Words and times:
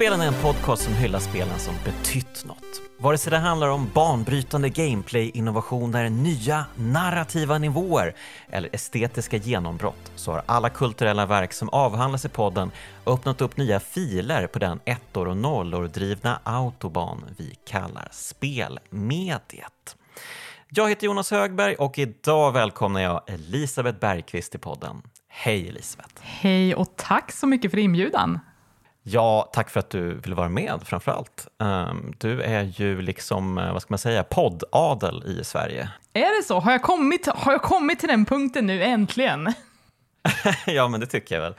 Spelen 0.00 0.20
är 0.20 0.26
en 0.26 0.42
podcast 0.42 0.82
som 0.82 0.94
hyllar 0.94 1.18
spelen 1.18 1.58
som 1.58 1.74
betytt 1.84 2.44
något. 2.44 2.80
Vare 2.98 3.18
sig 3.18 3.30
det 3.30 3.38
handlar 3.38 3.68
om 3.68 3.90
banbrytande 3.94 4.68
gameplay-innovationer, 4.68 6.10
nya 6.10 6.64
narrativa 6.76 7.58
nivåer 7.58 8.14
eller 8.50 8.68
estetiska 8.72 9.36
genombrott 9.36 10.12
så 10.14 10.32
har 10.32 10.42
alla 10.46 10.70
kulturella 10.70 11.26
verk 11.26 11.52
som 11.52 11.68
avhandlas 11.68 12.24
i 12.24 12.28
podden 12.28 12.70
öppnat 13.06 13.40
upp 13.40 13.56
nya 13.56 13.80
filer 13.80 14.46
på 14.46 14.58
den 14.58 14.80
ettor 14.84 15.28
och 15.28 15.36
nollor 15.36 15.88
drivna 15.88 16.40
autoban 16.44 17.24
vi 17.36 17.54
kallar 17.66 18.08
spelmediet. 18.10 19.96
Jag 20.68 20.88
heter 20.88 21.06
Jonas 21.06 21.30
Högberg 21.30 21.74
och 21.74 21.98
idag 21.98 22.52
välkomnar 22.52 23.00
jag 23.00 23.22
Elisabeth 23.26 23.98
Bergqvist 23.98 24.50
till 24.50 24.60
podden. 24.60 25.02
Hej 25.28 25.68
Elisabeth! 25.68 26.14
Hej 26.20 26.74
och 26.74 26.96
tack 26.96 27.32
så 27.32 27.46
mycket 27.46 27.70
för 27.70 27.78
inbjudan. 27.78 28.38
Ja, 29.02 29.50
tack 29.52 29.70
för 29.70 29.80
att 29.80 29.90
du 29.90 30.14
vill 30.14 30.34
vara 30.34 30.48
med 30.48 30.80
framför 30.84 31.12
allt. 31.12 31.48
Um, 31.58 32.14
du 32.18 32.42
är 32.42 32.62
ju 32.62 33.02
liksom, 33.02 33.58
eh, 33.58 33.72
vad 33.72 33.82
ska 33.82 33.92
man 33.92 33.98
säga, 33.98 34.24
poddadel 34.24 35.22
i 35.26 35.44
Sverige. 35.44 35.90
Är 36.12 36.40
det 36.40 36.46
så? 36.46 36.60
Har 36.60 36.72
jag 36.72 36.82
kommit, 36.82 37.26
har 37.26 37.52
jag 37.52 37.62
kommit 37.62 38.00
till 38.00 38.08
den 38.08 38.24
punkten 38.24 38.66
nu, 38.66 38.82
äntligen? 38.82 39.52
ja, 40.66 40.88
men 40.88 41.00
det 41.00 41.06
tycker 41.06 41.34
jag 41.34 41.42
väl. 41.42 41.54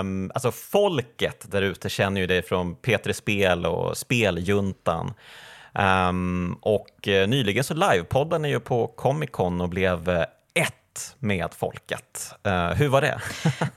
Um, 0.00 0.30
alltså 0.34 0.52
folket 0.52 1.46
där 1.50 1.62
ute 1.62 1.88
känner 1.88 2.20
ju 2.20 2.26
dig 2.26 2.42
från 2.42 2.76
P3 2.76 3.12
Spel 3.12 3.66
och 3.66 3.96
Speljuntan. 3.96 5.14
Um, 5.74 6.58
och 6.60 7.08
uh, 7.08 7.26
nyligen 7.26 7.64
så 7.64 7.74
livepoddade 7.74 8.42
ni 8.42 8.48
ju 8.48 8.60
på 8.60 8.86
Comic 8.86 9.30
Con 9.30 9.60
och 9.60 9.68
blev 9.68 10.24
med 11.18 11.54
folket. 11.54 12.34
Uh, 12.46 12.52
hur 12.52 12.88
var 12.88 13.00
det? 13.00 13.20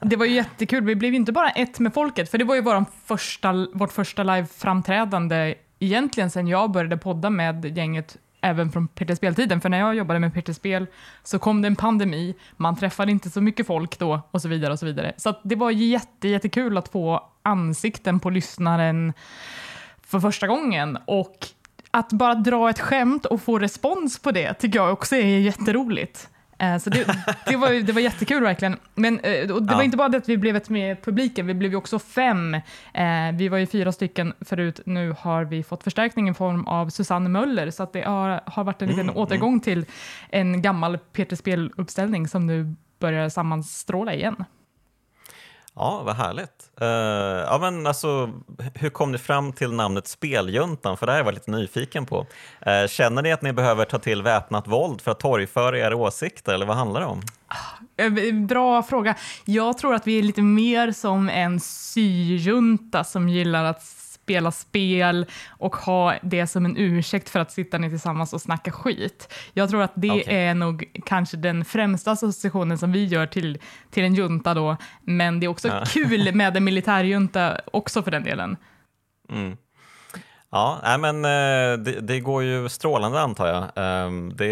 det 0.00 0.16
var 0.16 0.26
ju 0.26 0.32
jättekul. 0.32 0.84
Vi 0.84 0.94
blev 0.94 1.10
ju 1.12 1.16
inte 1.16 1.32
bara 1.32 1.50
ett 1.50 1.78
med 1.78 1.94
folket, 1.94 2.30
för 2.30 2.38
det 2.38 2.44
var 2.44 2.54
ju 2.54 2.60
vår 2.60 2.84
första, 3.04 3.66
vårt 3.72 3.92
första 3.92 4.22
live-framträdande 4.22 5.54
egentligen 5.78 6.30
sen 6.30 6.48
jag 6.48 6.70
började 6.70 6.96
podda 6.96 7.30
med 7.30 7.78
gänget 7.78 8.16
även 8.40 8.72
från 8.72 8.88
PT 8.88 9.16
Speltiden, 9.16 9.60
för 9.60 9.68
när 9.68 9.78
jag 9.78 9.94
jobbade 9.94 10.20
med 10.20 10.34
PT 10.34 10.56
Spel 10.56 10.86
så 11.22 11.38
kom 11.38 11.62
det 11.62 11.68
en 11.68 11.76
pandemi, 11.76 12.34
man 12.56 12.76
träffade 12.76 13.12
inte 13.12 13.30
så 13.30 13.40
mycket 13.40 13.66
folk 13.66 13.98
då 13.98 14.20
och 14.30 14.42
så 14.42 14.48
vidare 14.48 14.72
och 14.72 14.78
så 14.78 14.86
vidare. 14.86 15.12
Så 15.16 15.34
det 15.42 15.56
var 15.56 15.70
jätte, 15.70 16.28
jättekul 16.28 16.78
att 16.78 16.88
få 16.88 17.30
ansikten 17.42 18.20
på 18.20 18.30
lyssnaren 18.30 19.12
för 20.02 20.20
första 20.20 20.46
gången 20.46 20.98
och 21.06 21.46
att 21.90 22.12
bara 22.12 22.34
dra 22.34 22.70
ett 22.70 22.80
skämt 22.80 23.26
och 23.26 23.42
få 23.42 23.58
respons 23.58 24.18
på 24.18 24.30
det 24.30 24.54
tycker 24.54 24.78
jag 24.78 24.92
också 24.92 25.16
är 25.16 25.38
jätteroligt. 25.38 26.28
Eh, 26.58 26.78
så 26.78 26.90
det, 26.90 27.04
det, 27.46 27.56
var, 27.56 27.82
det 27.82 27.92
var 27.92 28.00
jättekul 28.00 28.42
verkligen. 28.42 28.76
Men 28.94 29.14
eh, 29.14 29.22
det 29.22 29.46
ja. 29.48 29.76
var 29.76 29.82
inte 29.82 29.96
bara 29.96 30.08
det 30.08 30.18
att 30.18 30.28
vi 30.28 30.36
blev 30.36 30.56
ett 30.56 30.68
med 30.68 31.02
publiken, 31.02 31.46
vi 31.46 31.54
blev 31.54 31.70
ju 31.70 31.76
också 31.76 31.98
fem. 31.98 32.54
Eh, 32.94 33.32
vi 33.34 33.48
var 33.48 33.58
ju 33.58 33.66
fyra 33.66 33.92
stycken 33.92 34.32
förut, 34.40 34.80
nu 34.86 35.14
har 35.18 35.44
vi 35.44 35.62
fått 35.62 35.84
förstärkning 35.84 36.28
i 36.28 36.34
form 36.34 36.66
av 36.66 36.88
Susanne 36.88 37.28
Möller, 37.28 37.70
så 37.70 37.82
att 37.82 37.92
det 37.92 38.02
har, 38.02 38.40
har 38.46 38.64
varit 38.64 38.82
en 38.82 38.88
liten 38.88 39.08
mm, 39.08 39.16
återgång 39.16 39.52
mm. 39.52 39.60
till 39.60 39.86
en 40.30 40.62
gammal 40.62 40.98
Peter 40.98 41.36
Spel-uppställning 41.36 42.28
som 42.28 42.46
nu 42.46 42.74
börjar 42.98 43.28
sammanstråla 43.28 44.14
igen. 44.14 44.44
Ja, 45.76 46.02
vad 46.04 46.16
härligt. 46.16 46.70
Uh, 46.82 46.88
ja, 46.88 47.58
men 47.60 47.86
alltså, 47.86 48.30
hur 48.74 48.90
kom 48.90 49.12
ni 49.12 49.18
fram 49.18 49.52
till 49.52 49.72
namnet 49.72 50.08
Speljuntan? 50.08 50.96
För 50.96 51.06
det 51.06 51.12
här 51.12 51.22
var 51.22 51.26
jag 51.26 51.34
lite 51.34 51.50
nyfiken 51.50 52.06
på. 52.06 52.26
Uh, 52.66 52.88
känner 52.88 53.22
ni 53.22 53.32
att 53.32 53.42
ni 53.42 53.52
behöver 53.52 53.84
ta 53.84 53.98
till 53.98 54.22
väpnat 54.22 54.68
våld 54.68 55.00
för 55.00 55.10
att 55.10 55.20
torgföra 55.20 55.78
era 55.78 55.96
åsikter, 55.96 56.54
eller 56.54 56.66
vad 56.66 56.76
handlar 56.76 57.00
det 57.00 57.06
om? 57.06 57.22
Ah, 57.48 58.02
eh, 58.02 58.34
bra 58.34 58.82
fråga. 58.82 59.14
Jag 59.44 59.78
tror 59.78 59.94
att 59.94 60.06
vi 60.06 60.18
är 60.18 60.22
lite 60.22 60.42
mer 60.42 60.92
som 60.92 61.28
en 61.28 61.60
syjunta 61.60 63.04
som 63.04 63.28
gillar 63.28 63.64
att 63.64 63.82
spela 64.24 64.50
spel 64.50 65.26
och 65.48 65.76
ha 65.76 66.14
det 66.22 66.46
som 66.46 66.64
en 66.64 66.76
ursäkt 66.76 67.28
för 67.28 67.40
att 67.40 67.52
sitta 67.52 67.78
ner 67.78 67.88
tillsammans 67.88 68.32
och 68.32 68.40
snacka 68.40 68.72
skit. 68.72 69.34
Jag 69.52 69.70
tror 69.70 69.82
att 69.82 69.92
det 69.94 70.10
okay. 70.10 70.34
är 70.34 70.54
nog 70.54 70.84
kanske 71.04 71.36
den 71.36 71.64
främsta 71.64 72.10
associationen 72.10 72.78
som 72.78 72.92
vi 72.92 73.04
gör 73.04 73.26
till, 73.26 73.58
till 73.90 74.04
en 74.04 74.14
junta 74.14 74.54
då, 74.54 74.76
men 75.02 75.40
det 75.40 75.46
är 75.46 75.48
också 75.48 75.68
ja. 75.68 75.84
kul 75.86 76.34
med 76.34 76.56
en 76.56 76.64
militärjunta 76.64 77.60
också 77.72 78.02
för 78.02 78.10
den 78.10 78.24
delen. 78.24 78.56
Mm. 79.30 79.56
Ja, 80.54 80.80
nej 80.82 80.98
men 80.98 81.24
eh, 81.24 81.78
det, 81.78 82.00
det, 82.00 82.20
går 82.20 82.42
ju 82.42 82.68
strålande 82.68 83.20
antar 83.20 83.46
jag. 83.46 83.64
Ehm, 83.84 84.32
det 84.36 84.46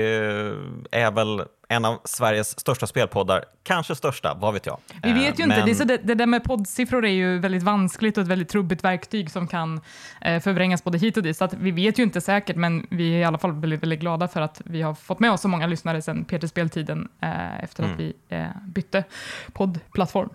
är 0.90 1.10
väl 1.10 1.42
en 1.68 1.84
av 1.84 1.98
Sveriges 2.04 2.60
största 2.60 2.86
spelpoddar, 2.86 3.44
kanske 3.62 3.94
största, 3.94 4.34
vad 4.34 4.54
vet 4.54 4.66
jag. 4.66 4.78
Vi 5.02 5.12
vet 5.12 5.40
ju 5.40 5.46
men... 5.46 5.58
inte, 5.58 5.70
det, 5.70 5.74
så 5.74 5.84
det, 5.84 5.96
det, 5.96 6.14
där 6.14 6.26
med 6.26 6.44
poddsiffror 6.44 7.04
är 7.04 7.12
ju 7.12 7.38
väldigt 7.38 7.62
vanskligt 7.62 8.16
och 8.16 8.22
ett 8.22 8.28
väldigt 8.28 8.48
trubbigt 8.48 8.84
verktyg 8.84 9.30
som 9.30 9.48
kan 9.48 9.80
eh, 10.20 10.40
förvrängas 10.40 10.84
både 10.84 10.98
hit 10.98 11.16
och 11.16 11.22
dit, 11.22 11.36
så 11.36 11.44
att 11.44 11.54
vi 11.54 11.70
vet 11.70 11.98
ju 11.98 12.02
inte 12.02 12.20
säkert, 12.20 12.56
men 12.56 12.86
vi 12.90 13.14
är 13.14 13.18
i 13.18 13.24
alla 13.24 13.38
fall 13.38 13.52
väldigt, 13.52 13.82
väldigt 13.82 14.00
glada 14.00 14.28
för 14.28 14.40
att 14.40 14.60
vi 14.64 14.82
har 14.82 14.94
fått 14.94 15.20
med 15.20 15.32
oss 15.32 15.40
så 15.40 15.48
många 15.48 15.66
lyssnare 15.66 16.02
sedan 16.02 16.24
Peter 16.24 16.46
Speltiden 16.46 17.08
eh, 17.20 17.64
efter 17.64 17.82
mm. 17.82 17.94
att 17.94 18.00
vi 18.00 18.14
eh, 18.28 18.46
bytte 18.66 19.04
poddplattform. 19.52 20.30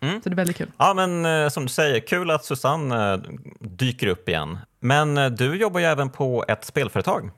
Mm. 0.00 0.22
Så 0.22 0.28
det 0.28 0.34
är 0.34 0.36
väldigt 0.36 0.56
kul. 0.56 0.70
Ja, 0.78 0.94
men 0.94 1.26
eh, 1.26 1.48
som 1.48 1.62
du 1.62 1.68
säger, 1.68 2.00
kul 2.00 2.30
att 2.30 2.44
Susanne 2.44 3.14
eh, 3.14 3.20
dyker 3.60 4.06
upp 4.06 4.28
igen. 4.28 4.58
Men 4.80 5.18
eh, 5.18 5.26
du 5.26 5.56
jobbar 5.56 5.80
ju 5.80 5.86
även 5.86 6.10
på 6.10 6.44
ett 6.48 6.64
spelföretag 6.64 7.30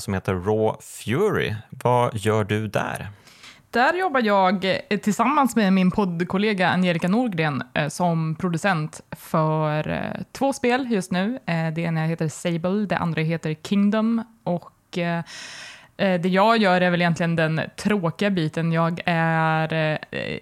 som 0.00 0.14
heter 0.14 0.34
Raw 0.34 0.76
Fury. 0.80 1.54
Vad 1.70 2.14
gör 2.14 2.44
du 2.44 2.68
där? 2.68 3.08
Där 3.70 3.94
jobbar 3.94 4.22
jag 4.22 4.80
tillsammans 5.02 5.56
med 5.56 5.72
min 5.72 5.90
poddkollega 5.90 6.68
Angelica 6.68 7.08
Norgren 7.08 7.62
som 7.88 8.34
producent 8.34 9.00
för 9.10 10.12
två 10.32 10.52
spel 10.52 10.86
just 10.90 11.12
nu. 11.12 11.38
Det 11.74 11.78
ena 11.78 12.04
heter 12.04 12.28
Sable, 12.28 12.86
det 12.86 12.96
andra 12.96 13.22
heter 13.22 13.56
Kingdom 13.62 14.22
och 14.44 14.98
det 15.96 16.28
jag 16.28 16.56
gör 16.58 16.80
är 16.80 16.90
väl 16.90 17.00
egentligen 17.00 17.36
den 17.36 17.60
tråkiga 17.76 18.30
biten. 18.30 18.72
Jag 18.72 19.00
är 19.04 19.98
eh, 20.10 20.38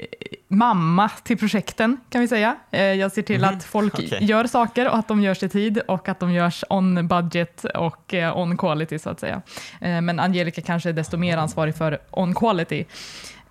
mamma 0.49 1.09
till 1.09 1.39
projekten, 1.39 2.01
kan 2.11 2.21
vi 2.21 2.29
säga. 2.29 2.57
Eh, 2.71 2.83
jag 2.83 3.13
ser 3.13 3.23
till 3.23 3.45
mm, 3.45 3.57
att 3.57 3.65
folk 3.65 3.95
okay. 3.95 4.19
gör 4.25 4.47
saker 4.47 4.89
och 4.89 4.99
att 4.99 5.09
de 5.09 5.23
görs 5.23 5.43
i 5.43 5.49
tid 5.49 5.79
och 5.79 6.09
att 6.09 6.21
de 6.21 6.33
görs 6.33 6.65
on 6.69 7.09
budget 7.09 7.65
och 7.65 8.15
eh, 8.15 8.39
on 8.39 8.57
quality, 8.57 8.99
så 8.99 9.11
att 9.11 9.21
säga. 9.21 9.43
Eh, 9.81 10.01
men 10.01 10.21
Angelica 10.21 10.63
kanske 10.63 10.89
är 10.89 10.93
desto 10.93 11.17
mer 11.17 11.37
ansvarig 11.37 11.77
för 11.77 11.99
on 12.11 12.35
quality. 12.35 12.85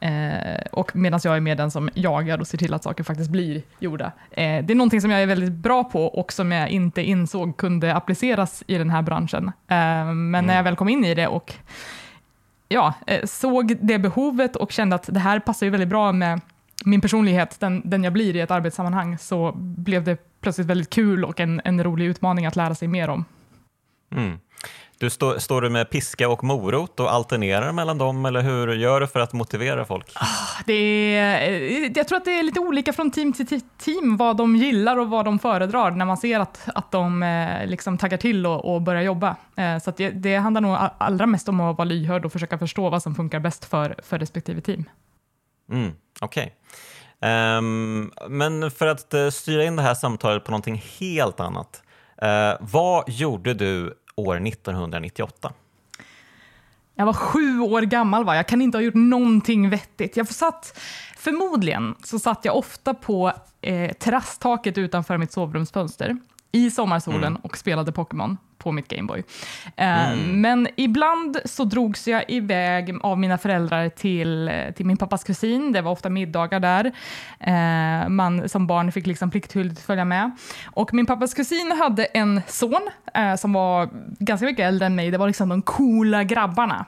Eh, 0.03 0.61
och 0.71 0.95
medan 0.95 1.19
jag 1.23 1.35
är 1.35 1.39
med 1.39 1.57
den 1.57 1.71
som 1.71 1.89
jagar 1.93 2.39
och 2.39 2.47
ser 2.47 2.57
till 2.57 2.73
att 2.73 2.83
saker 2.83 3.03
faktiskt 3.03 3.29
blir 3.29 3.61
gjorda. 3.79 4.05
Eh, 4.31 4.65
det 4.65 4.73
är 4.73 4.75
någonting 4.75 5.01
som 5.01 5.11
jag 5.11 5.21
är 5.21 5.25
väldigt 5.25 5.51
bra 5.51 5.83
på 5.83 6.05
och 6.05 6.33
som 6.33 6.51
jag 6.51 6.69
inte 6.69 7.01
insåg 7.01 7.57
kunde 7.57 7.95
appliceras 7.95 8.63
i 8.67 8.77
den 8.77 8.89
här 8.89 9.01
branschen. 9.01 9.47
Eh, 9.47 9.75
men 10.05 10.09
mm. 10.09 10.45
när 10.45 10.55
jag 10.55 10.63
väl 10.63 10.75
kom 10.75 10.89
in 10.89 11.05
i 11.05 11.15
det 11.15 11.27
och 11.27 11.53
ja, 12.67 12.93
eh, 13.07 13.25
såg 13.25 13.77
det 13.81 13.99
behovet 13.99 14.55
och 14.55 14.71
kände 14.71 14.95
att 14.95 15.09
det 15.13 15.19
här 15.19 15.39
passar 15.39 15.65
ju 15.65 15.69
väldigt 15.69 15.89
bra 15.89 16.11
med 16.11 16.41
min 16.85 17.01
personlighet, 17.01 17.59
den, 17.59 17.81
den 17.85 18.03
jag 18.03 18.13
blir 18.13 18.35
i 18.35 18.39
ett 18.39 18.51
arbetssammanhang, 18.51 19.17
så 19.17 19.51
blev 19.55 20.03
det 20.03 20.41
plötsligt 20.41 20.67
väldigt 20.67 20.89
kul 20.89 21.25
och 21.25 21.39
en, 21.39 21.61
en 21.63 21.83
rolig 21.83 22.05
utmaning 22.05 22.45
att 22.45 22.55
lära 22.55 22.75
sig 22.75 22.87
mer 22.87 23.09
om. 23.09 23.25
Mm. 24.15 24.39
Du 25.03 25.09
stå, 25.09 25.39
står 25.39 25.61
du 25.61 25.69
med 25.69 25.89
piska 25.89 26.29
och 26.29 26.43
morot 26.43 26.99
och 26.99 27.13
alternerar 27.13 27.71
mellan 27.71 27.97
dem 27.97 28.25
eller 28.25 28.41
hur 28.41 28.75
gör 28.75 28.99
du 28.99 29.07
för 29.07 29.19
att 29.19 29.33
motivera 29.33 29.85
folk? 29.85 30.11
Ah, 30.15 30.25
det 30.65 30.73
är, 31.15 31.51
eh, 31.51 31.91
jag 31.95 32.07
tror 32.07 32.17
att 32.17 32.25
det 32.25 32.39
är 32.39 32.43
lite 32.43 32.59
olika 32.59 32.93
från 32.93 33.11
team 33.11 33.33
till 33.33 33.61
team 33.61 34.17
vad 34.17 34.37
de 34.37 34.55
gillar 34.55 34.97
och 34.97 35.09
vad 35.09 35.25
de 35.25 35.39
föredrar 35.39 35.91
när 35.91 36.05
man 36.05 36.17
ser 36.17 36.39
att, 36.39 36.69
att 36.75 36.91
de 36.91 37.23
eh, 37.23 37.67
liksom 37.67 37.97
taggar 37.97 38.17
till 38.17 38.45
och, 38.45 38.73
och 38.73 38.81
börjar 38.81 39.01
jobba. 39.01 39.35
Eh, 39.55 39.79
så 39.79 39.91
det, 39.97 40.09
det 40.09 40.35
handlar 40.35 40.61
nog 40.61 40.77
allra 40.97 41.25
mest 41.25 41.49
om 41.49 41.59
att 41.59 41.77
vara 41.77 41.85
lyhörd 41.85 42.25
och 42.25 42.31
försöka 42.31 42.57
förstå 42.57 42.89
vad 42.89 43.03
som 43.03 43.15
funkar 43.15 43.39
bäst 43.39 43.65
för, 43.65 43.95
för 44.03 44.19
respektive 44.19 44.61
team. 44.61 44.89
Mm, 45.71 45.91
Okej. 46.21 46.55
Okay. 47.19 47.57
Um, 47.57 48.11
ehm, 48.11 48.11
men 48.29 48.71
för 48.71 48.87
att 48.87 49.33
styra 49.33 49.63
in 49.63 49.75
det 49.75 49.81
här 49.81 49.95
samtalet 49.95 50.43
på 50.43 50.51
någonting 50.51 50.83
helt 50.99 51.39
annat. 51.39 51.83
Uh, 52.23 52.57
vad 52.59 53.09
gjorde 53.09 53.53
du 53.53 53.93
år 54.15 54.47
1998? 54.47 55.53
Jag 56.95 57.05
var 57.05 57.13
sju 57.13 57.59
år 57.59 57.81
gammal, 57.81 58.25
va? 58.25 58.35
jag 58.35 58.47
kan 58.47 58.61
inte 58.61 58.77
ha 58.77 58.83
gjort 58.83 58.93
någonting 58.93 59.69
vettigt. 59.69 60.17
Jag 60.17 60.27
satt, 60.27 60.79
förmodligen 61.17 61.95
så 62.03 62.19
satt 62.19 62.45
jag 62.45 62.57
ofta 62.57 62.93
på 62.93 63.33
eh, 63.61 63.93
terrasstaket 63.93 64.77
utanför 64.77 65.17
mitt 65.17 65.31
sovrumsfönster 65.31 66.17
i 66.55 66.71
sommarsolen 66.71 67.23
mm. 67.23 67.41
och 67.41 67.57
spelade 67.57 67.91
Pokémon 67.91 68.37
på 68.57 68.71
mitt 68.71 68.87
Gameboy. 68.87 69.23
Eh, 69.75 70.11
mm. 70.11 70.41
Men 70.41 70.67
ibland 70.75 71.37
så 71.45 71.63
drogs 71.63 72.07
jag 72.07 72.23
iväg 72.27 72.97
av 73.01 73.19
mina 73.19 73.37
föräldrar 73.37 73.89
till, 73.89 74.51
till 74.75 74.85
min 74.85 74.97
pappas 74.97 75.23
kusin. 75.23 75.71
Det 75.71 75.81
var 75.81 75.91
ofta 75.91 76.09
middagar 76.09 76.59
där. 76.59 76.91
Eh, 77.39 78.09
man 78.09 78.49
som 78.49 78.67
barn 78.67 78.91
fick 78.91 79.07
liksom 79.07 79.31
pliktskyldigt 79.31 79.81
följa 79.81 80.05
med. 80.05 80.31
Och 80.65 80.93
min 80.93 81.05
pappas 81.05 81.33
kusin 81.33 81.71
hade 81.71 82.05
en 82.05 82.41
son 82.47 82.89
eh, 83.13 83.35
som 83.35 83.53
var 83.53 83.89
ganska 84.19 84.45
mycket 84.45 84.65
äldre 84.65 84.85
än 84.85 84.95
mig. 84.95 85.11
Det 85.11 85.17
var 85.17 85.27
liksom 85.27 85.49
de 85.49 85.61
coola 85.61 86.23
grabbarna. 86.23 86.85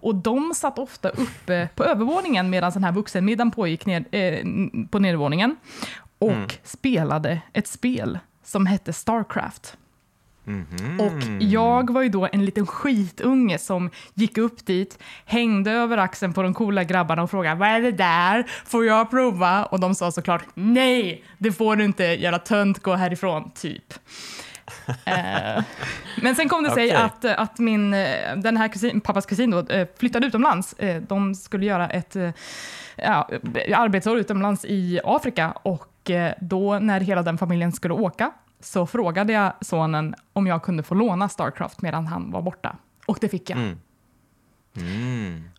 Och 0.00 0.14
de 0.14 0.52
satt 0.54 0.78
ofta 0.78 1.08
uppe 1.08 1.68
på 1.74 1.84
övervåningen 1.84 2.50
medan 2.50 2.72
den 2.72 2.84
här 2.84 2.92
vuxenmiddagen 2.92 3.50
pågick 3.50 3.86
ned, 3.86 4.04
eh, 4.10 4.38
på 4.90 4.98
nedervåningen 4.98 5.56
och 6.18 6.30
mm. 6.30 6.48
spelade 6.62 7.40
ett 7.52 7.66
spel 7.66 8.18
som 8.48 8.66
hette 8.66 8.92
Starcraft. 8.92 9.76
Mhm. 10.44 11.00
Och 11.00 11.42
jag 11.42 11.90
var 11.90 12.02
ju 12.02 12.08
då 12.08 12.28
en 12.32 12.44
liten 12.44 12.66
skitunge 12.66 13.58
som 13.58 13.90
gick 14.14 14.38
upp 14.38 14.66
dit, 14.66 14.98
hängde 15.24 15.70
över 15.70 15.98
axeln 15.98 16.32
på 16.32 16.42
de 16.42 16.54
coola 16.54 16.84
grabbarna 16.84 17.22
och 17.22 17.30
frågade 17.30 17.56
vad 17.56 17.68
är 17.68 17.80
det 17.80 17.92
där? 17.92 18.50
Får 18.66 18.84
jag 18.84 19.10
prova? 19.10 19.64
Och 19.64 19.80
de 19.80 19.94
sa 19.94 20.10
såklart 20.12 20.44
nej, 20.54 21.24
det 21.38 21.52
får 21.52 21.76
du 21.76 21.84
inte, 21.84 22.04
jävla 22.04 22.38
tönt, 22.38 22.78
gå 22.82 22.94
härifrån, 22.94 23.50
typ. 23.50 23.94
Eh, 25.04 25.62
men 26.22 26.34
sen 26.36 26.48
kom 26.48 26.64
det 26.64 26.70
sig 26.70 26.86
Okej. 26.86 26.96
att, 26.96 27.24
att 27.24 27.58
min, 27.58 27.94
eh, 27.94 28.36
den 28.36 28.56
här 28.56 28.68
kusin, 28.68 29.00
pappas 29.00 29.26
kusin 29.26 29.50
då, 29.50 29.66
eh, 29.68 29.88
flyttade 29.98 30.26
utomlands. 30.26 30.72
Eh, 30.72 31.02
De 31.02 31.34
skulle 31.34 31.66
göra 31.66 31.88
ett 31.88 32.16
eh, 32.16 32.30
ja, 32.96 33.28
arbetsår 33.76 34.18
utomlands 34.18 34.64
i 34.64 35.00
Afrika 35.04 35.50
och 35.50 35.86
eh, 36.10 36.32
då 36.40 36.78
när 36.78 37.00
hela 37.00 37.22
den 37.22 37.38
familjen 37.38 37.72
skulle 37.72 37.94
åka 37.94 38.30
så 38.60 38.86
frågade 38.86 39.32
jag 39.32 39.52
sonen 39.60 40.14
om 40.32 40.46
jag 40.46 40.62
kunde 40.62 40.82
få 40.82 40.94
låna 40.94 41.28
Starcraft 41.28 41.82
medan 41.82 42.06
han 42.06 42.30
var 42.30 42.42
borta. 42.42 42.76
Och 43.06 43.18
det 43.20 43.28
fick 43.28 43.50
jag. 43.50 43.58
Mm. 43.58 43.78
Mm. 44.76 45.50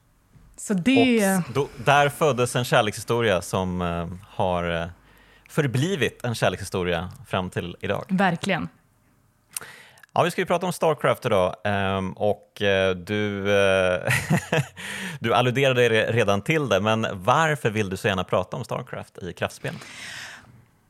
Så 0.57 0.73
det... 0.73 1.35
Och 1.47 1.53
då, 1.53 1.67
där 1.85 2.09
föddes 2.09 2.55
en 2.55 2.65
kärlekshistoria 2.65 3.41
som 3.41 3.81
eh, 3.81 4.07
har 4.29 4.81
eh, 4.81 4.87
förblivit 5.49 6.25
en 6.25 6.35
kärlekshistoria 6.35 7.09
fram 7.27 7.49
till 7.49 7.75
idag. 7.81 8.05
Verkligen. 8.09 8.69
Ja, 10.13 10.23
vi 10.23 10.31
ska 10.31 10.41
ju 10.41 10.45
prata 10.45 10.65
om 10.65 10.73
Starcraft 10.73 11.25
idag 11.25 11.55
ehm, 11.63 12.13
och 12.13 12.61
eh, 12.61 12.95
du, 12.95 13.51
eh, 13.57 14.13
du 15.19 15.33
alluderade 15.33 15.89
re- 15.89 16.11
redan 16.11 16.41
till 16.41 16.69
det, 16.69 16.79
men 16.79 17.07
varför 17.11 17.69
vill 17.69 17.89
du 17.89 17.97
så 17.97 18.07
gärna 18.07 18.23
prata 18.23 18.57
om 18.57 18.63
Starcraft 18.63 19.17
i 19.17 19.33
kraftspel? 19.33 19.73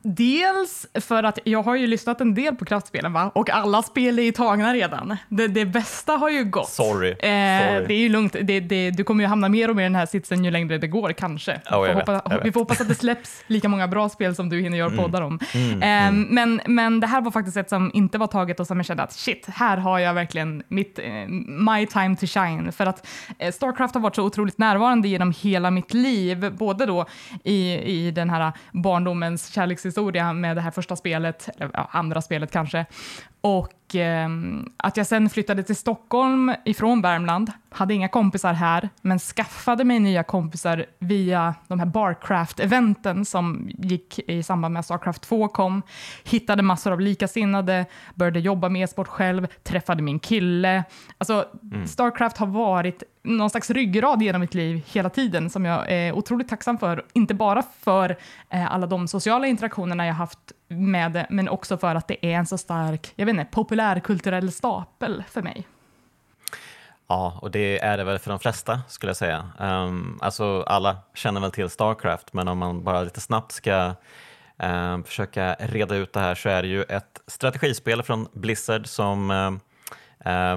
Dels 0.02 0.86
för 1.00 1.22
att 1.22 1.38
jag 1.44 1.62
har 1.62 1.76
ju 1.76 1.86
lyssnat 1.86 2.20
en 2.20 2.34
del 2.34 2.56
på 2.56 2.64
kraftspelen 2.64 3.12
va? 3.12 3.30
och 3.34 3.50
alla 3.50 3.82
spel 3.82 4.18
är 4.18 4.22
ju 4.22 4.32
tagna 4.32 4.74
redan. 4.74 5.16
Det, 5.28 5.48
det 5.48 5.66
bästa 5.66 6.12
har 6.12 6.30
ju 6.30 6.44
gått. 6.44 6.68
Sorry. 6.68 7.10
Eh, 7.10 7.16
Sorry. 7.16 7.86
Det 7.88 7.94
är 7.94 7.98
ju 7.98 8.08
lugnt. 8.08 8.36
Det, 8.42 8.60
det, 8.60 8.90
du 8.90 9.04
kommer 9.04 9.24
ju 9.24 9.28
hamna 9.28 9.48
mer 9.48 9.70
och 9.70 9.76
mer 9.76 9.82
i 9.82 9.84
den 9.84 9.94
här 9.94 10.06
sitsen 10.06 10.44
ju 10.44 10.50
längre 10.50 10.78
det 10.78 10.86
går 10.86 11.12
kanske. 11.12 11.60
Jag 11.70 12.06
får 12.06 12.30
vet. 12.30 12.44
vi 12.44 12.52
får 12.52 12.60
hoppas 12.60 12.80
att 12.80 12.88
det 12.88 12.94
släpps 12.94 13.44
lika 13.46 13.68
många 13.68 13.88
bra 13.88 14.08
spel 14.08 14.34
som 14.34 14.48
du 14.48 14.60
hinner 14.60 14.78
göra 14.78 14.90
poddar 14.90 15.22
om. 15.22 15.38
Mm, 15.54 15.82
Eh, 15.82 16.26
Men, 16.30 16.60
men 16.66 17.00
det 17.00 17.06
här 17.06 17.20
var 17.20 17.30
faktiskt 17.30 17.56
ett 17.56 17.68
som 17.68 17.90
inte 17.94 18.18
var 18.18 18.26
taget 18.26 18.60
och 18.60 18.66
som 18.66 18.76
jag 18.78 18.86
kände 18.86 19.02
att 19.02 19.12
shit, 19.12 19.46
här 19.48 19.76
har 19.76 19.98
jag 19.98 20.14
verkligen 20.14 20.62
mitt, 20.68 20.98
eh, 20.98 21.04
my 21.46 21.86
time 21.86 22.16
to 22.16 22.26
shine. 22.26 22.72
För 22.72 22.86
att 22.86 23.06
eh, 23.38 23.52
Starcraft 23.52 23.94
har 23.94 24.02
varit 24.02 24.16
så 24.16 24.22
otroligt 24.22 24.58
närvarande 24.58 25.08
genom 25.08 25.34
hela 25.40 25.70
mitt 25.70 25.94
liv, 25.94 26.52
både 26.56 26.86
då 26.86 27.06
i, 27.44 27.74
i 27.74 28.10
den 28.10 28.30
här 28.30 28.52
barndomens 28.72 29.52
kärlekshistoria 29.52 29.89
historia 29.90 30.32
med 30.32 30.56
det 30.56 30.60
här 30.60 30.70
första 30.70 30.96
spelet, 30.96 31.48
eller 31.56 31.70
ja, 31.74 31.88
andra 31.92 32.22
spelet 32.22 32.50
kanske, 32.50 32.86
och 33.40 33.68
ehm, 33.94 34.72
att 34.76 34.96
jag 34.96 35.06
sen 35.06 35.30
flyttade 35.30 35.62
till 35.62 35.76
Stockholm 35.76 36.54
ifrån 36.64 37.02
Värmland, 37.02 37.52
hade 37.70 37.94
inga 37.94 38.08
kompisar 38.08 38.52
här, 38.52 38.88
men 39.02 39.18
skaffade 39.18 39.84
mig 39.84 39.98
nya 39.98 40.22
kompisar 40.22 40.86
via 40.98 41.54
de 41.68 41.78
här 41.78 41.86
Barcraft-eventen 41.86 43.24
som 43.24 43.70
gick 43.78 44.18
i 44.18 44.42
samband 44.42 44.72
med 44.72 44.80
att 44.80 44.86
Starcraft 44.86 45.22
2 45.22 45.48
kom. 45.48 45.82
Hittade 46.24 46.62
massor 46.62 46.92
av 46.92 47.00
likasinnade, 47.00 47.86
började 48.14 48.40
jobba 48.40 48.68
med 48.68 48.82
e-sport 48.82 49.08
själv, 49.08 49.46
träffade 49.62 50.02
min 50.02 50.18
kille. 50.18 50.84
Alltså, 51.18 51.44
Starcraft 51.86 52.36
har 52.36 52.46
varit 52.46 53.02
någon 53.22 53.50
slags 53.50 53.70
ryggrad 53.70 54.22
genom 54.22 54.40
mitt 54.40 54.54
liv 54.54 54.82
hela 54.86 55.10
tiden 55.10 55.50
som 55.50 55.64
jag 55.64 55.90
är 55.92 56.12
otroligt 56.12 56.48
tacksam 56.48 56.78
för. 56.78 57.04
Inte 57.12 57.34
bara 57.34 57.62
för 57.80 58.16
eh, 58.50 58.72
alla 58.72 58.86
de 58.86 59.08
sociala 59.08 59.46
interaktionerna 59.46 60.06
jag 60.06 60.14
haft 60.14 60.52
med 60.70 61.12
det, 61.12 61.26
men 61.30 61.48
också 61.48 61.78
för 61.78 61.94
att 61.94 62.08
det 62.08 62.26
är 62.26 62.32
en 62.32 62.46
så 62.46 62.58
stark, 62.58 63.12
jag 63.16 63.26
vet 63.26 63.32
inte, 63.32 63.44
populärkulturell 63.44 64.52
stapel 64.52 65.24
för 65.30 65.42
mig. 65.42 65.66
Ja, 67.10 67.38
och 67.42 67.50
det 67.50 67.78
är 67.78 67.96
det 67.96 68.04
väl 68.04 68.18
för 68.18 68.30
de 68.30 68.38
flesta 68.38 68.80
skulle 68.88 69.10
jag 69.10 69.16
säga. 69.16 69.50
Um, 69.58 70.18
alltså 70.22 70.62
alla 70.62 70.96
känner 71.14 71.40
väl 71.40 71.50
till 71.50 71.70
Starcraft, 71.70 72.32
men 72.32 72.48
om 72.48 72.58
man 72.58 72.84
bara 72.84 73.02
lite 73.02 73.20
snabbt 73.20 73.52
ska 73.52 73.94
um, 74.56 75.04
försöka 75.04 75.54
reda 75.54 75.96
ut 75.96 76.12
det 76.12 76.20
här 76.20 76.34
så 76.34 76.48
är 76.48 76.62
det 76.62 76.68
ju 76.68 76.82
ett 76.82 77.20
strategispel 77.26 78.02
från 78.02 78.28
Blizzard 78.32 78.86
som 78.86 79.30
um, 79.30 79.60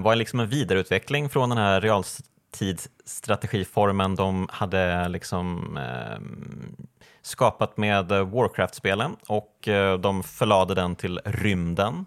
var 0.04 0.15
liksom 0.15 0.39
en 0.39 0.50
vidareutveckling 0.50 1.30
från 1.30 1.50
den 1.50 1.57
här 1.57 1.81
realtidsstrategiformen 1.81 4.15
de 4.15 4.48
hade 4.51 5.10
liksom 5.10 5.77
um, 6.18 6.88
skapat 7.23 7.77
med 7.77 8.11
eh, 8.11 8.27
Warcraft-spelen 8.27 9.15
och 9.27 9.67
eh, 9.67 9.99
de 9.99 10.23
förlade 10.23 10.75
den 10.75 10.95
till 10.95 11.19
rymden. 11.25 12.05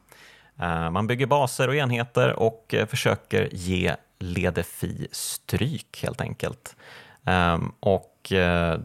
Eh, 0.60 0.90
man 0.90 1.06
bygger 1.06 1.26
baser 1.26 1.68
och 1.68 1.74
enheter 1.74 2.32
och 2.32 2.74
försöker 2.88 3.48
ge 3.52 3.96
Ledefi 4.18 5.08
stryk 5.12 6.02
helt 6.02 6.20
enkelt. 6.20 6.76
Ehm, 7.24 7.72
och 7.80 8.12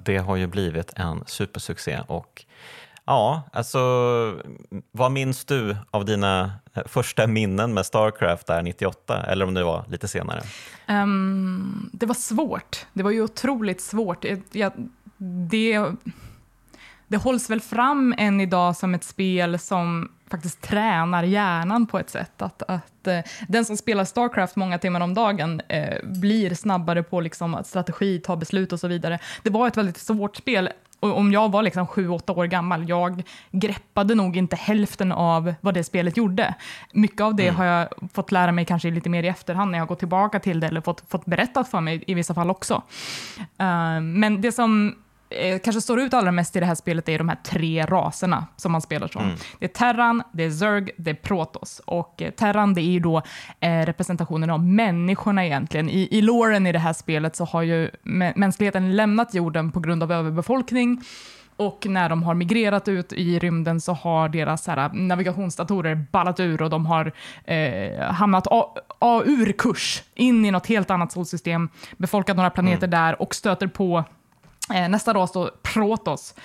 det 0.04 0.18
har 0.25 0.36
ju 0.36 0.48
blivit 0.48 0.94
en 0.95 1.24
supersuccé 1.25 2.00
och 2.07 2.45
ja, 3.06 3.44
alltså 3.54 3.80
vad 4.92 5.12
minns 5.12 5.45
du 5.45 5.77
av 5.92 6.06
dina 6.06 6.51
första 6.86 7.27
minnen 7.27 7.74
med 7.74 7.86
Starcraft 7.86 8.48
där 8.48 8.62
98 8.62 9.24
eller 9.24 9.45
om 9.45 9.54
det 9.54 9.63
var 9.63 9.86
lite 9.88 10.07
senare? 10.07 10.42
Um, 10.88 11.89
det 11.94 12.06
var 12.06 12.16
svårt. 12.16 12.86
Det 12.94 13.04
var 13.04 13.12
ju 13.12 13.22
otroligt 13.22 13.81
svårt. 13.81 14.24
Jag, 14.24 14.42
jag, 14.51 14.74
det, 15.50 15.86
det 17.08 17.18
hålls 17.18 17.50
väl 17.50 17.62
fram 17.62 18.16
än 18.18 18.42
idag 18.42 18.76
som 18.76 18.94
ett 18.94 19.04
spel 19.04 19.60
som 19.60 20.12
faktiskt 20.32 20.62
tränar 20.62 21.24
hjärnan 21.24 21.88
på 21.88 22.00
ett 22.00 22.10
sätt. 22.10 22.42
Att, 22.42 22.62
att 22.62 23.08
eh, 23.08 23.20
den 23.48 23.66
som 23.66 23.78
spelar 23.78 24.06
Starcraft 24.06 24.56
många 24.56 24.78
timmar 24.78 25.02
om 25.02 25.14
dagen 25.14 25.62
eh, 25.68 25.98
blir 26.04 26.56
snabbare 26.56 27.04
på 27.04 27.22
liksom, 27.22 27.56
att 27.56 27.68
strategi, 27.68 28.20
ta 28.20 28.36
beslut 28.36 28.74
och 28.74 28.80
så 28.80 28.88
vidare. 28.88 29.20
Det 29.44 29.50
var 29.50 29.68
ett 29.68 29.78
väldigt 29.78 29.98
svårt 29.98 30.36
spel. 30.36 30.70
Och 31.00 31.18
om 31.18 31.32
jag 31.32 31.51
var 31.51 31.63
liksom 31.63 31.88
sju, 31.88 32.10
åtta 32.10 32.34
år 32.34 32.46
gammal, 32.46 32.90
jag 32.90 33.24
greppade 33.51 34.16
nog 34.16 34.38
inte 34.38 34.56
hälften 34.56 35.12
av 35.12 35.54
vad 35.62 35.74
det 35.74 35.84
spelet 35.84 36.18
gjorde. 36.18 36.56
Mycket 36.92 37.22
av 37.22 37.36
det 37.36 37.50
har 37.50 37.66
jag 37.66 37.88
fått 38.13 38.32
lära 38.32 38.51
mig 38.51 38.66
kanske 38.66 38.92
lite 38.92 39.10
mer 39.10 39.24
i 39.24 39.28
efterhand 39.28 39.72
när 39.72 39.78
jag 39.78 39.88
gått 39.88 40.00
tillbaka 40.00 40.40
till 40.40 40.60
det 40.60 40.68
eller 40.68 40.82
fått, 40.82 41.04
fått 41.10 41.25
berättat 41.25 41.70
för 41.72 41.82
mig 41.82 42.04
i 42.08 42.13
vissa 42.13 42.34
fall 42.34 42.50
också. 42.50 42.82
Eh, 43.38 44.01
men 44.01 44.42
det 44.42 44.51
som 44.51 44.96
eh, 45.32 45.60
kanske 45.60 45.82
står 45.82 46.00
ut 46.00 46.14
allra 46.14 46.32
mest 46.32 46.56
i 46.56 46.60
det 46.60 46.66
här 46.66 46.76
spelet 46.76 47.10
är 47.10 47.18
de 47.18 47.30
här 47.30 47.38
tre 47.44 47.86
raserna 47.86 48.46
som 48.58 48.72
man 48.72 48.82
spelar 48.82 49.08
som. 49.08 49.22
Det 49.60 49.66
är 49.66 49.70
Terran, 49.70 50.24
det 50.34 50.44
är 50.44 50.52
Zerg, 50.52 50.90
det 50.98 51.10
är 51.12 51.16
Protoss. 51.16 51.82
Och 51.86 52.22
eh, 52.22 52.32
Terran 52.32 52.74
det 52.74 52.82
är 52.82 52.92
ju 52.92 53.00
då 53.00 53.22
eh, 53.60 53.80
representationen 53.86 54.50
av 54.50 54.64
människorna 54.64 55.46
egentligen. 55.46 55.90
I, 55.90 56.08
I 56.12 56.22
loren 56.22 56.68
i 56.68 56.72
det 56.72 56.80
här 56.80 56.94
spelet 56.94 57.36
så 57.36 57.46
har 57.46 57.62
ju 57.62 57.90
mä- 58.04 58.34
mänskligheten 58.36 58.96
lämnat 58.96 59.34
jorden 59.34 59.72
på 59.72 59.80
grund 59.80 60.04
av 60.04 60.12
överbefolkning. 60.12 61.02
Och 61.56 61.86
när 61.90 62.10
de 62.10 62.24
har 62.24 62.34
migrerat 62.34 62.88
ut 62.88 63.14
i 63.14 63.40
rymden 63.40 63.82
så 63.82 63.94
har 63.94 64.30
deras 64.30 64.64
så 64.64 64.72
här, 64.72 64.90
navigationsdatorer 64.94 66.06
ballat 66.12 66.40
ur 66.40 66.62
och 66.62 66.70
de 66.70 66.86
har 66.86 67.12
eh, 67.46 68.02
hamnat 68.12 68.48
a- 68.52 68.74
a- 69.00 69.22
ur 69.26 69.52
kurs 69.52 70.04
in 70.16 70.46
i 70.46 70.52
något 70.52 70.68
helt 70.68 70.92
annat 70.92 71.12
solsystem, 71.12 71.70
befolkat 71.98 72.38
några 72.38 72.50
planeter 72.50 72.88
där 72.88 73.22
och 73.22 73.36
stöter 73.36 73.68
på 73.68 74.04
nästa 74.72 75.13
ras 75.13 75.32
då, 75.32 75.51
Protoss, 75.63 76.36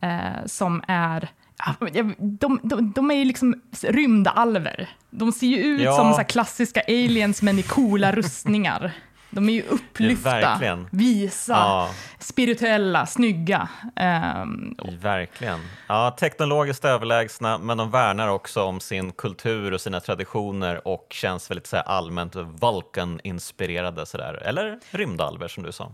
eh, 0.00 0.46
som 0.46 0.82
är 0.88 1.28
ja, 1.58 1.74
de, 2.18 2.60
de, 2.62 2.92
de 2.94 3.10
är 3.10 3.14
ju 3.14 3.24
liksom 3.24 3.60
rymdalver. 3.82 4.88
De 5.10 5.32
ser 5.32 5.46
ju 5.46 5.56
ut 5.56 5.80
Ja. 5.82 5.96
som 5.96 6.14
så 6.14 6.24
klassiska 6.24 6.80
aliens 6.88 7.42
men 7.42 7.58
i 7.58 7.62
coola 7.62 8.12
rustningar. 8.12 8.92
De 9.30 9.48
är 9.48 9.52
ju 9.52 9.62
upplyfta, 9.62 10.30
verkligen. 10.30 10.88
visa, 10.92 11.52
Ja, 11.52 11.90
spirituella, 12.18 13.06
snygga. 13.06 13.68
Ehm, 13.96 14.74
verkligen. 15.00 15.60
Ja, 15.86 16.16
teknologiskt 16.18 16.84
överlägsna, 16.84 17.58
men 17.58 17.78
de 17.78 17.90
värnar 17.90 18.28
också 18.28 18.62
om 18.62 18.80
sin 18.80 19.12
kultur 19.12 19.72
och 19.72 19.80
sina 19.80 20.00
traditioner 20.00 20.88
och 20.88 21.06
känns 21.10 21.50
väldigt 21.50 21.66
så 21.66 21.76
allmänt 21.76 22.36
Vulcan-inspirerade. 22.36 24.38
Eller 24.44 24.78
rymdalver 24.90 25.48
som 25.48 25.62
du 25.62 25.72
sa. 25.72 25.92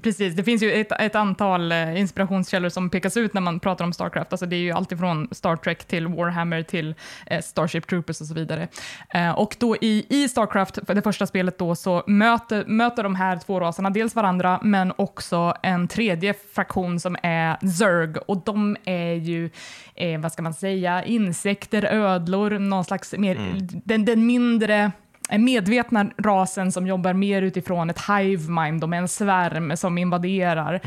Precis, 0.00 0.34
det 0.34 0.44
finns 0.44 0.62
ju 0.62 0.72
ett, 0.72 0.92
ett 0.92 1.14
antal 1.14 1.72
eh, 1.72 2.00
inspirationskällor 2.00 2.68
som 2.68 2.90
pekas 2.90 3.16
ut 3.16 3.34
när 3.34 3.40
man 3.40 3.60
pratar 3.60 3.84
om 3.84 3.92
Starcraft. 3.92 4.32
Alltså 4.32 4.46
det 4.46 4.56
är 4.56 4.60
ju 4.60 4.72
alltifrån 4.72 5.28
Star 5.30 5.56
Trek 5.56 5.84
till 5.84 6.06
Warhammer 6.06 6.62
till 6.62 6.94
eh, 7.26 7.42
Starship 7.42 7.86
Troopers 7.86 8.20
och 8.20 8.26
så 8.26 8.34
vidare. 8.34 8.68
Eh, 9.14 9.30
och 9.30 9.56
då 9.58 9.76
i, 9.76 10.06
i 10.08 10.28
Starcraft, 10.28 10.78
för 10.86 10.94
det 10.94 11.02
första 11.02 11.26
spelet 11.26 11.58
då, 11.58 11.74
så 11.74 12.02
möter, 12.06 12.64
möter 12.64 13.02
de 13.02 13.14
här 13.14 13.38
två 13.38 13.60
raserna 13.60 13.90
dels 13.90 14.14
varandra, 14.14 14.60
men 14.62 14.92
också 14.96 15.54
en 15.62 15.88
tredje 15.88 16.34
fraktion 16.54 17.00
som 17.00 17.16
är 17.22 17.66
Zerg. 17.66 18.16
Och 18.26 18.42
de 18.44 18.76
är 18.84 19.14
ju, 19.14 19.50
eh, 19.94 20.20
vad 20.20 20.32
ska 20.32 20.42
man 20.42 20.54
säga, 20.54 21.04
insekter, 21.04 21.84
ödlor, 21.84 22.58
någon 22.58 22.84
slags 22.84 23.14
mer, 23.18 23.38
den, 23.84 24.04
den 24.04 24.26
mindre 24.26 24.92
medvetna 25.38 26.10
rasen 26.18 26.72
som 26.72 26.86
jobbar 26.86 27.12
mer 27.12 27.42
utifrån 27.42 27.90
ett 27.90 28.00
hive 28.08 28.50
mind, 28.50 28.80
de 28.80 28.92
är 28.92 28.96
en 28.96 29.08
svärm 29.08 29.76
som 29.76 29.98
invaderar. 29.98 30.80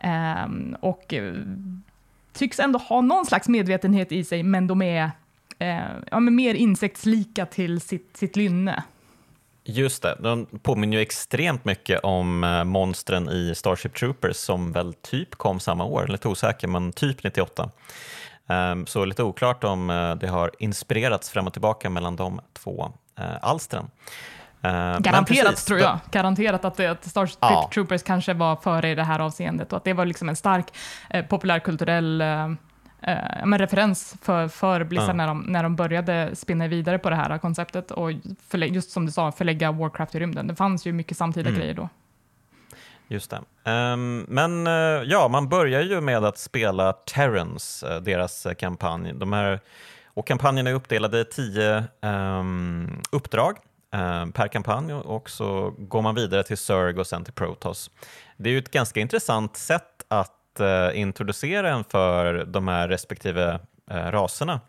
Ehm, 0.00 0.76
och 0.80 1.14
eh, 1.14 1.34
tycks 2.32 2.60
ändå 2.60 2.78
ha 2.78 3.00
någon 3.00 3.26
slags 3.26 3.48
medvetenhet 3.48 4.12
i 4.12 4.24
sig, 4.24 4.42
men 4.42 4.66
de 4.66 4.82
är 4.82 5.10
eh, 5.58 5.78
ja, 6.10 6.20
men 6.20 6.34
mer 6.34 6.54
insektslika 6.54 7.46
till 7.46 7.80
sitt, 7.80 8.16
sitt 8.16 8.36
lynne. 8.36 8.82
Just 9.68 10.02
det, 10.02 10.16
de 10.20 10.46
påminner 10.62 10.96
ju 10.96 11.02
extremt 11.02 11.64
mycket 11.64 12.00
om 12.00 12.44
eh, 12.44 12.64
monstren 12.64 13.28
i 13.28 13.54
Starship 13.54 13.94
Troopers 13.94 14.36
som 14.36 14.72
väl 14.72 14.94
typ 14.94 15.34
kom 15.34 15.60
samma 15.60 15.84
år, 15.84 16.06
lite 16.06 16.28
osäker, 16.28 16.68
men 16.68 16.92
typ 16.92 17.22
98. 17.22 17.70
Um, 18.48 18.86
så 18.86 19.04
lite 19.04 19.22
oklart 19.22 19.64
om 19.64 19.90
uh, 19.90 20.16
det 20.16 20.26
har 20.26 20.50
inspirerats 20.58 21.30
fram 21.30 21.46
och 21.46 21.52
tillbaka 21.52 21.90
mellan 21.90 22.16
de 22.16 22.40
två 22.52 22.92
uh, 23.20 23.36
alstren. 23.42 23.90
Uh, 24.64 24.98
Garanterat 24.98 25.66
tror 25.66 25.80
jag. 25.80 25.98
Garanterat 26.10 26.64
att, 26.64 26.76
det, 26.76 26.86
att 26.86 27.04
Starship 27.04 27.38
ja. 27.40 27.70
Troopers 27.74 28.02
kanske 28.02 28.34
var 28.34 28.56
före 28.56 28.90
i 28.90 28.94
det 28.94 29.04
här 29.04 29.20
avseendet 29.20 29.72
och 29.72 29.76
att 29.76 29.84
det 29.84 29.92
var 29.92 30.06
liksom 30.06 30.28
en 30.28 30.36
stark 30.36 30.66
populärkulturell 31.28 32.20
eh, 32.20 32.50
men 33.44 33.58
referens 33.58 34.16
för, 34.22 34.48
för 34.48 34.84
Blizzard 34.84 35.08
ja. 35.08 35.12
när, 35.12 35.26
de, 35.26 35.40
när 35.40 35.62
de 35.62 35.76
började 35.76 36.36
spinna 36.36 36.68
vidare 36.68 36.98
på 36.98 37.10
det 37.10 37.16
här 37.16 37.38
konceptet 37.38 37.90
och 37.90 38.10
förlä, 38.48 38.66
just 38.66 38.90
som 38.90 39.06
du 39.06 39.12
sa, 39.12 39.32
förlägga 39.32 39.72
Warcraft 39.72 40.14
i 40.14 40.18
rymden. 40.18 40.46
Det 40.46 40.54
fanns 40.54 40.86
ju 40.86 40.92
mycket 40.92 41.16
samtida 41.16 41.48
mm. 41.48 41.60
grejer 41.60 41.74
då. 41.74 41.88
Just 43.08 43.30
det. 43.30 43.70
Um, 43.70 44.26
men 44.28 44.66
ja, 45.06 45.28
man 45.28 45.48
börjar 45.48 45.82
ju 45.82 46.00
med 46.00 46.24
att 46.24 46.38
spela 46.38 46.92
Terrence, 46.92 48.00
deras 48.00 48.46
kampanj. 48.58 49.12
De 49.12 49.32
här, 49.32 49.60
och 50.16 50.26
kampanjen 50.26 50.66
är 50.66 50.72
uppdelade 50.72 51.20
i 51.20 51.24
tio 51.24 51.84
um, 52.02 53.02
uppdrag 53.10 53.56
ehm, 53.94 54.32
per 54.32 54.48
kampanj 54.48 54.92
och 54.92 55.30
så 55.30 55.74
går 55.78 56.02
man 56.02 56.14
vidare 56.14 56.42
till 56.42 56.56
Zerg 56.56 56.98
och 56.98 57.06
sen 57.06 57.24
till 57.24 57.32
Protoss. 57.32 57.90
Det 58.36 58.48
är 58.48 58.52
ju 58.52 58.58
ett 58.58 58.70
ganska 58.70 59.00
intressant 59.00 59.56
sätt 59.56 60.04
att 60.08 60.60
uh, 60.60 61.00
introducera 61.00 61.70
en 61.70 61.84
för 61.84 62.44
de 62.44 62.68
här 62.68 62.88
respektive 62.88 63.60
uh, 63.90 63.96
raserna. 63.96 64.60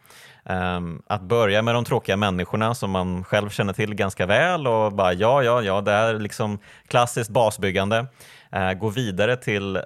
Um, 0.44 1.02
att 1.08 1.22
börja 1.22 1.62
med 1.62 1.76
de 1.76 1.86
tråkiga 1.86 2.18
människorna 2.18 2.76
som 2.76 2.92
man 2.92 3.24
själv 3.24 3.50
känner 3.50 3.74
till 3.74 3.96
ganska 3.96 4.26
väl 4.26 4.68
och 4.68 4.94
bara 4.94 5.14
ja, 5.14 5.44
ja, 5.44 5.62
ja, 5.62 5.82
det 5.82 5.92
är 5.92 6.20
liksom 6.20 6.60
klassiskt 6.88 7.30
basbyggande. 7.30 8.06
Uh, 8.56 8.74
gå 8.74 8.90
vidare 8.90 9.36
till 9.36 9.80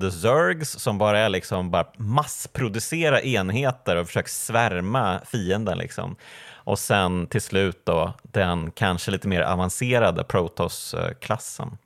the 0.00 0.10
Zergs 0.10 0.70
som 0.70 0.98
bara 0.98 1.18
är 1.18 1.28
liksom 1.28 1.70
bara 1.70 1.86
massproducera 1.96 3.22
enheter 3.22 3.96
och 3.96 4.06
försöka 4.06 4.28
svärma 4.28 5.20
fienden. 5.26 5.78
Liksom. 5.78 6.16
Och 6.52 6.78
sen 6.78 7.26
till 7.26 7.40
slut 7.40 7.80
då 7.84 8.12
den 8.22 8.70
kanske 8.70 9.10
lite 9.10 9.28
mer 9.28 9.40
avancerade 9.40 10.24
Protoss-klassen. 10.24 11.78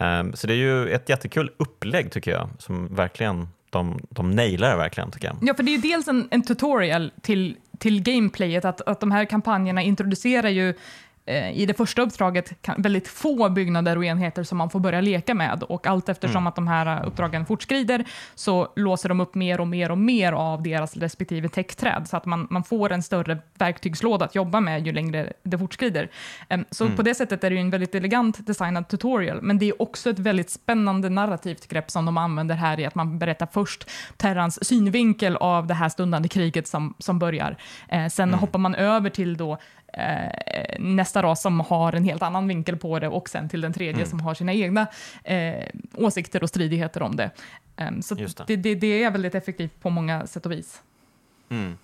Um, 0.00 0.32
så 0.34 0.46
det 0.46 0.52
är 0.52 0.56
ju 0.56 0.88
ett 0.88 1.08
jättekul 1.08 1.50
upplägg 1.56 2.12
tycker 2.12 2.30
jag, 2.30 2.48
som 2.58 2.94
verkligen 2.94 3.48
de, 3.70 4.00
de 4.10 4.30
nailar 4.30 4.70
det 4.70 4.76
verkligen 4.76 5.10
tycker 5.10 5.26
jag. 5.26 5.36
Ja, 5.40 5.54
för 5.54 5.62
det 5.62 5.70
är 5.70 5.76
ju 5.76 5.78
dels 5.78 6.08
en, 6.08 6.28
en 6.30 6.42
tutorial 6.42 7.12
till, 7.22 7.56
till 7.78 8.02
gameplayet, 8.02 8.64
att, 8.64 8.80
att 8.80 9.00
de 9.00 9.10
här 9.10 9.24
kampanjerna 9.24 9.82
introducerar 9.82 10.48
ju 10.48 10.74
i 11.54 11.66
det 11.66 11.74
första 11.74 12.02
uppdraget 12.02 12.52
väldigt 12.76 13.08
få 13.08 13.48
byggnader 13.48 13.98
och 13.98 14.04
enheter 14.04 14.42
som 14.42 14.58
man 14.58 14.70
får 14.70 14.80
börja 14.80 15.00
leka 15.00 15.34
med 15.34 15.62
och 15.62 15.86
allt 15.86 16.08
eftersom 16.08 16.36
mm. 16.36 16.46
att 16.46 16.56
de 16.56 16.68
här 16.68 16.86
eh, 16.86 17.06
uppdragen 17.06 17.46
fortskrider 17.46 18.04
så 18.34 18.72
låser 18.76 19.08
de 19.08 19.20
upp 19.20 19.34
mer 19.34 19.60
och 19.60 19.68
mer 19.68 19.90
och 19.90 19.98
mer 19.98 20.32
av 20.32 20.62
deras 20.62 20.96
respektive 20.96 21.48
techträd 21.48 22.08
så 22.08 22.16
att 22.16 22.26
man, 22.26 22.46
man 22.50 22.64
får 22.64 22.92
en 22.92 23.02
större 23.02 23.38
verktygslåda 23.58 24.24
att 24.24 24.34
jobba 24.34 24.60
med 24.60 24.86
ju 24.86 24.92
längre 24.92 25.32
det 25.42 25.58
fortskrider. 25.58 26.10
Så 26.70 26.84
mm. 26.84 26.96
på 26.96 27.02
det 27.02 27.14
sättet 27.14 27.44
är 27.44 27.50
det 27.50 27.56
ju 27.56 27.60
en 27.60 27.70
väldigt 27.70 27.94
elegant 27.94 28.46
designad 28.46 28.88
tutorial, 28.88 29.42
men 29.42 29.58
det 29.58 29.68
är 29.68 29.82
också 29.82 30.10
ett 30.10 30.18
väldigt 30.18 30.50
spännande 30.50 31.08
narrativt 31.08 31.68
grepp 31.68 31.90
som 31.90 32.06
de 32.06 32.18
använder 32.18 32.54
här 32.54 32.80
i 32.80 32.84
att 32.84 32.94
man 32.94 33.18
berättar 33.18 33.48
först 33.52 33.90
Terrans 34.16 34.64
synvinkel 34.64 35.36
av 35.36 35.66
det 35.66 35.74
här 35.74 35.88
stundande 35.88 36.28
kriget 36.28 36.68
som, 36.68 36.94
som 36.98 37.18
börjar. 37.18 37.56
Eh, 37.88 38.06
sen 38.06 38.28
mm. 38.28 38.40
hoppar 38.40 38.58
man 38.58 38.74
över 38.74 39.10
till 39.10 39.36
då 39.36 39.58
eh, 39.98 40.78
nästa 40.78 41.22
ras 41.22 41.42
som 41.42 41.60
har 41.60 41.92
en 41.92 42.04
helt 42.04 42.22
annan 42.22 42.48
vinkel 42.48 42.76
på 42.76 42.98
det 42.98 43.08
och 43.08 43.28
sen 43.28 43.48
till 43.48 43.60
den 43.60 43.72
tredje 43.72 43.94
mm. 43.94 44.06
som 44.06 44.20
har 44.20 44.34
sina 44.34 44.52
egna 44.52 44.86
eh, 45.24 45.66
åsikter 45.94 46.42
och 46.42 46.48
stridigheter 46.48 47.02
om 47.02 47.16
det. 47.16 47.30
Um, 47.76 48.02
så 48.02 48.14
det. 48.14 48.46
Det, 48.46 48.56
det, 48.56 48.74
det. 48.74 49.04
är 49.04 49.10
väldigt 49.10 49.34
effektivt 49.34 49.82
på 49.82 49.90
många 49.90 50.26
sätt 50.26 50.46
och 50.46 50.52
vis. 50.52 50.82
Mm. 51.48 51.78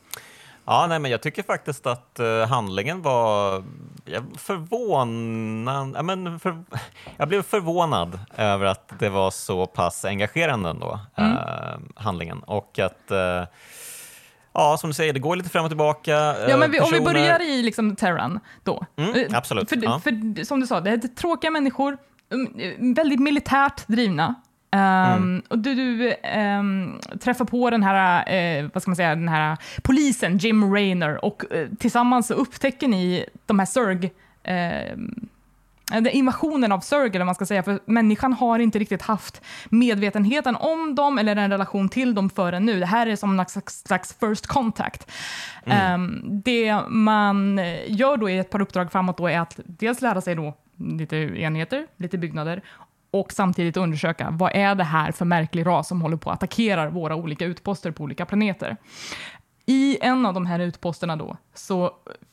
Ja, 0.64 0.86
nej, 0.88 0.98
men 0.98 1.10
jag 1.10 1.22
tycker 1.22 1.42
faktiskt 1.42 1.86
att 1.86 2.20
uh, 2.20 2.46
handlingen 2.46 3.02
var 3.02 3.64
förvånad. 4.38 5.92
Ja, 5.96 6.02
men 6.02 6.40
för, 6.40 6.64
jag 7.16 7.28
blev 7.28 7.42
förvånad 7.42 8.18
över 8.36 8.66
att 8.66 8.92
det 8.98 9.08
var 9.08 9.30
så 9.30 9.66
pass 9.66 10.04
engagerande 10.04 10.70
ändå, 10.70 11.00
mm. 11.16 11.32
uh, 11.32 11.38
handlingen. 11.94 12.42
Och 12.42 12.78
att 12.78 13.10
uh, 13.10 13.44
Ja, 14.52 14.76
som 14.80 14.90
du 14.90 14.94
säger, 14.94 15.12
det 15.12 15.20
går 15.20 15.36
lite 15.36 15.48
fram 15.48 15.64
och 15.64 15.70
tillbaka. 15.70 16.10
Ja, 16.48 16.56
men 16.56 16.70
vi, 16.70 16.80
om 16.80 16.88
vi 16.92 17.00
börjar 17.00 17.42
i 17.42 17.62
liksom 17.62 17.96
Terran 17.96 18.40
då. 18.64 18.86
Mm, 18.96 19.14
eh, 19.14 19.38
absolut. 19.38 19.68
För, 19.68 19.84
ja. 19.84 20.00
för, 20.00 20.44
som 20.44 20.60
du 20.60 20.66
sa, 20.66 20.80
det 20.80 20.90
är 20.90 20.98
tråkiga 20.98 21.50
människor, 21.50 21.98
mm, 22.32 22.94
väldigt 22.94 23.20
militärt 23.20 23.86
drivna. 23.86 24.34
Um, 24.72 24.80
mm. 24.80 25.42
Och 25.48 25.58
du, 25.58 25.74
du 25.74 26.14
um, 26.38 27.00
träffar 27.20 27.44
på 27.44 27.70
den 27.70 27.82
här, 27.82 28.62
uh, 28.62 28.70
vad 28.74 28.82
ska 28.82 28.90
man 28.90 28.96
säga, 28.96 29.14
den 29.14 29.28
här 29.28 29.56
polisen, 29.82 30.38
Jim 30.38 30.74
Raynor, 30.74 31.24
och 31.24 31.42
uh, 31.54 31.68
tillsammans 31.78 32.30
upptäcker 32.30 32.88
ni 32.88 33.24
de 33.46 33.58
här 33.58 33.66
Zerg 33.66 34.04
uh, 34.04 34.96
invasionen 36.12 36.72
av 36.72 36.80
Zerg, 36.80 37.10
eller 37.14 37.24
man 37.24 37.34
ska 37.34 37.46
säga, 37.46 37.62
för 37.62 37.80
människan 37.84 38.32
har 38.32 38.58
inte 38.58 38.78
riktigt 38.78 39.02
haft 39.02 39.42
medvetenheten 39.68 40.56
om 40.56 40.94
dem 40.94 41.18
eller 41.18 41.36
en 41.36 41.50
relation 41.50 41.88
till 41.88 42.14
dem 42.14 42.30
förrän 42.30 42.64
nu. 42.64 42.80
Det 42.80 42.86
här 42.86 43.06
är 43.06 43.16
som 43.16 43.40
en 43.40 43.46
slags, 43.66 44.16
first 44.20 44.46
contact. 44.46 45.10
Mm. 45.64 45.94
Um, 45.94 46.42
det 46.44 46.80
man 46.88 47.60
gör 47.86 48.16
då 48.16 48.30
i 48.30 48.38
ett 48.38 48.50
par 48.50 48.62
uppdrag 48.62 48.92
framåt 48.92 49.18
då 49.18 49.28
är 49.28 49.40
att 49.40 49.60
dels 49.64 50.02
lära 50.02 50.20
sig 50.20 50.34
då 50.34 50.54
lite 50.76 51.16
enheter, 51.16 51.86
lite 51.96 52.18
byggnader 52.18 52.62
och 53.10 53.32
samtidigt 53.32 53.76
undersöka 53.76 54.28
vad 54.30 54.52
är 54.54 54.74
det 54.74 54.84
här 54.84 55.12
för 55.12 55.24
märklig 55.24 55.66
ras 55.66 55.88
som 55.88 56.02
håller 56.02 56.16
på 56.16 56.30
att 56.30 56.36
attackera 56.36 56.90
våra 56.90 57.16
olika 57.16 57.44
utposter 57.44 57.90
på 57.90 58.04
olika 58.04 58.26
planeter. 58.26 58.76
I 59.66 59.98
en 60.00 60.26
av 60.26 60.34
de 60.34 60.46
här 60.46 60.58
utposterna 60.58 61.16
då 61.16 61.36
så 61.54 61.90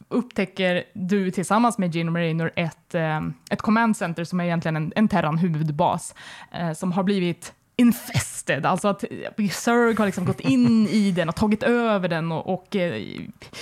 upptäcker 0.09 0.83
du 0.93 1.31
tillsammans 1.31 1.77
med 1.77 1.95
Gene 1.95 2.19
Raynor 2.19 2.51
ett, 2.55 2.95
eh, 2.95 3.21
ett 3.49 3.61
command 3.61 3.97
center 3.97 4.23
som 4.23 4.39
är 4.39 4.43
egentligen 4.43 4.75
en, 4.75 4.93
en 4.95 5.07
Terran-huvudbas 5.07 6.15
eh, 6.51 6.73
som 6.73 6.91
har 6.91 7.03
blivit 7.03 7.53
infested, 7.79 8.65
alltså 8.65 8.87
att 8.87 9.03
Zerg 9.51 9.95
har 9.95 10.05
liksom 10.05 10.25
gått 10.25 10.39
in 10.39 10.87
i 10.87 11.11
den 11.11 11.29
och 11.29 11.35
tagit 11.35 11.63
över 11.63 12.09
den 12.09 12.31
och, 12.31 12.53
och 12.53 12.75
eh, 12.75 13.03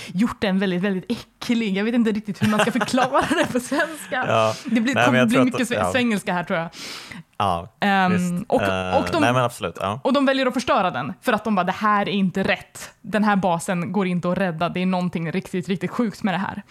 gjort 0.06 0.40
den 0.40 0.58
väldigt, 0.58 0.82
väldigt 0.82 1.10
äcklig. 1.10 1.76
Jag 1.76 1.84
vet 1.84 1.94
inte 1.94 2.12
riktigt 2.12 2.42
hur 2.42 2.48
man 2.48 2.60
ska 2.60 2.72
förklara 2.72 3.24
det 3.28 3.52
på 3.52 3.60
svenska. 3.60 4.24
Ja. 4.26 4.54
Det 4.64 4.80
blir, 4.80 4.94
Nej, 4.94 5.04
kommer 5.04 5.26
bli 5.26 5.44
mycket 5.44 5.60
att, 5.60 5.70
ja. 5.70 5.92
svengelska 5.92 6.32
här 6.32 6.44
tror 6.44 6.58
jag. 6.58 6.68
Ja, 7.38 7.68
um, 7.80 8.44
och, 8.48 8.62
och, 8.98 9.08
de, 9.12 9.20
Nej, 9.20 9.36
absolut, 9.36 9.78
ja. 9.80 10.00
och 10.04 10.12
de 10.12 10.26
väljer 10.26 10.46
att 10.46 10.54
förstöra 10.54 10.90
den 10.90 11.12
för 11.22 11.32
att 11.32 11.44
de 11.44 11.54
bara, 11.54 11.64
det 11.64 11.72
här 11.72 12.08
är 12.08 12.12
inte 12.12 12.42
rätt. 12.42 12.90
Den 13.00 13.24
här 13.24 13.36
basen 13.36 13.92
går 13.92 14.06
inte 14.06 14.30
att 14.32 14.38
rädda. 14.38 14.68
Det 14.68 14.82
är 14.82 14.86
någonting 14.86 15.32
riktigt, 15.32 15.68
riktigt 15.68 15.90
sjukt 15.90 16.22
med 16.22 16.34
det 16.34 16.38
här. 16.38 16.62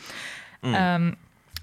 Mm. 0.61 1.01
Um, 1.01 1.15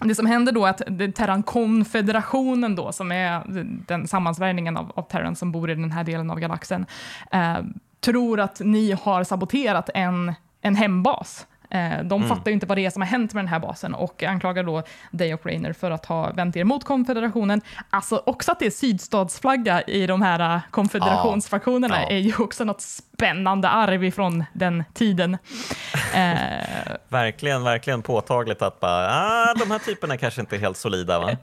det 0.09 0.15
som 0.15 0.27
händer 0.27 0.53
då 0.53 0.67
är 0.67 0.71
att 0.71 1.15
Terran-konfederationen 1.15 2.77
då, 2.77 2.93
som 2.93 3.13
är 3.13 3.43
den 3.87 4.09
sammansvärjningen 4.09 4.77
av, 4.77 4.93
av 4.95 5.03
Terran 5.03 5.37
som 5.37 5.53
bor 5.53 5.71
i 5.71 5.75
den 5.75 5.93
här 5.93 6.05
delen 6.05 6.31
av 6.31 6.39
galaxen, 6.39 6.87
eh, 7.33 7.59
tror 8.01 8.41
att 8.41 8.61
ni 8.61 8.97
har 9.03 9.25
saboterat 9.25 9.91
en, 9.95 10.35
en 10.61 10.75
hembas 10.75 11.47
Eh, 11.73 12.05
de 12.05 12.23
mm. 12.23 12.29
fattar 12.29 12.51
ju 12.51 12.53
inte 12.53 12.67
vad 12.67 12.79
det 12.79 12.87
är 12.87 12.91
som 12.91 13.03
har 13.03 13.07
hänt 13.07 13.35
med 13.35 13.45
den 13.45 13.49
här 13.49 13.59
basen 13.59 13.95
och 13.95 14.23
anklagar 14.23 14.65
då 14.65 14.83
dig 15.11 15.35
och 15.35 15.47
Rainer 15.47 15.73
för 15.73 15.91
att 15.91 16.07
ha 16.07 16.33
vänt 16.33 16.57
er 16.57 16.65
mot 16.65 16.85
konfederationen. 16.85 17.61
Alltså 17.91 18.23
också 18.27 18.53
att 18.53 18.59
det 18.59 18.67
är 18.67 18.71
sydstatsflagga 18.71 19.83
i 19.83 20.07
de 20.07 20.23
här 20.23 20.55
eh, 20.55 20.61
konfederationsfraktionerna 20.71 21.97
ja. 21.97 22.03
Ja. 22.03 22.09
är 22.09 22.19
ju 22.19 22.35
också 22.39 22.65
något 22.65 22.81
spännande 22.81 23.69
arv 23.69 24.05
ifrån 24.05 24.45
den 24.53 24.85
tiden. 24.95 25.35
eh. 26.15 26.93
verkligen, 27.09 27.65
verkligen 27.65 28.03
påtagligt 28.03 28.63
att 28.63 28.81
bara, 28.81 29.09
ah, 29.11 29.55
de 29.55 29.71
här 29.71 29.79
typerna 29.79 30.17
kanske 30.17 30.41
inte 30.41 30.57
är 30.57 30.61
helt 30.61 30.77
solida. 30.77 31.19
Va? 31.19 31.37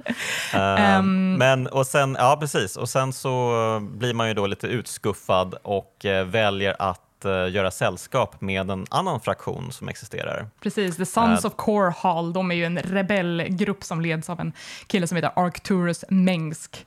um, 0.99 1.33
men, 1.37 1.67
och 1.67 1.87
sen, 1.87 2.17
ja 2.19 2.37
precis, 2.39 2.77
och 2.77 2.89
sen 2.89 3.13
så 3.13 3.53
blir 3.81 4.13
man 4.13 4.27
ju 4.27 4.33
då 4.33 4.47
lite 4.47 4.67
utskuffad 4.67 5.55
och 5.63 6.05
eh, 6.05 6.25
väljer 6.25 6.75
att 6.79 7.01
uh, 7.25 7.51
göra 7.51 7.71
sällskap 7.71 8.41
med 8.41 8.69
en 8.69 8.85
annan 8.89 9.19
fraktion 9.19 9.71
som 9.71 9.89
existerar. 9.89 10.47
Precis, 10.59 10.97
The 10.97 11.05
Sons 11.05 11.45
uh, 11.45 11.47
of 11.51 11.55
Core 11.55 11.93
Hall, 11.97 12.33
de 12.33 12.51
är 12.51 12.55
ju 12.55 12.65
en 12.65 12.77
rebellgrupp 12.77 13.83
som 13.83 14.01
leds 14.01 14.29
av 14.29 14.39
en 14.39 14.53
kille 14.87 15.07
som 15.07 15.15
heter 15.15 15.31
Arcturus 15.35 16.05
Mengsk. 16.09 16.85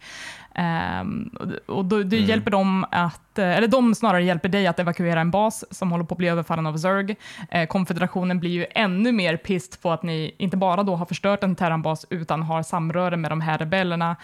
Um, 0.55 1.31
och 1.67 1.85
då, 1.85 1.97
mm. 1.97 2.25
hjälper 2.25 2.51
de 2.51 2.85
att, 2.91 3.39
eh, 3.39 3.57
eller 3.57 3.69
de 3.69 3.95
snarare 3.95 4.25
hjälper 4.25 4.49
dig 4.49 4.67
att 4.67 4.79
evakuera 4.79 5.21
en 5.21 5.31
bas 5.31 5.65
som 5.71 5.91
håller 5.91 6.05
på 6.05 6.15
att 6.15 6.19
bli 6.19 6.29
överfallen 6.29 6.67
av 6.67 6.77
Zerg. 6.77 7.17
Uh, 7.55 7.67
konfederationen 7.69 8.41
blir 8.41 8.51
ju 8.51 8.67
ännu 8.71 9.13
mer 9.13 9.37
pissed 9.37 9.83
på 9.83 9.91
att 9.91 10.03
ni 10.03 10.35
inte 10.39 10.57
bara 10.57 10.83
då 10.83 10.97
har 10.97 11.07
förstört 11.07 11.45
en 11.45 11.57
terranbas 11.57 12.07
utan 12.11 12.43
har 12.43 12.63
samröre 12.63 13.17
med 13.17 13.31
de 13.31 13.41
här 13.41 13.59
rebellerna. 13.59 14.17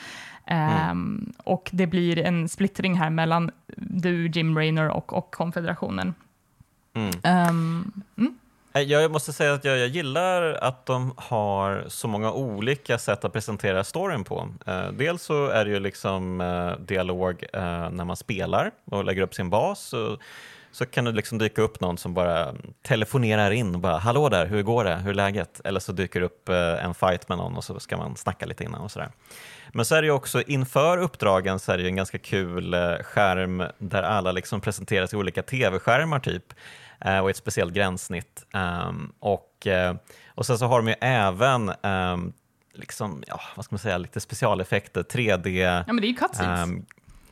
Mm. 0.48 0.90
Um, 0.90 1.32
och 1.44 1.70
det 1.72 1.86
blir 1.86 2.18
en 2.18 2.48
splittring 2.48 2.94
här 2.94 3.10
mellan 3.10 3.50
du, 3.76 4.28
Jim 4.28 4.56
Raynor 4.58 4.88
och, 4.88 5.12
och 5.12 5.30
konfederationen. 5.34 6.14
Mm. 6.94 7.48
Um, 7.48 8.02
mm. 8.16 8.38
Jag 8.72 9.10
måste 9.10 9.32
säga 9.32 9.54
att 9.54 9.64
jag, 9.64 9.78
jag 9.78 9.88
gillar 9.88 10.52
att 10.52 10.86
de 10.86 11.12
har 11.16 11.84
så 11.88 12.08
många 12.08 12.32
olika 12.32 12.98
sätt 12.98 13.24
att 13.24 13.32
presentera 13.32 13.84
storyn 13.84 14.24
på. 14.24 14.48
Eh, 14.66 14.88
dels 14.92 15.22
så 15.22 15.46
är 15.46 15.64
det 15.64 15.70
ju 15.70 15.80
liksom 15.80 16.40
eh, 16.40 16.84
dialog 16.84 17.44
eh, 17.52 17.90
när 17.90 18.04
man 18.04 18.16
spelar 18.16 18.70
och 18.84 19.04
lägger 19.04 19.22
upp 19.22 19.34
sin 19.34 19.50
bas. 19.50 19.80
Så, 19.80 20.18
så 20.72 20.86
kan 20.86 21.04
det 21.04 21.12
liksom 21.12 21.38
dyka 21.38 21.62
upp 21.62 21.80
någon 21.80 21.98
som 21.98 22.14
bara 22.14 22.54
telefonerar 22.82 23.50
in 23.50 23.74
och 23.74 23.80
bara 23.80 23.98
“Hallå 23.98 24.28
där, 24.28 24.46
hur 24.46 24.62
går 24.62 24.84
det? 24.84 24.96
Hur 24.96 25.10
är 25.10 25.14
läget?” 25.14 25.60
Eller 25.64 25.80
så 25.80 25.92
dyker 25.92 26.20
det 26.20 26.26
upp 26.26 26.48
eh, 26.48 26.84
en 26.84 26.94
fight 26.94 27.28
med 27.28 27.38
någon 27.38 27.56
och 27.56 27.64
så 27.64 27.80
ska 27.80 27.96
man 27.96 28.16
snacka 28.16 28.46
lite 28.46 28.64
innan 28.64 28.80
och 28.80 28.90
sådär. 28.90 29.10
Men 29.72 29.84
så 29.84 29.94
är 29.94 30.02
det 30.02 30.06
ju 30.06 30.12
också 30.12 30.42
inför 30.42 30.98
uppdragen 30.98 31.58
så 31.58 31.72
är 31.72 31.76
det 31.76 31.82
ju 31.82 31.88
en 31.88 31.96
ganska 31.96 32.18
kul 32.18 32.74
eh, 32.74 32.94
skärm 33.02 33.64
där 33.78 34.02
alla 34.02 34.32
liksom 34.32 34.60
presenteras 34.60 35.12
i 35.12 35.16
olika 35.16 35.42
tv-skärmar 35.42 36.20
typ 36.20 36.54
eh, 37.00 37.18
och 37.18 37.30
ett 37.30 37.36
speciellt 37.36 37.74
gränssnitt. 37.74 38.46
Um, 38.88 39.12
och, 39.20 39.66
eh, 39.66 39.94
och 40.34 40.46
sen 40.46 40.58
så 40.58 40.66
har 40.66 40.78
de 40.78 40.88
ju 40.88 40.94
även 41.00 41.72
um, 41.82 42.32
liksom, 42.74 43.22
ja, 43.26 43.40
vad 43.56 43.64
ska 43.64 43.74
man 43.74 43.78
säga, 43.78 43.98
lite 43.98 44.20
specialeffekter, 44.20 45.02
3D, 45.02 45.48
Ja, 45.58 45.84
men 45.86 45.96
det 45.96 46.06
är 46.06 46.08
ju 46.08 46.14
cutscenes. 46.16 46.68
um, 46.68 46.86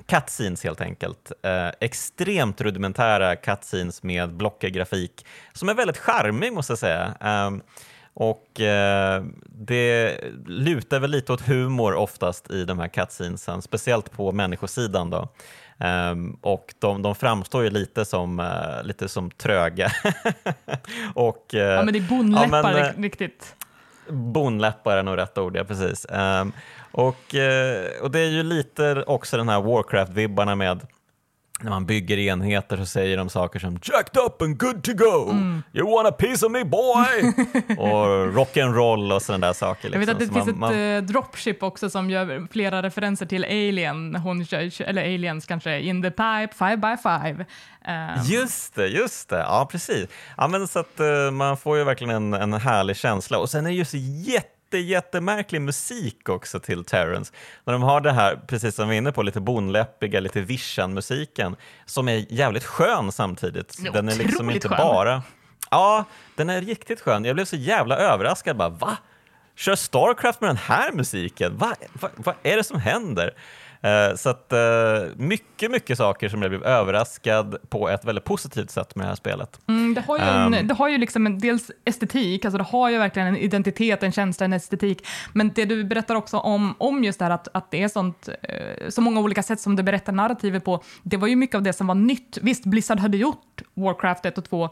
cutscenes 0.07 0.65
helt 0.65 0.81
enkelt. 0.81 1.33
Eh, 1.43 1.69
extremt 1.81 2.61
rudimentära 2.61 3.37
cutscenes 3.37 4.03
med 4.03 4.35
blockig 4.35 4.75
grafik 4.75 5.27
som 5.53 5.69
är 5.69 5.75
väldigt 5.75 5.99
charmig 5.99 6.53
måste 6.53 6.71
jag 6.71 6.79
säga. 6.79 7.15
Um, 7.47 7.63
och 8.19 8.61
eh, 8.61 9.25
det 9.47 10.21
lutar 10.47 11.01
väl 11.01 11.11
lite 11.11 11.33
åt 11.33 11.41
humor 11.41 11.95
oftast 11.95 12.51
i 12.51 12.65
de 12.65 12.79
här 12.79 12.89
cutscenesen, 12.89 13.63
speciellt 13.63 14.13
på 14.13 14.33
människosidan 14.33 15.11
då. 15.11 15.29
Ehm, 15.79 16.37
och 16.41 16.75
de, 16.79 17.03
de 17.03 17.15
framstår 17.15 17.65
ju 17.65 17.71
lite 17.71 18.05
som, 18.05 18.41
eh, 18.41 18.83
lite 18.85 19.09
som 19.09 19.31
tröga. 19.31 19.93
och, 21.15 21.55
eh, 21.55 21.61
ja, 21.61 21.83
men 21.83 21.93
det 21.93 21.99
är 21.99 22.09
bondläppar 22.09 22.57
ja, 22.57 22.63
men, 22.63 22.85
ri- 22.85 23.03
riktigt. 23.03 23.55
Bonläppar 24.09 24.97
är 24.97 25.03
nog 25.03 25.17
rätt 25.17 25.39
ord, 25.39 25.57
ja 25.57 25.65
precis. 25.65 26.07
Ehm, 26.11 26.53
och, 26.93 27.35
och 28.03 28.11
det 28.11 28.21
är 28.21 28.31
ju 28.31 28.43
lite 28.43 29.05
också 29.07 29.37
den 29.37 29.49
här 29.49 29.61
Warcraft-vibbarna 29.61 30.55
med 30.55 30.87
när 31.61 31.71
man 31.71 31.87
bygger 31.87 32.19
enheter 32.19 32.77
så 32.77 32.87
säger 32.87 33.17
de 33.17 33.29
saker 33.29 33.59
som 33.59 33.79
“jacked 33.83 34.23
up 34.23 34.43
and 34.43 34.59
good 34.59 34.83
to 34.85 34.93
go”, 34.93 35.31
Mm. 35.31 35.63
“you 35.73 35.91
want 35.91 36.09
a 36.09 36.13
piece 36.19 36.47
of 36.47 36.53
me 36.53 36.65
boy” 36.65 37.33
och 37.79 38.07
rock'n'roll 38.35 39.13
och 39.15 39.23
sådana 39.23 39.47
där 39.47 39.53
saker. 39.55 39.91
Jag 39.93 39.99
vet 39.99 40.09
att 40.09 40.19
det 40.19 40.25
Liksom. 40.25 40.45
finns 40.45 40.55
Så 40.57 40.61
man- 40.61 40.73
ett 40.73 40.77
man- 40.79 40.97
eh, 40.97 41.03
dropship 41.03 41.63
också 41.63 41.91
som 41.91 42.11
gör 42.11 42.47
flera 42.53 42.83
referenser 42.83 43.27
till 43.27 43.45
Alien, 43.45 44.15
hon, 44.17 44.41
eller 44.81 45.03
Aliens 45.03 45.47
kanske, 45.47 45.81
in 45.81 46.03
the 46.03 46.11
pipe, 46.11 46.49
five 46.59 46.77
by 46.77 46.97
five. 47.03 47.45
Eh, 47.89 48.31
Just 48.33 48.75
det, 48.75 48.87
just 48.87 49.29
det. 49.29 49.39
Ja, 49.39 49.69
precis. 49.71 50.09
Ja, 50.37 50.49
men 50.49 50.69
så 50.69 50.79
att, 50.79 51.01
eh, 51.01 51.31
man 51.33 51.57
får 51.57 51.79
ju 51.79 51.85
verkligen 51.85 52.15
en, 52.15 52.35
en 52.35 52.53
härlig 52.53 52.97
känsla. 52.97 53.39
Och 53.39 53.51
sen 53.51 53.67
är 53.67 53.71
det 53.71 53.77
ju 53.77 53.85
så 53.85 53.97
jätte, 53.97 54.49
jättemärklig 54.73 55.61
musik 55.61 56.29
också 56.29 56.61
till 56.61 56.85
Terrence. 56.85 57.33
När 57.65 57.73
de 57.73 57.83
har 57.83 58.01
det 58.01 58.13
här, 58.13 58.37
precis 58.47 58.75
som 58.75 58.89
vi 58.89 58.95
är 58.95 58.99
inne 58.99 59.13
på, 59.13 59.23
lite 59.23 59.41
bonläppiga, 59.41 60.21
lite 60.21 60.41
vision-musiken 60.41 61.57
som 61.87 62.09
är 62.09 62.33
jävligt 62.33 62.65
skön 62.65 63.13
samtidigt. 63.13 63.77
Ja, 63.79 63.93
Den 63.93 64.09
är 64.09 64.15
liksom 64.17 64.51
inte 64.51 64.69
skön. 64.69 64.79
bara... 64.79 65.23
Ja, 65.71 66.05
den 66.35 66.51
är 66.51 66.61
riktigt 66.61 67.01
skön. 67.01 67.25
Jag 67.25 67.35
blev 67.37 67.45
så 67.45 67.57
jävla 67.57 67.97
överraskad. 67.97 68.57
Bara, 68.57 68.69
va? 68.69 68.97
Kör 69.57 69.75
Starcraft 69.75 70.41
med 70.41 70.51
den 70.51 70.57
här 70.57 70.93
musiken? 70.93 71.57
Va? 71.57 71.75
Va? 71.93 72.09
Vad 72.17 72.35
är 72.43 72.57
det 72.57 72.65
som 72.65 72.81
händer? 72.81 73.35
Eh, 73.87 74.17
så 74.17 74.29
att 74.29 74.53
eh, 74.53 74.59
mycket, 75.17 75.71
mycket 75.71 75.99
saker 75.99 76.29
som 76.29 76.43
jag 76.43 76.51
blev 76.51 76.65
överraskad 76.65 77.57
på 77.69 77.89
ett 77.89 78.05
väldigt 78.05 78.25
positivt 78.25 78.71
sätt 78.71 78.97
med 78.97 79.05
det 79.05 79.09
här 79.09 79.17
spelet. 79.17 79.61
Mm, 79.69 79.95
det 79.95 80.01
har 80.01 80.19
ju, 80.19 80.25
en, 80.25 80.55
Ehm. 80.55 80.67
det 80.67 80.75
har 80.75 80.89
ju 80.89 80.99
liksom 80.99 81.27
en, 81.27 81.39
dels 81.39 81.71
estetik, 81.85 82.45
alltså 82.45 82.59
det 82.59 82.65
har 82.65 82.91
ju 82.91 82.99
verkligen 82.99 83.29
en 83.29 83.37
identitet, 83.37 84.03
en 84.03 84.13
känsla, 84.13 84.45
en 84.45 84.53
estetik. 84.53 85.07
Men 85.33 85.53
det 85.55 85.65
du 85.65 85.85
berättar 85.85 86.15
också 86.15 86.39
om, 86.39 86.75
om 86.79 87.05
just 87.05 87.19
det 87.19 87.25
här 87.25 87.33
att, 87.33 87.49
att 87.53 87.71
det 87.71 87.83
är 87.83 87.89
sånt, 87.89 88.29
eh, 88.43 88.89
så 88.89 89.01
många 89.01 89.21
olika 89.21 89.43
sätt 89.43 89.61
som 89.61 89.77
du 89.77 89.83
berättar 89.83 90.13
narrativet 90.13 90.65
på, 90.65 90.83
det 91.03 91.17
var 91.17 91.29
ju 91.29 91.37
mycket 91.37 91.57
av 91.57 91.63
det 91.63 91.73
som 91.73 91.87
var 91.87 91.95
nytt. 91.95 92.39
Visst, 92.43 92.65
Blizzard 92.65 92.99
hade 93.01 93.17
gjort 93.17 93.63
Warcraft 93.75 94.27
1 94.27 94.39
och 94.39 94.45
2, 94.45 94.69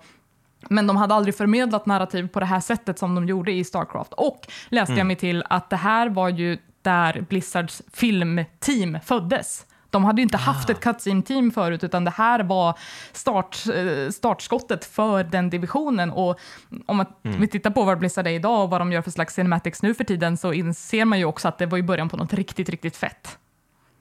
men 0.68 0.86
de 0.86 0.96
hade 0.96 1.14
aldrig 1.14 1.34
förmedlat 1.36 1.86
narrativ 1.86 2.28
på 2.28 2.40
det 2.40 2.46
här 2.46 2.60
sättet 2.60 2.98
som 2.98 3.14
de 3.14 3.28
gjorde 3.28 3.52
i 3.52 3.64
Starcraft. 3.64 4.12
Och 4.12 4.46
läste 4.68 4.94
jag 4.94 5.06
mig 5.06 5.16
till 5.16 5.42
att 5.48 5.70
det 5.70 5.76
här 5.76 6.08
var 6.08 6.28
ju 6.28 6.58
där 6.84 7.24
Blizzards 7.28 7.82
filmteam 7.92 8.98
föddes. 9.04 9.66
De 9.90 10.04
hade 10.04 10.20
ju 10.20 10.22
inte 10.22 10.36
haft 10.36 10.70
ett 10.70 10.80
cutscene-team 10.80 11.50
förut, 11.50 11.84
utan 11.84 12.04
det 12.04 12.10
här 12.10 12.42
var 12.42 12.78
start, 13.12 13.58
eh, 13.74 14.10
startskottet 14.10 14.84
för 14.84 15.24
den 15.24 15.50
divisionen. 15.50 16.10
Och 16.10 16.40
om 16.86 17.00
att 17.00 17.18
vi 17.22 17.48
tittar 17.48 17.70
på 17.70 17.84
vad 17.84 17.98
Blizzard 17.98 18.26
är 18.26 18.30
idag 18.30 18.64
och 18.64 18.70
vad 18.70 18.80
de 18.80 18.92
gör 18.92 19.02
för 19.02 19.10
slags 19.10 19.34
cinematics 19.34 19.82
nu 19.82 19.94
för 19.94 20.04
tiden, 20.04 20.36
så 20.36 20.52
inser 20.52 21.04
man 21.04 21.18
ju 21.18 21.24
också 21.24 21.48
att 21.48 21.58
det 21.58 21.66
var 21.66 21.78
i 21.78 21.82
början 21.82 22.08
på 22.08 22.16
något 22.16 22.34
riktigt, 22.34 22.68
riktigt 22.68 22.96
fett. 22.96 23.38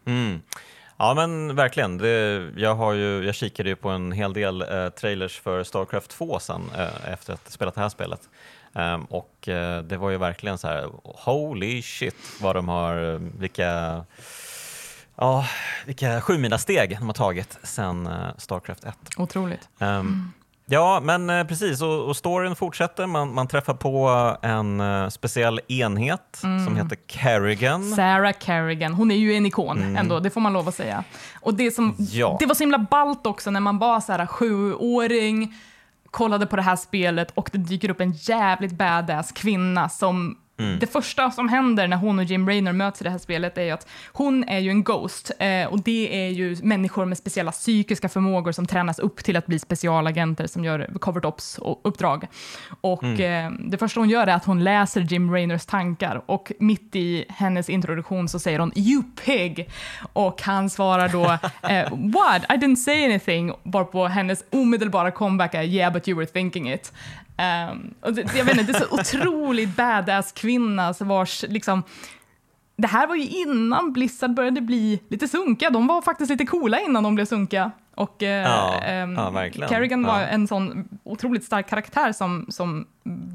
Mm. 0.05 0.41
Ja 0.97 1.13
men 1.13 1.55
verkligen. 1.55 1.97
Det, 1.97 2.51
jag, 2.55 2.75
har 2.75 2.93
ju, 2.93 3.25
jag 3.25 3.35
kikade 3.35 3.69
ju 3.69 3.75
på 3.75 3.89
en 3.89 4.11
hel 4.11 4.33
del 4.33 4.61
eh, 4.61 4.89
trailers 4.89 5.39
för 5.39 5.63
Starcraft 5.63 6.11
2 6.11 6.39
sen 6.39 6.61
eh, 6.77 7.13
efter 7.13 7.33
att 7.33 7.43
ha 7.43 7.51
spelat 7.51 7.75
det 7.75 7.81
här 7.81 7.89
spelet. 7.89 8.29
Ehm, 8.75 9.03
och 9.05 9.47
eh, 9.47 9.81
det 9.83 9.97
var 9.97 10.09
ju 10.09 10.17
verkligen 10.17 10.57
så 10.57 10.67
här, 10.67 10.89
holy 11.03 11.81
shit 11.81 12.15
vad 12.41 12.55
de 12.55 12.67
har, 12.67 13.13
eh, 13.13 13.19
vilka, 13.19 14.03
ja, 15.15 15.45
vilka 15.85 16.21
steg 16.57 16.97
de 16.99 17.05
har 17.05 17.13
tagit 17.13 17.57
sen 17.63 18.07
eh, 18.07 18.13
Starcraft 18.37 18.83
1. 18.83 18.95
Otroligt. 19.17 19.69
Ehm, 19.79 20.31
Ja, 20.65 20.99
men 21.03 21.29
eh, 21.29 21.43
precis. 21.47 21.81
Och, 21.81 22.05
och 22.07 22.17
storyn 22.17 22.55
fortsätter. 22.55 23.07
Man, 23.07 23.33
man 23.33 23.47
träffar 23.47 23.73
på 23.73 24.09
en 24.41 24.79
eh, 24.81 25.09
speciell 25.09 25.59
enhet 25.67 26.21
som 26.65 26.75
heter 26.75 26.97
Kerrigan. 27.07 27.91
Sarah 27.91 28.33
Kerrigan, 28.39 28.93
hon 28.93 29.11
är 29.11 29.15
ju 29.15 29.33
en 29.33 29.45
ikon 29.45 29.95
ändå, 29.97 30.19
det 30.19 30.29
får 30.29 30.41
man 30.41 30.53
lov 30.53 30.67
att 30.67 30.75
säga. 30.75 31.03
Och 31.41 31.53
det, 31.53 31.71
som, 31.71 31.95
Ja. 31.99 32.37
det 32.39 32.45
var 32.45 32.55
så 32.55 32.63
himla 32.63 32.77
ballt 32.77 33.25
också 33.27 33.51
när 33.51 33.59
man 33.59 33.77
var 33.79 33.99
så 33.99 34.11
här 34.11 34.25
sjuåring, 34.25 35.53
kollade 36.13 36.45
på 36.45 36.55
det 36.55 36.61
här 36.61 36.75
spelet 36.75 37.31
och 37.31 37.49
det 37.51 37.57
dyker 37.57 37.89
upp 37.89 38.01
en 38.01 38.11
jävligt 38.11 38.71
badass 38.71 39.31
kvinna 39.31 39.89
som 39.89 40.37
det 40.55 40.87
första 40.87 41.31
som 41.31 41.49
händer 41.49 41.87
när 41.87 41.97
hon 41.97 42.19
och 42.19 42.25
Jim 42.25 42.47
Raynor 42.47 42.71
möts 42.71 43.01
i 43.01 43.03
det 43.03 43.09
här 43.09 43.17
spelet 43.17 43.57
är 43.57 43.61
ju 43.61 43.71
att 43.71 43.87
hon 44.11 44.43
är 44.43 44.59
ju 44.59 44.69
en 44.69 44.83
Ghost 44.83 45.31
eh, 45.39 45.65
och 45.65 45.83
det 45.83 46.25
är 46.25 46.29
ju 46.29 46.57
människor 46.63 47.05
med 47.05 47.17
speciella 47.17 47.51
psykiska 47.51 48.09
förmågor 48.09 48.51
som 48.51 48.65
tränas 48.65 48.99
upp 48.99 49.23
till 49.23 49.37
att 49.37 49.45
bli 49.45 49.59
specialagenter 49.59 50.47
som 50.47 50.65
gör 50.65 50.99
covered 50.99 51.25
ops 51.25 51.57
och 51.57 51.81
uppdrag. 51.83 52.27
Och 52.81 53.03
eh, 53.03 53.51
det 53.59 53.77
första 53.77 53.99
hon 53.99 54.09
gör 54.09 54.27
är 54.27 54.33
att 54.33 54.45
hon 54.45 54.63
läser 54.63 55.01
Jim 55.01 55.31
Raynors 55.31 55.65
tankar 55.65 56.21
och 56.25 56.51
mitt 56.59 56.95
i 56.95 57.25
hennes 57.29 57.69
introduktion 57.69 58.29
så 58.29 58.39
säger 58.39 58.59
hon 58.59 58.71
“You 58.75 59.03
pig” 59.25 59.69
och 60.13 60.41
han 60.41 60.69
svarar 60.69 61.09
då 61.09 61.23
eh, 61.69 61.89
“What? 61.91 62.43
I 62.49 62.65
didn't 62.65 62.75
say 62.75 63.05
anything” 63.05 63.53
varpå 63.63 64.05
hennes 64.05 64.43
omedelbara 64.51 65.11
comeback 65.11 65.53
är 65.53 65.63
“Yeah, 65.63 65.93
but 65.93 66.07
you 66.07 66.17
were 66.17 66.27
thinking 66.27 66.73
it”. 66.73 66.91
Um, 67.71 67.93
och 68.01 68.13
det, 68.13 68.35
jag 68.35 68.45
vet 68.45 68.57
inte, 68.59 68.71
det 68.71 68.77
är 68.77 68.81
så 68.87 68.87
otroligt 68.95 69.75
badass 69.75 70.31
kvinna 70.31 70.93
vars 70.99 71.45
liksom 71.47 71.83
det 72.75 72.87
här 72.87 73.07
var 73.07 73.15
ju 73.15 73.27
innan 73.27 73.93
Blizzard 73.93 74.33
började 74.33 74.61
bli 74.61 74.99
lite 75.09 75.27
sunkiga. 75.27 75.69
De 75.69 75.87
var 75.87 76.01
faktiskt 76.01 76.29
lite 76.31 76.45
coola 76.45 76.79
innan 76.79 77.03
de 77.03 77.15
blev 77.15 77.25
sunkiga. 77.25 77.71
Och 77.95 78.23
eh, 78.23 78.43
Ja, 78.43 78.79
ehm, 78.81 79.13
ja, 79.13 79.29
verkligen. 79.29 79.69
Kerrigan 79.69 80.03
var 80.03 80.19
Ja. 80.19 80.25
en 80.25 80.47
sån 80.47 80.87
otroligt 81.03 81.43
stark 81.43 81.69
karaktär 81.69 82.11
som, 82.11 82.45
som 82.49 82.85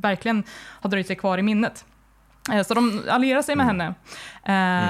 verkligen 0.02 0.42
har 0.80 0.90
dröjt 0.90 1.06
sig 1.06 1.16
kvar 1.16 1.38
i 1.38 1.42
minnet. 1.42 1.84
Eh, 2.52 2.62
Så 2.62 2.74
de 2.74 3.02
allierar 3.10 3.42
sig 3.42 3.56
med 3.56 3.64
Mm. 3.70 3.80
henne. 3.80 3.94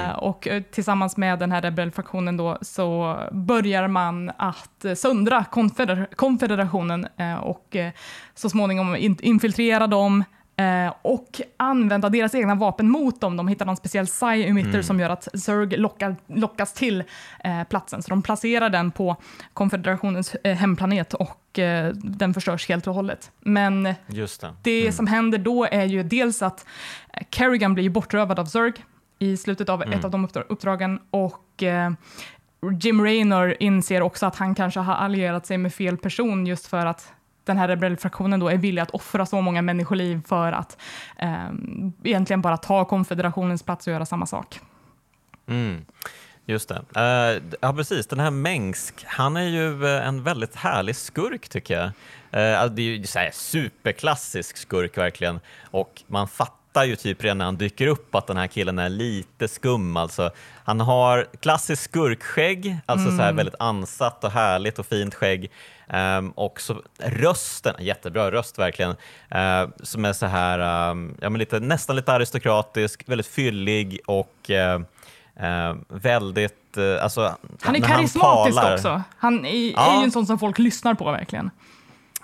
Eh, 0.09 0.17
Och 0.17 0.47
eh, 0.47 0.61
tillsammans 0.63 1.17
med 1.17 1.39
den 1.39 1.51
här 1.51 1.61
rebellfraktionen 1.61 2.37
då 2.37 2.57
så 2.61 3.17
börjar 3.31 3.87
man 3.87 4.31
att 4.37 4.85
söndra 4.95 5.45
konfeder- 5.51 6.07
konfederationen 6.15 7.07
och 7.41 7.75
så 8.35 8.49
småningom 8.49 8.95
in- 8.95 9.17
infiltrera 9.21 9.87
dem 9.87 10.23
eh, 10.59 10.93
och 11.01 11.41
använda 11.57 12.09
deras 12.09 12.35
egna 12.35 12.55
vapen 12.55 12.89
mot 12.89 13.21
dem. 13.21 13.37
De 13.37 13.47
hittar 13.47 13.65
någon 13.65 13.77
speciell 13.77 14.05
psi-emitter 14.05 14.81
som 14.81 14.99
gör 14.99 15.09
att 15.09 15.27
Zerg 15.39 15.77
lockar, 15.77 16.15
lockas 16.27 16.73
till 16.73 17.03
eh, 17.43 17.63
platsen. 17.63 18.03
Så 18.03 18.09
de 18.09 18.21
placerar 18.21 18.69
den 18.69 18.91
på 18.91 19.15
konfederationens 19.53 20.35
eh, 20.43 20.55
hemplanet 20.55 21.13
och 21.13 21.59
eh, 21.59 21.93
den 21.93 22.33
förstörs 22.33 22.69
helt 22.69 22.87
och 22.87 22.93
hållet. 22.93 23.31
Men 23.39 23.83
det. 24.63 24.81
det 24.81 24.91
som 24.91 25.07
händer 25.07 25.37
då 25.37 25.65
är 25.65 25.85
ju 25.85 26.03
dels 26.03 26.41
att 26.41 26.65
eh, 27.13 27.23
Kerrigan 27.31 27.73
blir 27.73 27.89
bortrövad 27.89 28.39
av 28.39 28.45
Zerg 28.45 28.73
i 29.19 29.37
slutet 29.37 29.69
av 29.69 29.83
ett 29.83 30.05
av 30.05 30.11
de 30.11 30.27
uppdra- 30.27 30.45
uppdragen 30.49 30.99
och 31.11 31.63
Jim 32.81 33.03
Raynor 33.03 33.55
inser 33.59 34.01
också 34.01 34.25
att 34.25 34.35
han 34.35 34.55
kanske 34.55 34.79
har 34.79 34.93
allierat 34.93 35.45
sig 35.45 35.57
med 35.57 35.73
fel 35.73 35.97
person 35.97 36.45
just 36.45 36.67
för 36.67 36.85
att 36.85 37.13
den 37.49 37.57
här 37.57 37.67
rebellfraktionen 37.67 38.39
då 38.39 38.49
är 38.49 38.57
villig 38.57 38.81
att 38.81 38.91
offra 38.91 39.25
så 39.25 39.41
många 39.41 39.61
människoliv 39.61 40.21
för 40.27 40.51
att 40.51 40.77
eh, 41.17 41.49
egentligen 42.03 42.41
bara 42.41 42.57
ta 42.57 42.85
konfederationens 42.85 43.63
plats 43.63 43.87
och 43.87 43.93
göra 43.93 44.05
samma 44.05 44.25
sak. 44.25 44.59
Mm. 45.47 45.85
Just 46.45 46.69
det. 46.69 46.81
Uh, 46.97 47.43
ja, 47.61 47.73
precis. 47.73 48.07
Den 48.07 48.19
här 48.19 48.31
Mengsk, 48.31 49.05
han 49.07 49.37
är 49.37 49.43
ju 49.43 49.85
eh, 49.85 50.07
en 50.07 50.23
väldigt 50.23 50.55
härlig 50.55 50.95
skurk 50.95 51.49
tycker 51.49 51.73
jag. 51.73 51.85
Uh, 51.85 52.71
det 52.71 52.81
är 52.81 52.97
ju 52.97 53.07
så 53.07 53.19
här 53.19 53.31
superklassisk 53.33 54.57
skurk 54.57 54.97
verkligen 54.97 55.39
och 55.71 56.01
man 56.07 56.27
fattar 56.27 56.58
ju 56.83 56.95
typ 56.95 57.23
redan 57.23 57.37
när 57.37 57.45
han 57.45 57.57
dyker 57.57 57.87
upp 57.87 58.15
att 58.15 58.27
den 58.27 58.37
här 58.37 58.47
killen 58.47 58.79
är 58.79 58.89
lite 58.89 59.47
skum. 59.47 59.97
Alltså, 59.97 60.31
han 60.63 60.79
har 60.79 61.27
klassiskt 61.39 61.83
skurkskägg, 61.83 62.77
alltså 62.85 63.07
mm. 63.07 63.17
så 63.17 63.23
här 63.23 63.29
mm. 63.29 63.37
väldigt 63.37 63.55
ansatt 63.59 64.23
och 64.23 64.31
härligt 64.31 64.79
och 64.79 64.85
fint 64.85 65.15
skägg. 65.15 65.51
Um, 65.93 66.31
och 66.31 66.61
så 66.61 66.81
rösten, 66.97 67.75
jättebra 67.79 68.31
röst 68.31 68.59
verkligen, 68.59 68.91
uh, 68.91 69.69
som 69.83 70.05
är 70.05 70.13
så 70.13 70.25
här, 70.25 70.89
um, 70.89 71.17
ja, 71.21 71.29
men 71.29 71.39
lite, 71.39 71.59
nästan 71.59 71.95
lite 71.95 72.13
aristokratisk, 72.13 73.03
väldigt 73.05 73.27
fyllig 73.27 73.99
och 74.05 74.49
uh, 74.49 74.81
uh, 75.45 75.75
väldigt, 75.87 76.77
alltså, 77.01 77.35
Han 77.61 77.75
är 77.75 77.79
karismatisk 77.79 78.57
han 78.57 78.65
talar, 78.65 78.75
också. 78.75 79.01
Han 79.17 79.45
är, 79.45 79.71
ja. 79.71 79.93
är 79.93 79.97
ju 79.97 80.03
en 80.03 80.11
sån 80.11 80.25
som 80.25 80.39
folk 80.39 80.59
lyssnar 80.59 80.93
på 80.93 81.11
verkligen. 81.11 81.51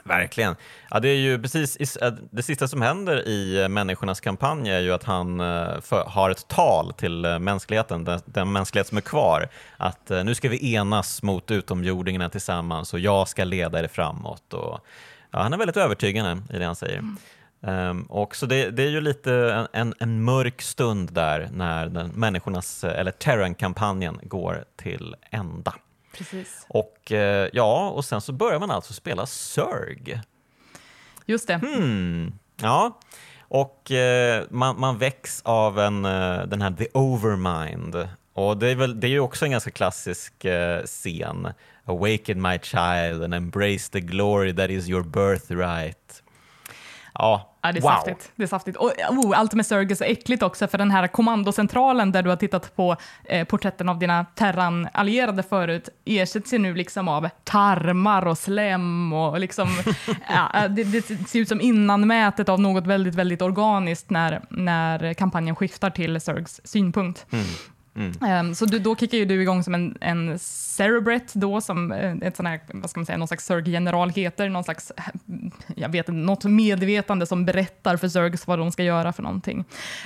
Verkligen. 0.07 0.55
Ja, 0.89 0.99
det 0.99 1.09
är 1.09 1.15
ju 1.15 1.41
precis 1.41 1.97
äh, 1.97 2.13
det 2.31 2.43
sista 2.43 2.67
som 2.67 2.81
händer 2.81 3.27
i 3.27 3.61
äh, 3.61 3.67
Människornas 3.67 4.19
kampanj 4.19 4.69
är 4.69 4.79
ju 4.79 4.93
att 4.93 5.03
han 5.03 5.39
äh, 5.39 5.81
för, 5.81 6.03
har 6.07 6.29
ett 6.29 6.47
tal 6.47 6.93
till 6.93 7.39
mänskligheten, 7.39 8.03
den, 8.03 8.21
den 8.25 8.51
mänsklighet 8.51 8.87
som 8.87 8.97
är 8.97 9.01
kvar, 9.01 9.49
att 9.77 10.09
nu 10.09 10.35
ska 10.35 10.49
vi 10.49 10.73
enas 10.73 11.23
mot 11.23 11.51
utomjordingarna 11.51 12.29
tillsammans 12.29 12.93
och 12.93 12.99
jag 12.99 13.27
ska 13.27 13.43
leda 13.43 13.79
er 13.79 13.87
framåt. 13.87 14.53
Och, 14.53 14.79
ja, 15.31 15.41
han 15.41 15.53
är 15.53 15.57
väldigt 15.57 15.77
övertygande 15.77 16.43
i 16.53 16.57
det 16.57 16.65
han 16.65 16.75
säger. 16.75 16.97
Mm. 16.97 17.17
Um, 17.67 18.03
och 18.03 18.35
så 18.35 18.45
det, 18.45 18.69
det, 18.69 18.83
är 18.83 18.89
ju 18.89 19.01
lite 19.01 19.67
en, 19.73 19.93
en, 19.99 20.23
mörk 20.23 20.61
stund 20.61 21.13
där 21.13 21.49
när 21.51 21.85
den, 21.85 22.07
människornas, 22.07 22.83
eller 22.83 23.11
Terran-kampanjen 23.11 24.19
går 24.23 24.65
till 24.75 25.15
ända. 25.31 25.73
Precis. 26.17 26.65
Och 26.69 27.11
eh, 27.11 27.49
ja, 27.53 27.89
och 27.89 28.05
sen 28.05 28.21
så 28.21 28.31
börjar 28.33 28.59
man 28.59 28.71
alltså 28.71 28.93
spela 28.93 29.25
Zerg. 29.25 30.21
Just 31.25 31.47
det. 31.47 31.53
Hmm. 31.55 32.33
Ja, 32.61 32.99
och 33.39 33.91
eh, 33.91 34.43
man, 34.49 34.79
man 34.79 34.97
väcks 34.97 35.41
av 35.45 35.79
en, 35.79 36.05
eh, 36.05 36.41
den 36.41 36.61
här 36.61 36.71
The 36.71 36.87
Overmind. 36.93 38.07
Och 38.33 38.57
det 38.57 38.67
är, 38.67 38.75
väl, 38.75 38.99
det 38.99 39.07
är 39.07 39.09
ju 39.09 39.19
också 39.19 39.45
en 39.45 39.51
ganska 39.51 39.71
klassisk 39.71 40.45
scen. 40.85 41.47
Awaken 41.85 42.41
my 42.41 42.59
child 42.61 43.23
and 43.23 43.33
embrace 43.33 43.91
the 43.91 43.99
glory 43.99 44.55
that 44.55 44.69
is 44.69 44.89
your 44.89 45.03
birthright. 45.03 46.23
Ja, 47.13 47.54
Ja, 47.65 47.71
det 47.71 47.79
är 47.79 47.81
wow. 47.81 47.89
saftigt. 47.89 48.31
Det 48.35 48.43
är 48.43 48.47
saftigt. 48.47 48.77
Och 48.77 48.91
oh, 49.09 49.39
allt 49.39 49.53
med 49.53 49.65
Sergis 49.65 50.01
är 50.01 50.05
äckligt 50.05 50.43
också, 50.43 50.67
för 50.67 50.77
den 50.77 50.91
här 50.91 51.07
kommandocentralen 51.07 52.11
där 52.11 52.23
du 52.23 52.29
har 52.29 52.37
tittat 52.37 52.75
på 52.75 52.95
eh, 53.23 53.45
porträtten 53.45 53.89
av 53.89 53.99
dina 53.99 54.25
Terran-allierade 54.35 55.43
förut 55.43 55.89
ersätts 56.05 56.53
ju 56.53 56.57
nu 56.57 56.75
liksom 56.75 57.07
av 57.07 57.29
tarmar 57.43 58.27
och 58.27 58.37
slem 58.37 59.13
och 59.13 59.39
liksom, 59.39 59.69
ja, 60.29 60.67
det, 60.67 60.83
det, 60.83 61.29
ser 61.29 61.39
ut 61.39 61.49
som 61.49 61.61
innanmätet 61.61 62.49
av 62.49 62.59
något 62.59 62.87
väldigt, 62.87 63.15
väldigt 63.15 63.41
organiskt 63.41 64.09
när, 64.09 64.41
när 64.49 65.13
kampanjen 65.13 65.55
skiftar 65.55 65.89
till 65.89 66.21
Sergs 66.21 66.61
synpunkt. 66.63 67.25
Mm. 67.31 67.45
Mm. 67.95 68.47
Um, 68.47 68.55
så 68.55 68.65
du, 68.65 68.79
då 68.79 68.95
kickar 68.95 69.17
ju 69.17 69.25
du 69.25 69.41
igång 69.41 69.63
som 69.63 69.75
en, 69.75 69.97
en 70.01 70.39
Cerebret 70.39 71.33
då, 71.33 71.61
som 71.61 71.91
eh, 71.91 72.13
ett 72.21 72.35
sån 72.35 72.45
här, 72.45 72.59
vad 72.73 72.89
ska 72.89 72.99
man 72.99 73.05
säga, 73.05 73.17
någon 73.17 73.27
slags 73.27 73.45
Zerg-general 73.45 74.09
heter, 74.09 74.49
någon 74.49 74.63
slags, 74.63 74.91
jag 75.75 75.89
vet 75.89 76.09
inte, 76.09 76.11
något 76.11 76.43
medvetande 76.43 77.25
som 77.25 77.45
berättar 77.45 77.97
för 77.97 78.07
Zergs 78.07 78.47
vad 78.47 78.59
de 78.59 78.71
ska 78.71 78.83
göra 78.83 79.13
för 79.13 79.23
någonting. 79.23 79.65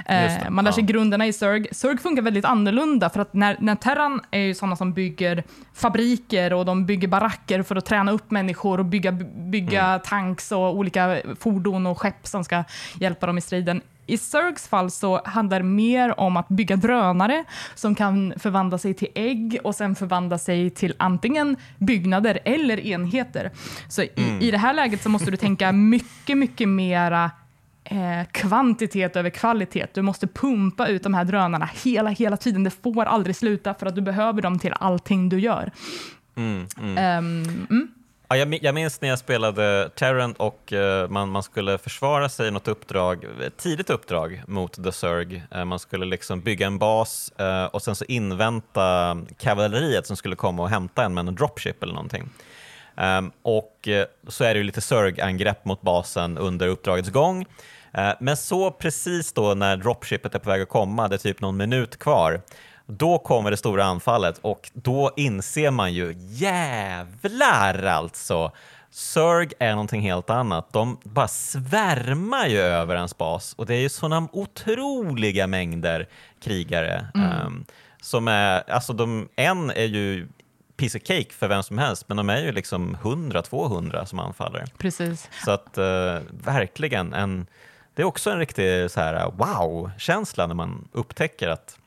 Uh, 0.09 0.49
man 0.49 0.65
lär 0.65 0.71
sig 0.71 0.83
ja. 0.83 0.87
grunderna 0.87 1.27
i 1.27 1.33
Zerg. 1.33 1.67
Zerg 1.71 1.97
funkar 1.97 2.21
väldigt 2.21 2.45
annorlunda, 2.45 3.09
för 3.09 3.19
att 3.19 3.33
när, 3.33 3.57
när 3.59 3.75
Terran 3.75 4.21
är 4.31 4.39
ju 4.39 4.53
sådana 4.53 4.75
som 4.75 4.93
bygger 4.93 5.43
fabriker 5.73 6.53
och 6.53 6.65
de 6.65 6.85
bygger 6.85 7.07
baracker 7.07 7.63
för 7.63 7.75
att 7.75 7.85
träna 7.85 8.11
upp 8.11 8.31
människor 8.31 8.79
och 8.79 8.85
bygga, 8.85 9.11
bygga 9.35 9.85
mm. 9.85 9.99
tanks 10.05 10.51
och 10.51 10.75
olika 10.75 11.21
fordon 11.39 11.85
och 11.85 12.01
skepp 12.01 12.27
som 12.27 12.43
ska 12.43 12.63
hjälpa 12.99 13.27
dem 13.27 13.37
i 13.37 13.41
striden. 13.41 13.81
I 14.09 14.17
Zergs 14.17 14.67
fall 14.67 14.91
så 14.91 15.21
handlar 15.25 15.59
det 15.59 15.65
mer 15.65 16.19
om 16.19 16.37
att 16.37 16.47
bygga 16.47 16.75
drönare 16.75 17.43
som 17.75 17.95
kan 17.95 18.33
förvandla 18.37 18.77
sig 18.77 18.93
till 18.93 19.07
ägg 19.15 19.59
och 19.63 19.75
sen 19.75 19.95
förvandla 19.95 20.37
sig 20.37 20.69
till 20.69 20.93
antingen 20.97 21.57
byggnader 21.77 22.39
eller 22.45 22.79
enheter. 22.79 23.51
Så 23.87 24.01
i, 24.01 24.09
mm. 24.15 24.41
i 24.41 24.51
det 24.51 24.57
här 24.57 24.73
läget 24.73 25.03
så 25.03 25.09
måste 25.09 25.31
du 25.31 25.37
tänka 25.37 25.71
mycket, 25.71 26.37
mycket 26.37 26.69
mera 26.69 27.31
eh, 27.83 28.27
kvantitet 28.31 29.15
över 29.15 29.29
kvalitet. 29.29 29.87
Du 29.93 30.01
måste 30.01 30.27
pumpa 30.27 30.87
ut 30.87 31.03
de 31.03 31.13
här 31.13 31.25
drönarna 31.25 31.69
hela, 31.83 32.09
hela 32.09 32.37
tiden. 32.37 32.63
Det 32.63 32.83
får 32.83 33.05
aldrig 33.05 33.35
sluta 33.35 33.73
för 33.73 33.85
att 33.85 33.95
du 33.95 34.01
behöver 34.01 34.41
dem 34.41 34.59
till 34.59 34.73
allting 34.79 35.29
du 35.29 35.39
gör. 35.39 35.71
Mm, 36.35 36.67
mm. 36.81 37.17
Um, 37.69 37.91
Ja, 38.31 38.37
jag, 38.37 38.59
jag 38.61 38.75
minns 38.75 39.01
när 39.01 39.09
jag 39.09 39.19
spelade 39.19 39.89
Terrant 39.95 40.37
och 40.37 40.73
eh, 40.73 41.09
man, 41.09 41.29
man 41.29 41.43
skulle 41.43 41.77
försvara 41.77 42.29
sig 42.29 42.47
i 42.47 42.51
något 42.51 42.67
uppdrag, 42.67 43.25
ett 43.45 43.57
tidigt 43.57 43.89
uppdrag 43.89 44.43
mot 44.47 44.83
The 44.83 44.91
Zerg. 44.91 45.43
Eh, 45.51 45.65
man 45.65 45.79
skulle 45.79 46.05
liksom 46.05 46.41
bygga 46.41 46.67
en 46.67 46.77
bas 46.77 47.31
eh, 47.37 47.65
och 47.65 47.81
sen 47.81 47.95
så 47.95 48.05
invänta 48.05 49.17
kavalleriet 49.37 50.07
som 50.07 50.17
skulle 50.17 50.35
komma 50.35 50.63
och 50.63 50.69
hämta 50.69 51.03
en 51.03 51.13
med 51.13 51.27
en 51.27 51.35
dropship 51.35 51.83
eller 51.83 51.93
någonting. 51.93 52.29
Ehm, 52.97 53.31
och 53.41 53.87
så 54.27 54.43
är 54.43 54.53
det 54.53 54.57
ju 54.57 54.63
lite 54.63 54.81
Zerg-angrepp 54.81 55.65
mot 55.65 55.81
basen 55.81 56.37
under 56.37 56.67
uppdragets 56.67 57.09
gång. 57.09 57.45
Men 58.19 58.37
så 58.37 58.71
precis 58.71 59.33
då 59.33 59.53
när 59.53 59.77
dropshipet 59.77 60.35
är 60.35 60.39
på 60.39 60.49
väg 60.49 60.61
att 60.61 60.69
komma, 60.69 61.07
det 61.07 61.15
är 61.15 61.17
typ 61.17 61.41
någon 61.41 61.57
minut 61.57 61.99
kvar, 61.99 62.41
då 62.89 63.17
kommer 63.17 63.51
det 63.51 63.57
stora 63.57 63.83
anfallet 63.85 64.39
och 64.41 64.71
då 64.73 65.11
inser 65.15 65.71
man 65.71 65.93
ju 65.93 66.15
jävlar 66.17 67.83
alltså. 67.83 68.51
Zerg 68.91 69.49
är 69.59 69.71
någonting 69.71 70.01
helt 70.01 70.29
annat. 70.29 70.73
De 70.73 70.97
bara 71.03 71.27
svärmar 71.27 72.47
ju 72.47 72.59
över 72.59 72.95
ens 72.95 73.17
bas 73.17 73.53
och 73.57 73.65
det 73.65 73.75
är 73.75 73.79
ju 73.79 73.89
sådana 73.89 74.27
otroliga 74.31 75.47
mängder 75.47 76.07
krigare. 76.41 77.07
Mm. 77.15 77.45
Um, 77.45 77.65
som 78.01 78.27
är, 78.27 78.71
alltså 78.71 78.93
de, 78.93 79.29
en 79.35 79.69
är 79.69 79.85
ju 79.85 80.27
piece 80.77 80.97
of 80.97 81.03
cake 81.03 81.33
för 81.33 81.47
vem 81.47 81.63
som 81.63 81.77
helst, 81.77 82.05
men 82.07 82.17
de 82.17 82.29
är 82.29 82.41
ju 82.41 82.51
liksom 82.51 82.97
100-200 83.01 84.05
som 84.05 84.19
anfaller. 84.19 84.65
Precis. 84.77 85.29
Så 85.45 85.51
att 85.51 85.77
uh, 85.77 86.19
verkligen, 86.31 87.13
en, 87.13 87.47
det 87.93 88.01
är 88.01 88.05
också 88.05 88.29
en 88.31 88.39
riktig 88.39 88.91
så 88.91 88.99
här 88.99 89.31
wow-känsla 89.31 90.47
när 90.47 90.55
man 90.55 90.87
upptäcker 90.91 91.47
att 91.47 91.79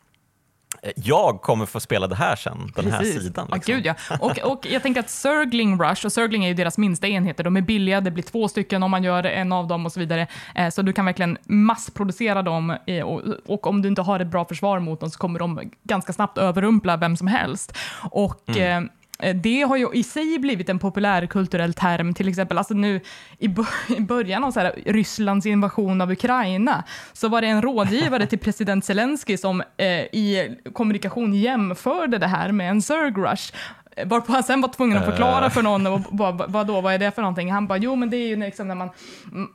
jag 0.97 1.41
kommer 1.41 1.67
få 1.67 1.81
spela 1.81 2.07
det 2.07 2.15
här 2.15 2.37
sen, 2.37 2.73
den 2.75 2.85
Precis. 2.85 3.15
här 3.15 3.21
sidan. 3.21 3.49
Liksom. 3.53 3.75
Ah, 3.75 3.77
gud, 3.77 3.87
ja. 3.87 3.95
och, 4.21 4.39
och 4.39 4.67
jag 4.71 4.83
tänker 4.83 5.01
att 5.01 5.11
Surgling 5.11 5.83
Rush, 5.83 6.07
och 6.07 6.13
Surgling 6.13 6.45
är 6.45 6.49
ju 6.49 6.55
deras 6.55 6.79
minsta 6.79 7.09
enheter, 7.09 7.45
de 7.45 7.57
är 7.57 7.61
billiga, 7.61 8.01
det 8.01 8.11
blir 8.11 8.25
två 8.25 8.49
stycken 8.49 8.83
om 8.83 8.91
man 8.91 9.05
gör 9.05 9.25
en 9.25 9.53
av 9.53 9.67
dem 9.67 9.87
och 9.87 9.93
så 9.93 10.01
vidare. 10.01 10.27
Eh, 10.55 10.71
så 10.71 10.83
du 10.83 10.93
kan 10.93 11.05
verkligen 11.05 11.39
massproducera 11.45 12.43
dem 12.43 12.77
eh, 12.87 13.03
och, 13.03 13.23
och, 13.47 13.67
om 13.67 13.83
du 13.83 13.89
inte 13.89 14.03
har 14.03 14.21
ett 14.21 14.27
bra 14.27 14.45
försvar 14.45 14.79
mot 14.79 15.01
dem 15.01 15.11
så 15.11 15.19
kommer 15.19 15.39
de 15.39 15.71
ganska 15.83 16.13
snabbt 16.13 16.39
överrumpla 16.39 16.97
vem 16.97 17.17
som 17.17 17.27
helst. 17.27 17.79
Och 18.11 18.49
mm. 18.49 18.89
Eh, 19.23 19.35
det 19.35 19.63
har 19.63 19.77
ju 19.77 19.89
i 19.93 20.03
sig 20.03 20.39
blivit 20.39 20.69
en 20.69 20.79
populärkulturell 20.79 21.75
term, 21.75 22.15
till 22.15 22.29
exempel 22.29 22.59
alltså 22.59 22.75
nu 22.75 23.01
i, 23.39 23.49
början 24.01 24.45
av 24.45 24.51
så 24.51 24.61
här, 24.61 24.75
Rysslands 24.87 25.47
invasion 25.47 26.01
av 26.01 26.13
Ukraina, 26.13 26.85
så 27.13 27.29
var 27.29 27.41
det 27.41 27.47
en 27.47 27.63
rådgivare 27.63 28.27
till 28.27 28.39
president 28.39 28.85
Zelensky 28.85 29.37
som 29.37 29.63
eh, 29.77 29.87
i 29.89 30.57
kommunikation 30.73 31.35
jämförde 31.35 32.19
det 32.19 32.27
här 32.27 32.53
med 32.53 32.71
en 32.71 32.83
Zerg 32.83 33.13
Rush. 33.13 33.53
Varpå 34.05 34.33
han 34.33 34.43
sen 34.43 34.61
var 34.61 34.69
tvungen 34.69 34.99
att 34.99 35.05
förklara 35.05 35.51
för 35.51 35.63
någon, 35.63 35.87
och 35.87 36.01
bara, 36.01 36.33
vad 36.33 36.67
då, 36.67 36.81
vad 36.81 36.95
är 36.95 36.99
det 36.99 37.11
för 37.11 37.23
någonting? 37.23 37.53
Han 37.53 37.67
bara, 37.67 37.79
jo 37.79 37.97
men 37.97 38.11
det 38.11 38.17
är 38.17 38.29
ju 38.29 38.37
liksom 38.37 38.69
när 38.69 38.75
man, 38.75 38.91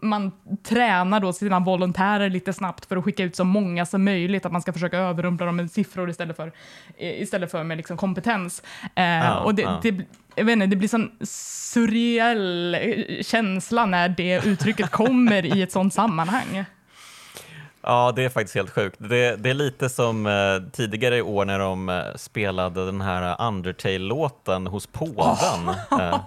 man 0.02 0.32
tränar 0.64 1.20
då 1.20 1.34
sina 1.34 1.60
volontärer 1.60 2.30
lite 2.30 2.54
snabbt 2.54 2.86
för 2.86 2.98
att 2.98 3.04
skicka 3.04 3.24
ut 3.24 3.36
så 3.36 3.44
många 3.44 3.86
som 3.86 4.04
möjligt, 4.04 4.46
att 4.46 4.52
man 4.52 4.62
ska 4.62 4.74
försöka 4.74 4.98
överrumpla 4.98 5.46
dem 5.46 5.56
med 5.56 5.72
siffror 5.72 6.10
istället 6.10 6.36
för, 6.36 6.52
istället 6.98 7.52
för 7.52 7.64
med 7.64 7.78
liksom 7.78 7.98
kompetens. 7.98 8.64
Eh, 8.96 9.38
och 9.38 9.56
det, 9.56 9.62
ja. 9.62 9.80
det, 9.84 10.06
jag 10.36 10.46
vet 10.46 10.54
inte, 10.54 10.66
det 10.66 10.76
blir 10.76 10.90
sån 10.90 11.12
surreal 11.22 12.78
känsla 13.22 13.86
när 13.86 14.10
det 14.10 14.46
uttrycket 14.46 14.92
kommer 14.92 15.58
i 15.58 15.62
ett 15.62 15.72
sånt 15.72 15.94
sammanhang. 15.94 16.66
Ja, 17.88 18.14
det 18.16 18.24
är 18.24 18.30
faktiskt 18.30 18.56
helt 18.56 18.70
sjukt. 18.70 18.96
Det, 19.00 19.36
det 19.36 19.50
är 19.50 19.54
lite 19.54 19.90
som 19.90 20.26
eh, 20.26 20.72
tidigare 20.72 21.18
i 21.18 21.22
år 21.22 21.46
när 21.46 21.60
de 21.60 21.90
eh, 21.90 22.04
spelade 22.16 22.86
den 22.86 23.02
här 23.02 23.48
Undertale-låten 23.48 24.68
hos 24.68 24.88
påven. 24.88 25.70
Eh, 26.00 26.20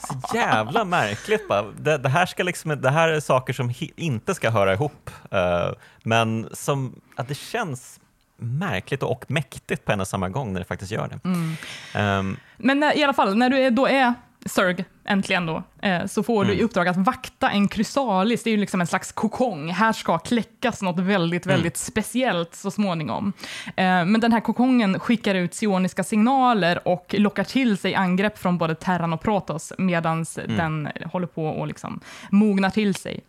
så 0.00 0.36
jävla 0.36 0.84
märkligt 0.84 1.48
bara. 1.48 1.62
Det, 1.62 1.98
det, 1.98 2.08
här 2.08 2.26
ska 2.26 2.42
liksom, 2.42 2.80
det 2.80 2.90
här 2.90 3.08
är 3.08 3.20
saker 3.20 3.52
som 3.52 3.72
inte 3.96 4.34
ska 4.34 4.50
höra 4.50 4.72
ihop, 4.72 5.10
eh, 5.30 5.70
men 6.02 6.48
som, 6.52 7.00
att 7.16 7.28
det 7.28 7.34
känns 7.34 8.00
märkligt 8.36 9.02
och 9.02 9.24
mäktigt 9.28 9.84
på 9.84 9.92
en 9.92 10.00
och 10.00 10.08
samma 10.08 10.28
gång 10.28 10.52
när 10.52 10.60
det 10.60 10.66
faktiskt 10.66 10.92
gör 10.92 11.08
det. 11.08 11.20
Mm. 11.24 12.18
Um, 12.18 12.36
men 12.56 12.80
när, 12.80 12.98
i 12.98 13.04
alla 13.04 13.14
fall, 13.14 13.36
när 13.36 13.50
du 13.50 13.58
är, 13.58 13.70
då 13.70 13.86
är 13.86 14.14
Zerg, 14.46 14.84
äntligen 15.04 15.46
då, 15.46 15.62
eh, 15.82 16.06
så 16.06 16.22
får 16.22 16.44
du 16.44 16.54
i 16.54 16.62
uppdrag 16.62 16.88
att 16.88 16.96
vakta 16.96 17.50
en 17.50 17.68
krysalis, 17.68 18.42
det 18.42 18.50
är 18.50 18.52
ju 18.52 18.56
liksom 18.56 18.80
en 18.80 18.86
slags 18.86 19.12
kokong. 19.12 19.70
Här 19.70 19.92
ska 19.92 20.18
kläckas 20.18 20.82
något 20.82 20.98
väldigt, 20.98 21.46
väldigt 21.46 21.76
speciellt 21.76 22.54
så 22.54 22.70
småningom. 22.70 23.32
Eh, 23.66 24.04
men 24.04 24.20
den 24.20 24.32
här 24.32 24.40
kokongen 24.40 25.00
skickar 25.00 25.34
ut 25.34 25.54
sioniska 25.54 26.04
signaler 26.04 26.88
och 26.88 27.14
lockar 27.18 27.44
till 27.44 27.78
sig 27.78 27.94
angrepp 27.94 28.38
från 28.38 28.58
både 28.58 28.74
Terran 28.74 29.12
och 29.12 29.20
Protoss 29.20 29.72
medan 29.78 30.26
den 30.46 30.88
håller 31.04 31.26
på 31.26 31.46
och 31.46 31.66
liksom 31.66 32.00
mognar 32.30 32.70
till 32.70 32.94
sig. 32.94 33.20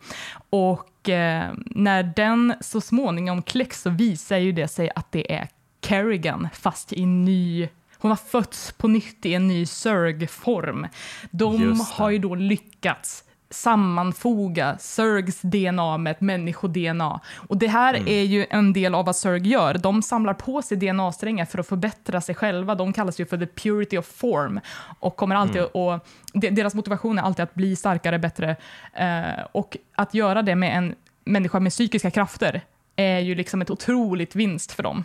Och 0.50 1.08
eh, 1.08 1.52
när 1.66 2.02
den 2.02 2.54
så 2.60 2.80
småningom 2.80 3.42
kläcks 3.42 3.82
så 3.82 3.90
visar 3.90 4.36
ju 4.36 4.52
det 4.52 4.68
sig 4.68 4.90
att 4.94 5.12
det 5.12 5.32
är 5.32 5.48
Kerrigan, 5.82 6.48
fast 6.52 6.92
i 6.92 7.06
ny 7.06 7.68
hon 8.00 8.10
har 8.10 8.16
fötts 8.16 8.72
på 8.72 8.88
nytt 8.88 9.26
i 9.26 9.34
en 9.34 9.48
ny 9.48 9.66
Zerg-form. 9.66 10.86
De 11.30 11.80
har 11.92 12.10
ju 12.10 12.18
då 12.18 12.34
lyckats 12.34 13.24
sammanfoga 13.52 14.76
Zergs 14.78 15.40
DNA 15.42 15.98
med 15.98 16.10
ett 16.10 16.20
människo-DNA. 16.20 17.20
Och 17.36 17.56
det 17.56 17.66
här 17.68 17.94
Mm. 17.94 18.08
är 18.08 18.22
ju 18.22 18.46
en 18.50 18.72
del 18.72 18.94
av 18.94 19.04
vad 19.06 19.16
Zerg 19.16 19.48
gör. 19.48 19.74
De 19.74 20.02
samlar 20.02 20.34
på 20.34 20.62
sig 20.62 20.76
DNA-strängar 20.76 21.44
för 21.44 21.58
att 21.58 21.66
förbättra 21.68 22.20
sig 22.20 22.34
själva. 22.34 22.74
De 22.74 22.92
kallas 22.92 23.20
ju 23.20 23.26
för 23.26 23.38
the 23.38 23.46
purity 23.46 23.98
of 23.98 24.06
form 24.06 24.60
och 25.00 25.16
kommer 25.16 25.34
alltid 25.36 25.62
Mm. 25.74 26.00
de- 26.32 26.50
deras 26.50 26.74
motivation 26.74 27.18
är 27.18 27.22
alltid 27.22 27.42
att 27.42 27.54
bli 27.54 27.76
starkare, 27.76 28.18
bättre. 28.18 28.56
Eh, 28.94 29.44
och 29.52 29.76
att 29.94 30.14
göra 30.14 30.42
det 30.42 30.54
med 30.54 30.76
en 30.78 30.94
människa 31.24 31.60
med 31.60 31.72
psykiska 31.72 32.10
krafter 32.10 32.60
är 32.96 33.18
ju 33.18 33.34
liksom 33.34 33.62
ett 33.62 33.70
otroligt 33.70 34.36
vinst 34.36 34.72
för 34.72 34.82
dem. 34.82 35.04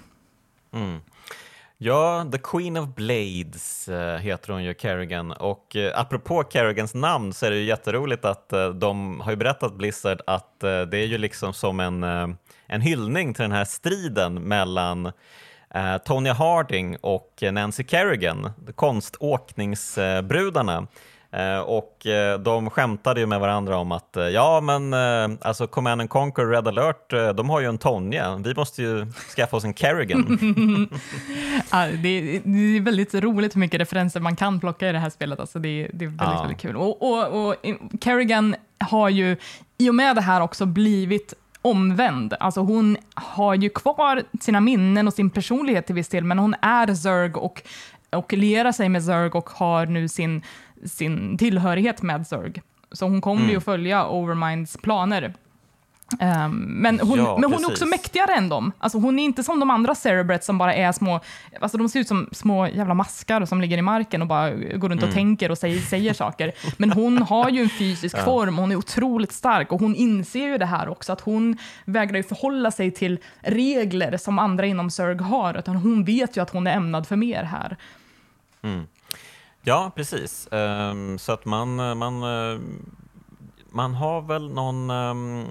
Mm. 0.73 0.99
Ja, 1.77 2.27
The 2.31 2.37
Queen 2.37 2.77
of 2.77 2.95
Blades 2.95 3.89
eh, 3.89 4.17
heter 4.17 4.53
hon 4.53 4.63
ju, 4.63 4.73
Kerrigan. 4.73 5.31
Och 5.31 5.75
eh, 5.75 5.99
apropå 5.99 6.43
Kerrigans 6.49 6.93
namn 6.93 7.33
så 7.33 7.45
är 7.45 7.51
det 7.51 7.57
ju 7.57 7.63
jätteroligt 7.63 8.25
att 8.25 8.53
eh, 8.53 8.69
de 8.69 9.19
har 9.19 9.31
ju 9.31 9.37
berättat 9.37 9.73
Blizzard 9.73 10.21
att 10.27 10.63
eh, 10.63 10.81
det 10.81 10.97
är 10.97 11.05
ju 11.05 11.17
liksom 11.17 11.53
som 11.53 11.79
en, 11.79 12.03
eh, 12.03 12.27
en 12.67 12.81
hyllning 12.81 13.33
till 13.33 13.41
den 13.41 13.51
här 13.51 13.65
striden 13.65 14.33
mellan 14.33 15.05
eh, 15.73 15.97
Tonya 16.05 16.33
Harding 16.33 16.97
och 17.01 17.43
Nancy 17.51 17.83
Kerrigan, 17.87 18.51
konståkningsbrudarna. 18.75 20.87
Eh, 21.35 21.59
och 21.59 22.05
eh, 22.05 22.39
de 22.39 22.69
skämtade 22.69 23.19
ju 23.19 23.25
med 23.25 23.39
varandra 23.39 23.77
om 23.77 23.91
att 23.91 24.17
eh, 24.17 24.23
ja, 24.23 24.61
men 24.61 24.93
alltså 25.41 25.67
Command 25.67 26.01
and 26.01 26.09
Conquer 26.09 26.45
Red 26.45 26.67
alert, 26.67 27.09
de 27.35 27.49
har 27.49 27.59
ju 27.59 27.65
en 27.65 27.77
Tonja. 27.77 28.35
Vi 28.35 28.53
måste 28.55 28.81
ju 28.81 29.05
skaffa 29.35 29.57
oss 29.57 29.63
en 29.63 29.73
Kerrigan. 29.73 30.89
Ja, 31.71 31.87
det, 32.03 32.09
är, 32.09 32.41
det 32.43 32.77
är 32.77 32.81
väldigt 32.81 33.13
roligt 33.13 33.55
hur 33.55 33.59
mycket 33.59 33.79
referenser 33.81 34.19
man 34.19 34.35
kan 34.35 34.59
plocka 34.59 34.89
i 34.89 34.91
det 34.91 34.99
här 34.99 35.09
spelet. 35.09 35.39
Alltså 35.39 35.59
det, 35.59 35.69
är- 35.83 35.89
det 35.93 36.05
är 36.05 36.09
väldigt, 36.09 36.27
Ja. 36.27 36.41
väldigt 36.41 36.59
kul. 36.61 36.75
Och, 36.75 37.01
och, 37.01 37.47
och 37.47 37.55
Kerrigan 38.01 38.55
har 38.79 39.09
ju 39.09 39.37
i 39.77 39.89
och 39.89 39.95
med 39.95 40.15
det 40.15 40.21
här 40.21 40.41
också 40.41 40.65
blivit 40.65 41.33
omvänd. 41.61 42.33
Alltså 42.39 42.59
hon 42.61 42.97
har 43.13 43.55
ju 43.55 43.69
kvar 43.69 44.23
sina 44.41 44.59
minnen 44.59 45.07
och 45.07 45.13
sin 45.13 45.29
personlighet 45.29 45.85
till 45.85 45.95
viss 45.95 46.07
del, 46.09 46.23
men 46.23 46.39
hon 46.39 46.55
är 46.61 46.93
Zerg 46.95 47.33
och, 47.33 47.61
och 48.11 48.33
lierar 48.33 48.71
sig 48.71 48.89
med 48.89 49.03
Zerg 49.03 49.29
och 49.31 49.49
har 49.49 49.85
nu 49.85 50.07
sin, 50.07 50.41
sin 50.85 51.37
tillhörighet 51.37 52.01
med 52.01 52.27
Zerg. 52.27 52.61
Så 52.91 53.05
hon 53.05 53.21
kommer 53.21 53.41
Mm. 53.41 53.51
ju 53.51 53.57
att 53.57 53.63
följa 53.65 54.07
Overminds 54.07 54.77
planer. 54.77 55.33
Ehm, 56.19 56.51
men 56.57 56.99
hon, 56.99 57.17
Ja, 57.19 57.37
men 57.41 57.53
hon 57.53 57.63
är 57.63 57.67
också 57.67 57.85
mäktigare 57.85 58.33
än 58.33 58.49
dem. 58.49 58.71
Alltså 58.77 58.97
hon 58.99 59.19
är 59.19 59.23
inte 59.23 59.43
som 59.43 59.59
de 59.59 59.69
andra 59.69 59.95
Cerebrets 59.95 60.45
som 60.45 60.57
bara 60.57 60.73
är 60.73 60.91
små, 60.91 61.19
alltså 61.61 61.77
de 61.77 61.89
ser 61.89 61.99
ut 61.99 62.07
som 62.07 62.29
små 62.31 62.67
jävla 62.67 62.93
maskar 62.93 63.45
som 63.45 63.61
ligger 63.61 63.77
i 63.77 63.81
marken 63.81 64.21
och 64.21 64.27
bara 64.27 64.51
går 64.51 64.89
runt 64.89 65.03
och 65.03 65.11
tänker 65.11 65.51
och 65.51 65.57
säger, 65.57 65.79
säger 65.79 66.13
saker. 66.13 66.51
Men 66.77 66.91
hon 66.91 67.17
har 67.17 67.49
ju 67.49 67.61
en 67.61 67.69
fysisk 67.69 68.17
form, 68.25 68.57
hon 68.57 68.71
är 68.71 68.75
otroligt 68.75 69.31
stark 69.31 69.71
och 69.71 69.79
hon 69.79 69.95
inser 69.95 70.47
ju 70.47 70.57
det 70.57 70.65
här 70.65 70.89
också, 70.89 71.13
att 71.13 71.21
hon 71.21 71.57
vägrar 71.85 72.17
ju 72.17 72.23
förhålla 72.23 72.71
sig 72.71 72.91
till 72.91 73.19
regler 73.41 74.17
som 74.17 74.39
andra 74.39 74.65
inom 74.65 74.89
Zerg 74.91 75.17
har, 75.17 75.53
utan 75.57 75.75
hon 75.75 76.03
vet 76.03 76.37
ju 76.37 76.41
att 76.41 76.49
hon 76.49 76.67
är 76.67 76.75
ämnad 76.75 77.07
för 77.07 77.15
mer 77.15 77.43
här. 77.43 77.77
Ja, 79.65 79.91
precis. 79.95 80.47
Ehm, 80.51 81.19
så 81.19 81.31
att 81.31 81.45
man, 81.45 81.97
man, 81.97 82.23
eh, 82.23 82.59
man 83.69 83.93
har 83.93 84.21
väl 84.21 84.49
någon 84.49 84.89
um, 84.89 85.45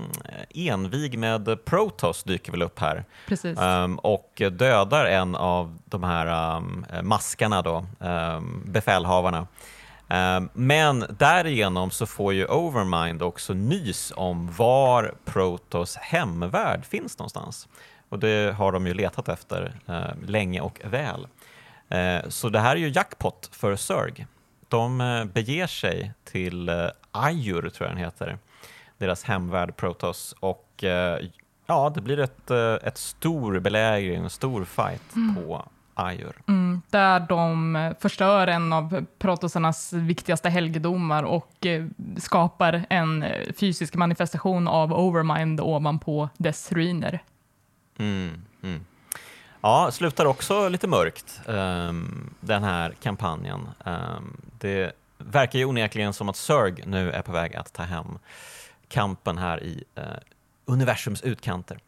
envig 0.54 1.18
med 1.18 1.64
Protoss 1.64 2.22
dyker 2.22 2.52
väl 2.52 2.62
upp 2.62 2.78
här 2.78 3.04
Precis. 3.28 3.58
Ehm, 3.58 3.98
och 3.98 4.42
dödar 4.52 5.04
en 5.04 5.34
av 5.34 5.78
de 5.84 6.02
här 6.02 6.60
maskarna 7.02 7.62
då, 7.62 7.86
befälhavarna. 8.64 9.46
Ehm, 10.08 10.48
men 10.52 11.04
därigenom 11.18 11.90
så 11.90 12.06
får 12.06 12.32
ju 12.32 12.46
Overmind 12.46 13.22
också 13.22 13.54
nys 13.54 14.12
om 14.16 14.52
var 14.52 15.14
Protoss 15.24 15.96
hemvärld 15.96 16.84
finns 16.84 17.18
någonstans. 17.18 17.68
Och 18.08 18.18
det 18.18 18.54
har 18.54 18.72
de 18.72 18.86
ju 18.86 18.94
letat 18.94 19.28
efter 19.28 19.74
eh, 19.86 20.26
länge 20.26 20.60
och 20.60 20.80
väl. 20.84 21.26
Eh, 21.88 22.28
Så 22.28 22.48
det 22.48 22.60
här 22.60 22.76
är 22.76 22.80
ju 22.80 22.88
jackpot 22.88 23.50
för 23.52 23.76
Zerg. 23.76 24.26
De 24.68 25.00
eh, 25.00 25.24
beger 25.24 25.66
sig 25.66 26.12
till 26.24 26.68
eh, 26.68 26.88
Ayur, 27.10 27.70
tror 27.70 27.88
jag 27.88 27.96
den 27.96 28.04
heter, 28.04 28.38
deras 28.98 29.24
hemvärld 29.24 29.76
Protoss. 29.76 30.34
Och 30.40 30.84
ja, 31.66 31.92
det 31.94 32.00
blir 32.00 32.18
ett, 32.20 32.50
ett 32.82 32.98
stor 32.98 33.58
belägring, 33.58 34.22
en 34.22 34.30
stor 34.30 34.64
fight 34.64 35.14
på 35.36 35.68
Ayur. 35.94 36.36
Mm, 36.48 36.82
där 36.90 37.20
de 37.20 37.94
förstör 38.00 38.46
en 38.46 38.72
av 38.72 39.06
protosarnas 39.18 39.92
viktigaste 39.92 40.48
helgedomar 40.50 41.22
och 41.22 41.66
skapar 42.18 42.86
en 42.90 43.24
fysisk 43.56 43.94
manifestation 43.94 44.68
av 44.68 44.92
Overmind 44.92 45.60
ovanpå 45.60 46.28
dess 46.36 46.72
ruiner. 46.72 47.22
Mm, 47.98 48.42
mm. 48.62 48.84
Ja, 49.64 49.90
slutar 49.92 50.24
också 50.26 50.68
lite 50.68 50.86
mörkt, 50.86 51.40
ehm, 51.48 52.34
den 52.40 52.64
här 52.64 52.94
kampanjen. 53.02 53.68
Ehm, 53.84 54.36
det 54.60 54.92
verkar 55.18 55.58
ju 55.58 55.64
onekligen 55.64 56.12
som 56.12 56.28
att 56.28 56.36
Zerg 56.36 56.82
nu 56.86 57.10
är 57.12 57.22
på 57.22 57.32
väg 57.32 57.56
att 57.56 57.72
ta 57.72 57.82
hem 57.82 58.18
kampen 58.88 59.38
här 59.38 59.62
i 59.62 59.84
eh, 59.94 60.02
universums 60.64 61.22
utkanter. 61.22 61.78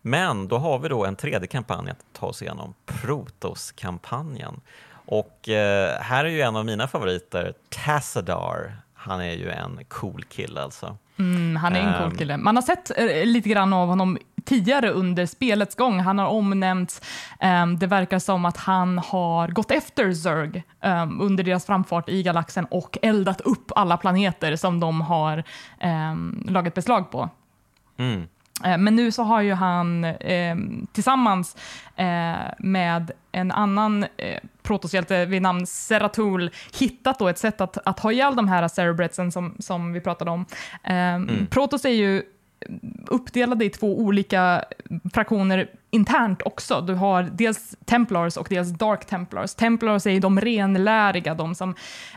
Men 0.00 0.48
då 0.48 0.58
har 0.58 0.78
vi 0.78 0.88
då 0.88 1.04
en 1.04 1.16
tredje 1.16 1.46
kampanj 1.48 1.90
att 1.90 2.04
ta 2.12 2.26
oss 2.26 2.42
igenom, 2.42 2.74
Protos-kampanjen. 2.86 4.60
Och 5.06 5.48
eh, 5.48 6.00
här 6.00 6.24
är 6.24 6.28
ju 6.28 6.40
en 6.40 6.56
av 6.56 6.64
mina 6.64 6.88
favoriter, 6.88 7.54
Tassadar. 7.68 8.76
Han 8.94 9.20
är 9.20 9.32
ju 9.34 9.50
en 9.50 9.80
cool 9.88 10.24
kille 10.24 10.62
alltså. 10.62 10.96
Mm, 11.18 11.56
han 11.56 11.76
är 11.76 11.80
en 11.80 11.92
cool 11.98 12.10
Ehm. 12.12 12.18
kille. 12.18 12.36
Man 12.36 12.56
har 12.56 12.62
sett 12.62 12.90
eh, 12.98 13.24
lite 13.26 13.48
grann 13.48 13.72
av 13.72 13.88
honom 13.88 14.18
tidigare 14.44 14.90
under 14.90 15.26
spelets 15.26 15.74
gång. 15.74 16.00
Han 16.00 16.18
har 16.18 16.26
omnämnts. 16.26 17.00
ehm, 17.40 17.78
det 17.78 17.86
verkar 17.86 18.18
som 18.18 18.44
att 18.44 18.56
han 18.56 18.98
har 18.98 19.48
gått 19.48 19.70
efter 19.70 20.12
Zerg 20.12 20.62
ehm, 20.80 21.20
under 21.20 21.44
deras 21.44 21.66
framfart 21.66 22.08
i 22.08 22.22
galaxen 22.22 22.64
och 22.64 22.98
eldat 23.02 23.40
upp 23.40 23.72
alla 23.76 23.96
planeter 23.96 24.56
som 24.56 24.80
de 24.80 25.00
har 25.00 25.44
um, 25.84 26.46
lagat 26.48 26.74
beslag 26.74 27.10
på. 27.10 27.28
Mm. 27.98 28.28
Eh, 28.64 28.78
Men 28.78 28.96
nu 28.96 29.12
så 29.12 29.22
har 29.22 29.40
ju 29.40 29.52
han 29.52 30.04
eh, 30.04 30.56
tillsammans 30.92 31.56
eh, 31.96 32.34
med 32.58 33.10
en 33.32 33.52
annan 33.52 34.04
eh, 34.16 34.38
protoshjälte 34.62 35.24
vid 35.26 35.42
namn 35.42 35.66
Seratul 35.66 36.50
hittat 36.78 37.18
då 37.18 37.28
ett 37.28 37.38
sätt 37.38 37.60
att, 37.60 37.78
att 37.84 37.98
ha 37.98 38.12
ihjäl 38.12 38.36
de 38.36 38.48
här 38.48 38.68
Cerebretsen 38.68 39.32
som, 39.32 39.56
som 39.58 39.92
vi 39.92 40.00
pratade 40.00 40.30
om. 40.30 40.46
Eh, 40.82 41.46
Protoss 41.50 41.84
är 41.84 41.88
ju 41.90 42.22
uppdelade 43.06 43.64
i 43.64 43.70
två 43.70 43.98
olika 43.98 44.64
fraktioner 45.12 45.70
internt 45.94 46.42
också. 46.44 46.80
Du 46.80 46.94
har 46.94 47.22
dels 47.22 47.76
Templars 47.84 48.36
och 48.36 48.46
dels 48.50 48.70
Dark 48.70 49.06
Templars. 49.06 49.54
Templars 49.54 50.06
är 50.06 50.20
de 50.20 50.40
renläriga, 50.40 51.34
de 51.34 51.54
som 51.54 51.74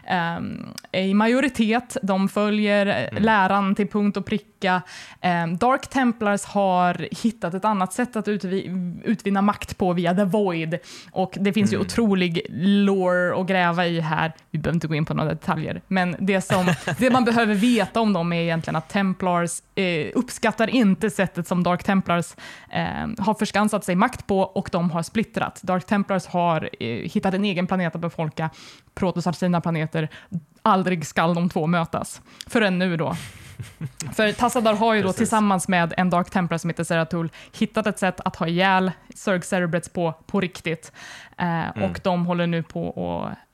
ehm, 0.08 0.68
är 0.92 1.04
i 1.04 1.14
majoritet. 1.14 1.98
De 2.02 2.30
följer 2.30 2.86
eh, 2.86 3.22
läran 3.22 3.76
till 3.76 3.88
punkt 3.88 4.18
och 4.18 4.26
pricka. 4.26 4.82
Ehm, 5.22 5.58
Dark 5.58 5.88
Templars 5.88 6.46
har 6.46 7.08
hittat 7.24 7.54
ett 7.54 7.66
annat 7.66 7.94
sätt 7.94 8.16
att 8.16 8.28
utvi- 8.28 9.02
utvinna 9.04 9.42
makt 9.42 9.78
på 9.78 9.94
via 9.94 10.14
The 10.14 10.24
Void. 10.24 10.78
Och 11.12 11.38
det 11.40 11.54
finns 11.54 11.74
ju 11.74 11.78
otrolig 11.78 12.46
lore 12.50 13.42
att 13.42 13.48
gräva 13.48 13.86
i 13.86 14.00
här. 14.00 14.34
Vi 14.52 14.60
behöver 14.60 14.76
inte 14.76 14.88
gå 14.88 14.96
in 14.96 15.06
på 15.06 15.14
några 15.14 15.30
detaljer, 15.30 15.82
men 15.88 16.16
det, 16.20 16.42
som, 16.42 16.74
det 17.00 17.10
man 17.10 17.24
behöver 17.24 17.56
veta 17.56 18.00
om 18.00 18.14
dem 18.14 18.34
är 18.34 18.42
egentligen 18.42 18.76
att 18.76 18.90
Templars 18.90 19.62
eh, 19.76 20.08
uppskattar 20.14 20.68
inte 20.68 21.10
sättet 21.10 21.48
som 21.48 21.64
Dark 21.64 21.84
Templars 21.84 22.36
eh, 22.70 23.24
har 23.26 23.34
förskansat 23.34 23.65
sig 23.84 23.96
makt 23.96 24.28
på 24.28 24.40
och 24.40 24.70
de 24.72 24.92
har 24.92 25.04
splittrat. 25.04 25.60
Dark 25.64 25.86
Templars 25.86 26.26
har 26.28 26.70
eh, 26.80 26.88
hittat 26.88 27.34
en 27.34 27.46
egen 27.46 27.68
planet 27.68 27.96
att 27.96 28.02
befolka, 28.02 28.50
Protoss 28.96 29.26
har 29.26 29.34
sina 29.34 29.62
planeter. 29.62 30.10
Aldrig 30.62 31.06
skall 31.08 31.36
de 31.36 31.50
två 31.50 31.68
mötas. 31.68 32.22
Förrän 32.48 32.80
nu 32.80 32.98
då. 32.98 33.16
För 34.16 34.32
Tassadar 34.32 34.74
har 34.76 34.94
ju 34.94 35.02
då 35.02 35.08
Precis. 35.08 35.18
tillsammans 35.18 35.68
med 35.68 35.94
en 35.98 36.10
Dark 36.10 36.30
Templar 36.30 36.58
som 36.58 36.70
heter 36.70 36.84
Seratul 36.84 37.30
hittat 37.60 37.88
ett 37.88 38.00
sätt 38.00 38.20
att 38.26 38.36
ha 38.36 38.48
ihjäl 38.48 38.92
Zerg 39.16 39.42
Cerebrets 39.42 39.90
på, 39.90 40.14
på 40.28 40.42
riktigt. 40.42 40.92
Eh, 41.38 41.46
Mm. 41.76 41.90
Och 41.92 42.00
de 42.04 42.26
håller 42.26 42.48
nu 42.48 42.64
på 42.64 42.90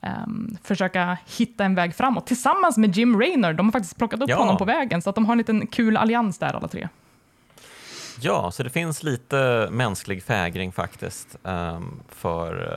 att 0.00 0.08
ehm, 0.08 0.56
försöka 0.62 1.18
hitta 1.38 1.64
en 1.64 1.74
väg 1.74 1.94
framåt 1.94 2.26
tillsammans 2.26 2.76
med 2.76 2.96
Jim 2.96 3.20
Raynor. 3.20 3.52
De 3.52 3.66
har 3.66 3.72
faktiskt 3.72 3.96
plockat 3.98 4.22
upp 4.22 4.28
Ja. 4.30 4.36
honom 4.38 4.56
på 4.56 4.64
vägen, 4.64 5.02
så 5.02 5.10
att 5.10 5.14
de 5.16 5.26
har 5.26 5.32
en 5.32 5.38
liten 5.38 5.66
kul 5.66 5.96
allians 5.96 6.38
där 6.38 6.54
alla 6.56 6.68
tre. 6.68 6.88
Ja, 8.24 8.50
så 8.50 8.62
det 8.62 8.70
finns 8.70 9.02
lite 9.02 9.68
mänsklig 9.70 10.22
fägring 10.22 10.72
faktiskt 10.72 11.36
ehm, 11.44 12.00
för 12.08 12.72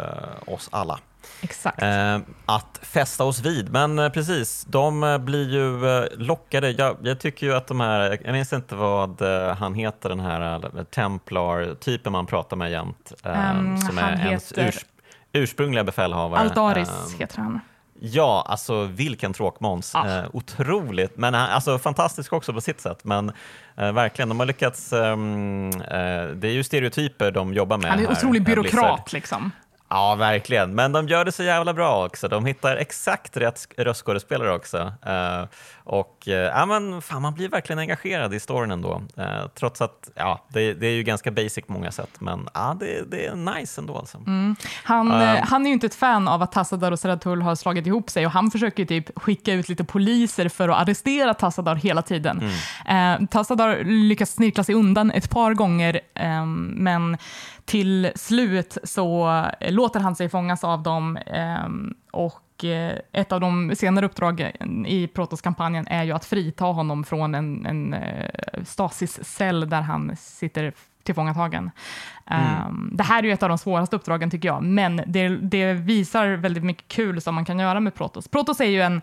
eh, 0.47 0.53
oss 0.53 0.69
alla. 0.71 0.99
Exakt. 1.41 1.81
Eh, 1.81 2.17
att 2.45 2.79
fästa 2.81 3.23
oss 3.23 3.39
vid. 3.41 3.71
Men 3.71 3.99
eh, 3.99 4.09
precis, 4.09 4.65
de 4.69 5.03
eh, 5.03 5.17
blir 5.17 5.49
ju 5.49 5.79
lockade. 6.17 6.71
Jag, 6.71 6.97
jag 7.01 7.19
tycker 7.19 7.47
ju 7.47 7.53
att 7.55 7.67
de 7.67 7.79
här, 7.79 8.19
jag 8.23 8.31
minns 8.33 8.53
inte 8.53 8.75
vad 8.75 9.21
han 9.57 9.73
heter, 9.73 10.09
den 10.09 10.19
här 10.19 10.83
Templar-typen 10.83 12.11
man 12.11 12.25
pratar 12.25 12.57
med 12.57 12.71
jämt. 12.71 13.13
Ehm, 13.23 13.77
som 13.77 13.97
är 13.97 14.25
ens 14.27 14.51
heter- 14.51 14.67
urs, 14.67 14.85
ursprungliga 15.31 15.83
befälhavare. 15.83 16.39
Aldaris 16.41 16.89
Ehm, 16.89 17.19
heter 17.19 17.37
han. 17.37 17.59
Ja, 18.07 18.45
alltså 18.49 18.83
vilken 18.83 19.33
tråkmåns. 19.33 19.91
Ja. 19.93 20.07
Eh, 20.09 20.23
otroligt, 20.33 21.17
men 21.17 21.33
han- 21.33 21.49
alltså, 21.49 21.79
fantastisk 21.79 22.33
också 22.33 22.53
på 22.53 22.61
sitt 22.61 22.81
sätt. 22.81 22.99
Men 23.03 23.31
eh, 23.77 23.91
verkligen, 23.91 24.29
de 24.29 24.39
har 24.39 24.45
lyckats... 24.47 24.93
ehm, 24.93 25.69
eh, 25.69 26.25
det 26.35 26.47
är 26.47 26.51
ju 26.51 26.63
stereotyper 26.63 27.31
de 27.31 27.53
jobbar 27.53 27.77
med 27.77 27.89
Han 27.91 27.99
är 27.99 28.03
en 28.05 28.11
otrolig 28.11 28.39
eh, 28.41 28.45
byråkrat 28.45 29.13
liksom. 29.13 29.51
Ja, 29.89 30.15
verkligen. 30.15 30.75
Men 30.75 30.91
de 30.91 31.07
gör 31.07 31.25
det 31.25 31.31
så 31.31 31.43
jävla 31.43 31.73
bra 31.73 32.05
också. 32.05 32.27
De 32.27 32.45
hittar 32.45 32.75
exakt 32.77 33.37
rätt 33.37 33.55
sk- 33.55 33.83
röstskådespelare 33.83 34.53
också. 34.55 34.93
Eh, 35.87 35.93
och 35.93 36.27
eh, 36.27 36.33
ja, 36.33 36.65
men 36.65 37.01
fan, 37.01 37.21
man 37.21 37.33
blir 37.33 37.49
verkligen 37.49 37.79
engagerad 37.79 38.33
i 38.33 38.39
storyn 38.39 38.71
ändå. 38.71 39.01
Eh, 39.17 39.47
trots 39.59 39.81
att 39.81 40.09
ja, 40.15 40.45
det, 40.49 40.73
det 40.73 40.87
är 40.87 40.91
ju 40.91 41.03
ganska 41.03 41.31
basic 41.31 41.65
på 41.67 41.73
många 41.73 41.91
sätt, 41.91 42.09
men 42.19 42.47
ja, 42.53 42.77
det, 42.79 43.11
det 43.11 43.25
är 43.25 43.35
nice 43.35 43.81
ändå. 43.81 43.97
Alltså. 43.97 44.17
Han, 44.83 45.11
Ehm. 45.11 45.21
eh, 45.37 45.43
han 45.43 45.61
är 45.65 45.67
ju 45.67 45.73
inte 45.73 45.85
ett 45.87 45.95
fan 45.95 46.27
av 46.27 46.41
att 46.41 46.51
Tassadar 46.51 46.91
och 46.91 46.99
Seratul 46.99 47.41
har 47.41 47.55
slagit 47.55 47.87
ihop 47.87 48.09
sig 48.09 48.25
och 48.25 48.31
han 48.31 48.51
försöker 48.51 48.85
typ 48.85 49.19
skicka 49.19 49.53
ut 49.53 49.69
lite 49.69 49.83
poliser 49.83 50.49
för 50.49 50.69
att 50.69 50.81
arrestera 50.81 51.33
Tassadar 51.33 51.75
hela 51.75 52.01
tiden. 52.01 52.49
Eh, 52.87 53.25
Tassadar 53.31 53.83
lyckas 53.83 54.31
snirkla 54.31 54.63
sig 54.63 54.75
undan 54.75 55.11
ett 55.11 55.29
par 55.29 55.53
gånger, 55.53 55.99
ehm, 56.15 56.65
men 56.77 57.17
till 57.65 58.11
slut 58.15 58.77
så 58.83 59.27
eh, 59.59 59.71
låter 59.71 59.99
han 59.99 60.15
sig 60.15 60.29
fångas 60.29 60.63
av 60.63 60.83
dem 60.83 61.17
ehm, 61.25 61.93
och 62.55 62.65
eh, 62.65 62.99
ett 63.11 63.31
av 63.31 63.39
de 63.39 63.75
senare 63.75 64.05
uppdragen 64.05 64.85
i 64.85 65.07
Protoss-kampanjen 65.07 65.87
är 65.87 66.03
ju 66.03 66.11
att 66.11 66.25
frita 66.25 66.65
honom 66.65 67.03
från 67.03 67.35
en, 67.35 67.65
en 67.65 67.93
eh, 67.93 68.29
Stasis-cell 68.65 69.69
där 69.69 69.81
han 69.81 70.15
sitter 70.15 70.73
tillfångatagen. 71.03 71.71
Um, 72.67 72.89
det 72.93 73.03
här 73.03 73.19
är 73.19 73.23
ju 73.23 73.31
ett 73.31 73.43
av 73.43 73.49
de 73.49 73.57
svåraste 73.57 73.95
uppdragen 73.95 74.31
tycker 74.31 74.47
jag, 74.47 74.63
men 74.63 75.01
det, 75.07 75.27
det 75.27 75.73
visar 75.73 76.27
väldigt 76.27 76.63
mycket 76.63 76.87
kul 76.87 77.21
som 77.21 77.35
man 77.35 77.45
kan 77.45 77.59
göra 77.59 77.79
med 77.79 77.95
Protoss. 77.95 78.27
Protoss 78.27 78.61
är 78.61 78.65
ju 78.65 78.81
en, 78.81 79.01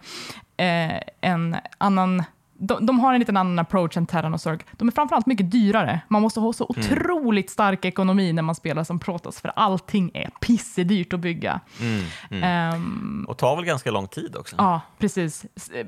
eh, 0.57 1.01
en 1.21 1.57
annan 1.79 2.23
de, 2.67 2.87
de 2.87 3.01
har 3.01 3.13
en 3.15 3.19
liten 3.21 3.37
annan 3.37 3.59
approach 3.59 3.97
än 3.97 4.07
Terran 4.07 4.35
och 4.35 4.41
Zerg. 4.41 4.59
De 4.73 4.89
är 4.89 4.93
framförallt 4.93 5.27
mycket 5.27 5.51
dyrare. 5.51 6.01
Man 6.09 6.23
måste 6.23 6.41
ha 6.41 6.53
så 6.53 6.67
otroligt 6.69 7.51
stark 7.51 7.85
ekonomi 7.85 8.33
när 8.33 8.43
man 8.43 8.55
spelar 8.55 8.85
som 8.85 8.99
Protoss, 8.99 9.41
för 9.41 9.53
allting 9.57 10.11
är 10.15 10.31
pissedyrt 10.41 11.13
att 11.13 11.21
bygga. 11.21 11.61
Mm, 11.81 12.03
mm. 12.31 12.43
Ehm, 12.45 13.27
Och 13.29 13.39
tar 13.39 13.57
väl 13.57 13.65
ganska 13.65 13.91
lång 13.91 14.09
tid 14.09 14.37
också. 14.37 14.57
Ja, 14.59 14.81
precis. 14.99 15.45
Eh, 15.75 15.87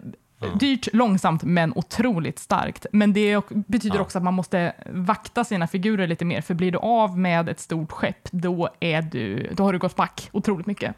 Dyrt, 0.61 0.89
långsamt, 0.93 1.43
men 1.43 1.73
otroligt 1.77 2.39
starkt. 2.39 2.87
Men 2.93 3.13
det 3.13 3.41
betyder 3.49 3.97
Ja. 3.97 4.03
också 4.03 4.19
att 4.19 4.25
man 4.25 4.35
måste 4.35 4.73
vakta 4.93 5.45
sina 5.45 5.67
figurer 5.67 6.07
lite 6.07 6.25
mer, 6.25 6.41
för 6.41 6.55
blir 6.55 6.73
du 6.73 6.79
av 6.79 7.19
med 7.19 7.49
ett 7.49 7.61
stort 7.61 7.93
skepp, 7.93 8.29
då, 8.31 8.69
är 8.81 9.03
du, 9.03 9.51
då 9.53 9.63
har 9.65 9.73
du 9.73 9.79
gått 9.79 9.97
back 9.97 10.29
otroligt 10.33 10.67
mycket. 10.67 10.95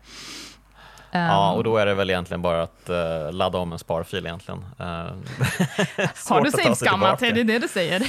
Ja, 1.10 1.18
Ehm, 1.52 1.56
och 1.56 1.64
då 1.64 1.76
är 1.76 1.86
det 1.86 1.94
väl 1.94 2.10
egentligen 2.10 2.42
bara 2.42 2.62
att 2.62 2.88
eh, 2.88 3.32
ladda 3.32 3.58
om 3.58 3.72
en 3.72 3.78
sparfil 3.78 4.26
egentligen. 4.26 4.64
Eh, 4.78 4.86
har 6.28 6.44
du 6.44 6.50
tillbaka. 6.50 7.26
Är 7.26 7.32
det 7.32 7.42
det 7.42 7.58
du 7.58 7.68
säger? 7.68 8.02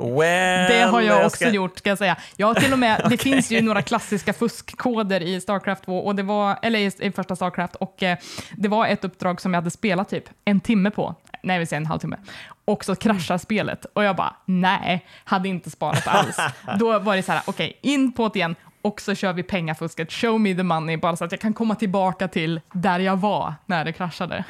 Well, 0.00 0.72
Det 0.72 0.82
har 0.90 1.00
jag 1.00 1.26
också 1.26 1.36
ska- 1.36 1.50
gjort, 1.50 1.78
ska 1.78 1.88
jag 1.88 1.98
säga. 1.98 2.16
Jag 2.36 2.56
till 2.56 2.72
och 2.72 2.78
med, 2.78 3.06
det 3.10 3.16
finns 3.22 3.50
ju 3.50 3.60
några 3.62 3.82
klassiska 3.82 4.32
fuskkoder 4.32 5.20
i 5.20 5.40
Starcraft 5.40 5.84
2, 5.84 5.98
och 5.98 6.14
det 6.16 6.22
var, 6.22 6.58
eller 6.62 6.78
i, 6.78 6.90
i 6.98 7.12
första 7.12 7.36
Starcraft, 7.36 7.74
och 7.74 8.02
eh, 8.02 8.18
det 8.56 8.68
var 8.68 8.86
ett 8.86 9.04
uppdrag 9.04 9.40
som 9.40 9.54
jag 9.54 9.60
hade 9.60 9.70
spelat 9.70 10.08
typ 10.08 10.24
en 10.44 10.60
timme 10.60 10.90
på, 10.90 11.14
nej 11.42 11.54
jag 11.54 11.58
vill 11.58 11.68
säga 11.68 11.76
en 11.76 11.86
halvtimme, 11.86 12.16
och 12.64 12.84
så 12.84 12.94
kraschar 12.96 13.38
spelet. 13.38 13.86
Och 13.92 14.04
jag 14.04 14.16
bara, 14.16 14.36
nej, 14.44 15.06
hade 15.24 15.48
inte 15.48 15.70
sparat 15.70 16.08
alls. 16.08 16.36
Då 16.78 16.98
var 16.98 17.16
det 17.16 17.22
så 17.22 17.32
här, 17.32 17.42
okej, 17.46 17.78
in 17.82 18.12
på 18.12 18.28
det 18.28 18.38
igen, 18.38 18.56
och 18.82 19.00
så 19.00 19.14
kör 19.14 19.32
vi 19.32 19.42
pengafusket, 19.42 20.12
show 20.12 20.40
me 20.40 20.54
the 20.54 20.62
money, 20.62 20.96
bara 20.96 21.16
så 21.16 21.24
att 21.24 21.32
jag 21.32 21.40
kan 21.40 21.54
komma 21.54 21.74
tillbaka 21.74 22.28
till 22.28 22.60
där 22.72 23.00
jag 23.00 23.16
var 23.16 23.54
när 23.66 23.84
det 23.84 23.92
kraschade. 23.92 24.44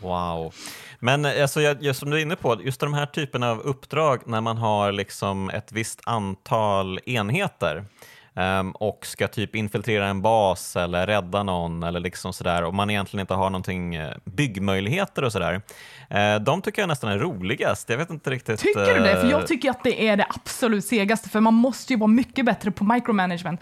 Wow. 0.00 0.54
Men 0.98 1.24
eh, 1.24 1.42
alltså, 1.42 1.60
jag, 1.60 1.82
jag, 1.82 1.96
som 1.96 2.10
du 2.10 2.16
är 2.16 2.22
inne 2.22 2.36
på, 2.36 2.62
just 2.62 2.80
de 2.80 2.94
här 2.94 3.06
typen 3.06 3.42
av 3.42 3.60
uppdrag 3.60 4.20
när 4.26 4.40
man 4.40 4.58
har 4.58 4.92
liksom 4.92 5.50
ett 5.50 5.72
visst 5.72 6.00
antal 6.04 7.00
enheter 7.06 7.84
och 8.74 9.06
ska 9.06 9.28
typ 9.28 9.54
infiltrera 9.54 10.06
en 10.06 10.22
bas 10.22 10.76
eller 10.76 11.06
rädda 11.06 11.42
någon 11.42 11.82
eller 11.82 12.00
liksom 12.00 12.32
sådär 12.32 12.64
och 12.64 12.74
man 12.74 12.90
egentligen 12.90 13.20
inte 13.20 13.34
har 13.34 13.50
någonting 13.50 13.94
eh, 13.94 14.14
byggmöjligheter 14.24 15.24
och 15.24 15.32
sådär. 15.32 15.62
Eh, 16.10 16.36
de 16.36 16.62
tycker 16.62 16.82
jag 16.82 16.88
nästan 16.88 17.10
är 17.10 17.18
roligast. 17.18 17.88
Jag 17.88 17.98
vet 17.98 18.10
inte 18.10 18.30
riktigt. 18.30 18.60
Tycker 18.60 18.94
du 18.94 19.00
det? 19.00 19.16
För 19.16 19.24
eh, 19.24 19.30
jag 19.30 19.46
tycker 19.46 19.70
att 19.70 19.84
det 19.84 20.08
är 20.08 20.16
det 20.16 20.26
absolut 20.28 20.84
segaste, 20.84 21.28
för 21.28 21.40
man 21.40 21.54
måste 21.54 21.92
ju 21.92 21.98
vara 21.98 22.08
mycket 22.08 22.44
bättre 22.44 22.70
på 22.70 22.84
micromanagement. 22.84 23.60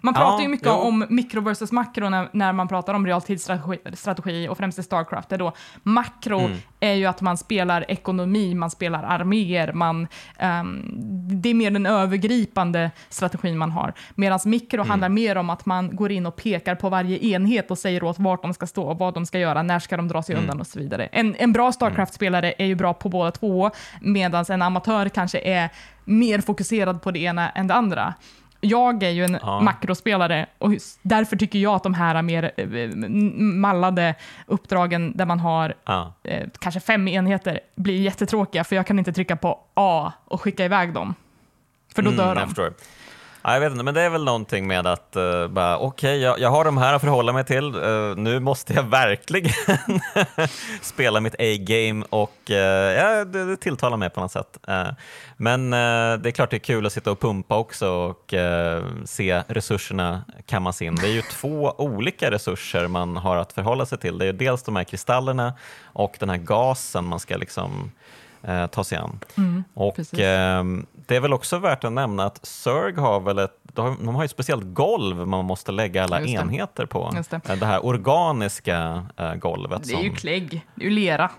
Man 0.00 0.14
pratar 0.14 0.32
Ja, 0.36 0.42
ju 0.42 0.48
mycket 0.48 0.66
jo. 0.66 0.72
om 0.72 1.06
mikro 1.08 1.40
versus 1.40 1.72
makro 1.72 2.08
när, 2.08 2.28
när 2.32 2.52
man 2.52 2.68
pratar 2.68 2.94
om 2.94 3.06
realtidsstrategi 3.06 3.78
strategi, 3.96 4.48
och 4.48 4.58
främst 4.58 4.78
i 4.78 4.82
Starcraft. 4.82 5.28
Där 5.28 5.38
då 5.38 5.52
makro 5.82 6.38
Mm. 6.38 6.58
är 6.80 6.92
ju 6.92 7.06
att 7.06 7.20
man 7.20 7.36
spelar 7.36 7.90
ekonomi, 7.90 8.54
man 8.54 8.70
spelar 8.70 9.02
arméer, 9.02 9.72
man, 9.72 10.08
ehm, 10.38 10.82
det 11.42 11.48
är 11.48 11.54
mer 11.54 11.70
den 11.70 11.86
övergripande 11.86 12.90
strategin 13.08 13.58
man 13.58 13.70
har. 13.70 13.92
Medan 14.14 14.38
mikro 14.44 14.78
Mm. 14.80 14.90
handlar 14.90 15.08
mer 15.08 15.36
om 15.36 15.50
att 15.50 15.66
man 15.66 15.96
går 15.96 16.12
in 16.12 16.26
och 16.26 16.36
pekar 16.36 16.74
på 16.74 16.88
varje 16.88 17.18
enhet 17.26 17.70
och 17.70 17.78
säger 17.78 18.04
åt 18.04 18.18
vart 18.18 18.42
de 18.42 18.54
ska 18.54 18.66
stå, 18.66 18.94
vad 18.94 19.14
de 19.14 19.26
ska 19.26 19.38
göra, 19.38 19.62
när 19.62 19.78
ska 19.78 19.96
de 19.96 20.08
dra 20.08 20.22
sig 20.22 20.32
Mm. 20.34 20.44
undan 20.44 20.60
och 20.60 20.66
så 20.66 20.78
vidare. 20.78 21.06
En, 21.12 21.34
en 21.38 21.52
bra 21.52 21.72
Starcraft-spelare 21.72 22.54
är 22.58 22.66
ju 22.66 22.74
bra 22.74 22.94
på 22.94 23.08
båda 23.08 23.30
två, 23.30 23.70
medan 24.00 24.44
en 24.48 24.62
amatör 24.62 25.08
kanske 25.08 25.38
är 25.38 25.68
mer 26.04 26.40
fokuserad 26.40 27.02
på 27.02 27.10
det 27.10 27.18
ena 27.18 27.50
än 27.50 27.66
det 27.66 27.74
andra. 27.74 28.14
Jag 28.60 29.02
är 29.02 29.10
ju 29.10 29.24
en 29.24 29.38
Ja. 29.42 29.60
makrospelare 29.60 30.46
och 30.58 30.72
därför 31.02 31.36
tycker 31.36 31.58
jag 31.58 31.74
att 31.74 31.82
de 31.82 31.94
här 31.94 32.22
mer 32.22 32.44
eh, 32.56 32.64
m- 32.72 33.60
mallade 33.60 34.14
uppdragen 34.46 35.12
där 35.16 35.26
man 35.26 35.40
har 35.40 35.74
Ja. 35.84 36.12
eh, 36.24 36.48
kanske 36.60 36.80
fem 36.80 37.08
enheter 37.08 37.60
blir 37.74 38.00
jättetråkiga 38.00 38.64
för 38.64 38.76
jag 38.76 38.86
kan 38.86 38.98
inte 38.98 39.12
trycka 39.12 39.36
på 39.36 39.60
A 39.74 40.12
och 40.24 40.40
skicka 40.40 40.64
iväg 40.64 40.92
dem. 40.92 41.14
För 41.94 42.02
då 42.02 42.10
Mm, 42.10 42.24
dör 42.24 42.34
de. 42.34 42.54
Ja, 43.48 43.54
jag 43.54 43.60
vet 43.60 43.72
inte, 43.72 43.84
men 43.84 43.94
det 43.94 44.02
är 44.02 44.10
väl 44.10 44.24
någonting 44.24 44.66
med 44.66 44.86
att 44.86 45.16
uh, 45.16 45.46
bara, 45.46 45.78
okej, 45.78 46.18
jag, 46.18 46.40
jag 46.40 46.50
har 46.50 46.64
de 46.64 46.78
här 46.78 46.94
att 46.94 47.00
förhålla 47.00 47.32
mig 47.32 47.44
till. 47.44 47.76
Uh, 47.76 48.16
nu 48.16 48.40
måste 48.40 48.72
jag 48.72 48.82
verkligen 48.82 49.52
spela 50.82 51.20
mitt 51.20 51.34
A-game 51.38 52.04
och 52.10 52.50
uh, 52.50 52.56
ja, 52.56 53.24
det, 53.24 53.44
det 53.44 53.56
tilltalar 53.56 53.96
mig 53.96 54.10
på 54.10 54.20
något 54.20 54.32
sätt. 54.32 54.58
Uh, 54.68 54.88
men 55.36 55.70
det 55.70 56.28
är 56.28 56.30
klart 56.30 56.50
det 56.50 56.56
är 56.56 56.58
kul 56.58 56.86
att 56.86 56.92
sitta 56.92 57.10
och 57.10 57.20
pumpa 57.20 57.56
också 57.56 57.88
och 57.88 58.34
se 59.04 59.42
resurserna 59.48 60.24
kammas 60.46 60.82
in. 60.82 60.94
Det 60.94 61.06
är 61.06 61.12
ju 61.12 61.22
två 61.22 61.74
olika 61.78 62.30
resurser 62.30 62.88
man 62.88 63.16
har 63.16 63.36
att 63.36 63.52
förhålla 63.52 63.86
sig 63.86 63.98
till. 63.98 64.18
Det 64.18 64.26
är 64.26 64.32
dels 64.32 64.62
de 64.62 64.76
här 64.76 64.84
kristallerna 64.84 65.54
och 65.84 66.16
den 66.20 66.30
här 66.30 66.36
gasen 66.36 67.04
man 67.04 67.20
ska 67.20 67.36
liksom 67.36 67.90
eh, 68.42 68.66
ta 68.66 68.84
sig 68.84 68.98
an. 68.98 69.20
Mm, 69.36 69.64
Och 69.74 69.98
ehm, 70.18 70.86
det 71.06 71.16
är 71.16 71.20
väl 71.20 71.32
också 71.32 71.58
värt 71.58 71.84
att 71.84 71.92
nämna 71.92 72.24
att 72.24 72.46
Zerg 72.46 72.94
har 72.96 73.20
väl 73.20 73.38
ett, 73.38 73.58
de 73.62 73.86
har, 73.86 73.96
de 74.04 74.14
har 74.14 74.22
ju 74.22 74.24
ett 74.24 74.30
speciellt 74.30 74.64
golv 74.74 75.26
man 75.28 75.44
måste 75.44 75.72
lägga 75.72 76.04
alla 76.04 76.20
enheter 76.22 76.86
på. 76.86 77.12
Just 77.16 77.30
det. 77.30 77.40
Eh, 77.48 77.56
det 77.56 77.66
här 77.66 77.86
organiska 77.86 79.06
eh, 79.16 79.34
golvet. 79.34 79.82
Det 79.84 79.92
är 79.94 80.02
ju 80.02 80.08
som, 80.08 80.16
klägg, 80.16 80.66
det 80.74 80.82
är 80.82 80.84
ju 80.84 80.90
lera. 80.90 81.30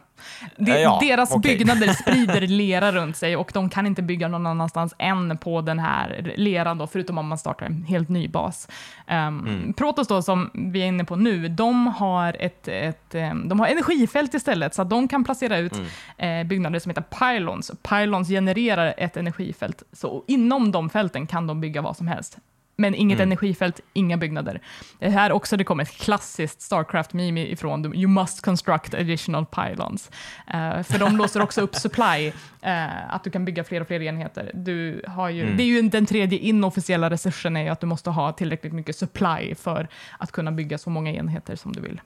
De, 0.57 0.71
Eh, 0.71 0.77
ja, 0.81 0.99
deras 1.01 1.31
okej. 1.31 1.57
byggnader 1.57 1.87
sprider 2.01 2.41
lera 2.47 2.91
runt 2.91 3.17
sig 3.17 3.35
och 3.35 3.51
de 3.53 3.69
kan 3.69 3.85
inte 3.87 4.01
bygga 4.01 4.27
någon 4.27 4.47
annanstans 4.47 4.93
än 4.97 5.37
på 5.37 5.61
den 5.61 5.79
här 5.79 6.33
leran 6.37 6.77
då, 6.77 6.87
förutom 6.87 7.17
om 7.17 7.27
man 7.27 7.37
startar 7.37 7.65
en 7.65 7.83
helt 7.83 8.09
ny 8.09 8.27
bas. 8.27 8.67
Um, 9.07 9.39
Mm. 9.39 9.73
Protoss 9.73 10.07
då, 10.07 10.21
som 10.21 10.49
vi 10.53 10.81
är 10.81 10.85
inne 10.85 11.05
på 11.05 11.15
nu, 11.15 11.47
de 11.47 11.87
har, 11.87 12.35
ett, 12.39 12.67
ett, 12.67 13.15
em, 13.15 13.49
de 13.49 13.59
har 13.59 13.67
energifält 13.67 14.33
istället, 14.33 14.73
så 14.73 14.81
att 14.81 14.89
de 14.89 15.07
kan 15.07 15.23
placera 15.23 15.57
ut 15.57 15.73
Mm. 16.17 16.41
eh, 16.41 16.47
byggnader 16.47 16.79
som 16.79 16.89
heter 16.89 17.01
pylons. 17.19 17.71
Pylons 17.89 18.27
genererar 18.29 18.93
ett 18.97 19.17
energifält, 19.17 19.83
så 19.93 20.23
inom 20.27 20.71
de 20.71 20.89
fälten 20.89 21.27
kan 21.27 21.47
de 21.47 21.61
bygga 21.61 21.81
vad 21.81 21.97
som 21.97 22.07
helst. 22.07 22.37
Men 22.79 22.95
inget 22.95 23.19
energifält, 23.19 23.79
inga 23.93 24.17
byggnader. 24.17 24.61
Det 24.99 25.09
här 25.09 25.31
också 25.31 25.57
det 25.57 25.63
kommer 25.63 25.83
ett 25.83 25.97
klassiskt 25.97 26.61
Starcraft-meme 26.61 27.47
ifrån, 27.47 27.95
you 27.95 28.07
must 28.07 28.41
construct 28.41 28.93
additional 28.93 29.45
pylons. 29.45 30.11
Uh, 30.47 30.83
för 30.83 30.99
de 30.99 31.17
låser 31.17 31.41
också 31.41 31.61
upp 31.61 31.75
supply, 31.75 32.27
uh, 32.27 33.13
att 33.13 33.23
du 33.23 33.29
kan 33.29 33.45
bygga 33.45 33.63
fler 33.63 33.81
och 33.81 33.87
fler 33.87 34.01
enheter. 34.01 34.51
Du 34.53 35.01
har 35.07 35.29
ju, 35.29 35.43
mm. 35.43 35.57
Det 35.57 35.63
är 35.63 35.67
ju 35.67 35.81
den 35.81 36.05
tredje 36.05 36.39
inofficiella 36.39 37.09
resursen, 37.09 37.57
är 37.57 37.71
att 37.71 37.79
du 37.79 37.87
måste 37.87 38.09
ha 38.09 38.31
tillräckligt 38.31 38.73
mycket 38.73 38.95
supply 38.95 39.55
för 39.55 39.87
att 40.17 40.31
kunna 40.31 40.51
bygga 40.51 40.77
så 40.77 40.89
många 40.89 41.11
enheter 41.11 41.55
som 41.55 41.73
du 41.73 41.81
vill. 41.81 42.01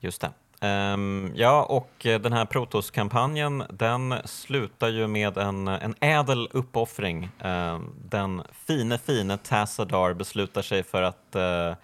Just 0.00 0.20
det. 0.20 0.30
Um, 0.60 1.32
ja, 1.34 1.62
och 1.62 1.90
den 2.02 2.32
här 2.32 2.44
Protos-kampanjen 2.44 3.64
den 3.70 4.14
slutar 4.24 4.88
ju 4.88 5.06
med 5.06 5.36
en, 5.36 5.68
en 5.68 5.94
ädel 6.00 6.48
uppoffring. 6.52 7.30
Um, 7.44 7.94
den 8.04 8.42
fine, 8.66 8.98
fine 8.98 9.38
Tassadar 9.38 10.14
beslutar 10.14 10.62
sig 10.62 10.82
för 10.82 11.02
att 11.02 11.36
uh, 11.36 11.76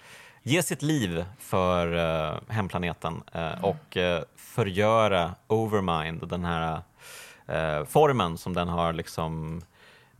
ge 0.42 0.62
sitt 0.62 0.82
liv 0.82 1.24
för 1.38 1.94
uh, 1.94 2.38
hemplaneten 2.48 3.22
uh, 3.36 3.64
och 3.64 3.96
uh, 3.96 4.20
förgöra 4.36 5.34
Overmind, 5.46 6.28
den 6.28 6.44
här 6.44 6.82
formen 7.88 8.38
som 8.38 8.54
den 8.54 8.68
har 8.68 8.92
liksom 8.92 9.62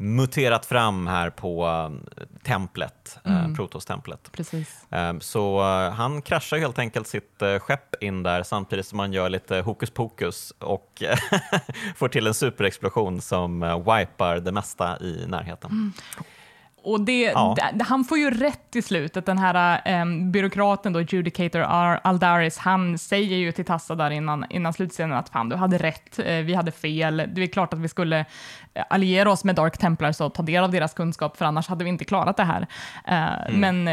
muterat 0.02 0.66
fram 0.66 1.06
här 1.06 1.30
på 1.30 1.66
eh, 1.66 2.24
templet, 2.42 3.18
eh, 3.24 3.38
mm. 3.38 3.54
Protos-templet. 3.54 4.32
Precis. 4.32 4.86
Ehm, 4.90 5.20
så 5.20 5.60
eh, 5.60 5.90
han 5.90 6.22
kraschar 6.22 6.58
helt 6.58 6.78
enkelt 6.78 7.06
sitt 7.06 7.42
skepp 7.60 8.02
in 8.02 8.22
där 8.22 8.42
samtidigt 8.42 8.86
som 8.86 8.98
han 8.98 9.12
gör 9.12 9.28
lite 9.28 9.56
hokus 9.56 9.90
pokus 9.90 10.52
och 10.58 11.02
får 11.96 12.08
till 12.08 12.26
en 12.26 12.34
superexplosion 12.34 13.20
som 13.20 13.60
wipar 13.60 14.40
det 14.40 14.52
mesta 14.52 14.98
i 15.00 15.24
närheten. 15.28 15.70
Mm. 15.70 15.92
Och 16.82 17.00
det, 17.00 17.22
ja. 17.22 17.56
det, 17.74 17.84
han 17.84 18.04
får 18.04 18.18
ju 18.18 18.30
rätt 18.30 18.76
i 18.76 18.82
slutet, 18.82 19.26
den 19.26 19.38
här 19.38 20.00
um, 20.02 20.32
byråkraten 20.32 20.92
då, 20.92 21.00
Judicator 21.00 21.60
Aldaris, 21.60 22.58
han 22.58 22.98
säger 22.98 23.36
ju 23.36 23.52
till 23.52 23.64
Tassa 23.64 23.94
där 23.94 24.10
innan, 24.10 24.44
innan 24.50 24.72
slutscenen 24.72 25.18
att 25.18 25.28
fan, 25.28 25.48
du 25.48 25.56
hade 25.56 25.78
rätt, 25.78 26.18
eh, 26.18 26.36
vi 26.36 26.54
hade 26.54 26.72
fel, 26.72 27.16
det 27.34 27.42
är 27.42 27.46
klart 27.46 27.72
att 27.72 27.78
vi 27.78 27.88
skulle 27.88 28.24
eh, 28.74 28.84
alliera 28.90 29.32
oss 29.32 29.44
med 29.44 29.54
Dark 29.54 29.78
Templars 29.78 30.20
och 30.20 30.34
ta 30.34 30.42
del 30.42 30.64
av 30.64 30.70
deras 30.70 30.94
kunskap, 30.94 31.36
för 31.36 31.44
annars 31.44 31.68
hade 31.68 31.84
vi 31.84 31.90
inte 31.90 32.04
klarat 32.04 32.36
det 32.36 32.44
här. 32.44 32.60
Uh, 33.08 33.48
mm. 33.48 33.60
Men 33.60 33.84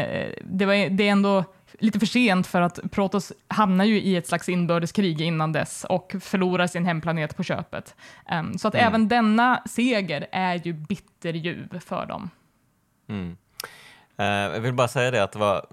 det, 0.44 0.66
var, 0.66 0.90
det 0.90 1.08
är 1.08 1.12
ändå 1.12 1.44
lite 1.78 1.98
för 1.98 2.06
sent 2.06 2.46
för 2.46 2.60
att 2.60 2.78
Protoss 2.90 3.32
hamnar 3.48 3.84
ju 3.84 4.00
i 4.00 4.16
ett 4.16 4.26
slags 4.26 4.48
inbördeskrig 4.48 5.20
innan 5.20 5.52
dess 5.52 5.84
och 5.88 6.14
förlorar 6.20 6.66
sin 6.66 6.86
hemplanet 6.86 7.36
på 7.36 7.42
köpet. 7.42 7.94
Um, 8.32 8.58
så 8.58 8.68
att 8.68 8.74
mm. 8.74 8.86
även 8.86 9.08
denna 9.08 9.62
seger 9.66 10.26
är 10.32 10.60
ju 10.64 10.72
bitterljuv 10.72 11.80
för 11.80 12.06
dem. 12.06 12.30
Mm. 13.10 13.36
Uh, 14.20 14.26
jag 14.26 14.60
vill 14.60 14.74
bara 14.74 14.88
säga 14.88 15.10
det 15.10 15.22
att 15.22 15.32
det 15.32 15.38
var, 15.38 15.66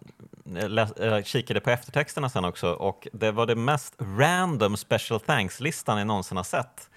jag 0.99 1.25
kikade 1.25 1.59
på 1.59 1.69
eftertexterna 1.69 2.29
sen 2.29 2.45
också 2.45 2.71
och 2.71 3.07
det 3.13 3.31
var 3.31 3.45
det 3.45 3.55
mest 3.55 3.95
random 3.99 4.77
special 4.77 5.19
thanks-listan 5.19 5.97
jag 5.97 6.07
någonsin 6.07 6.37
har 6.37 6.43
sett. 6.43 6.89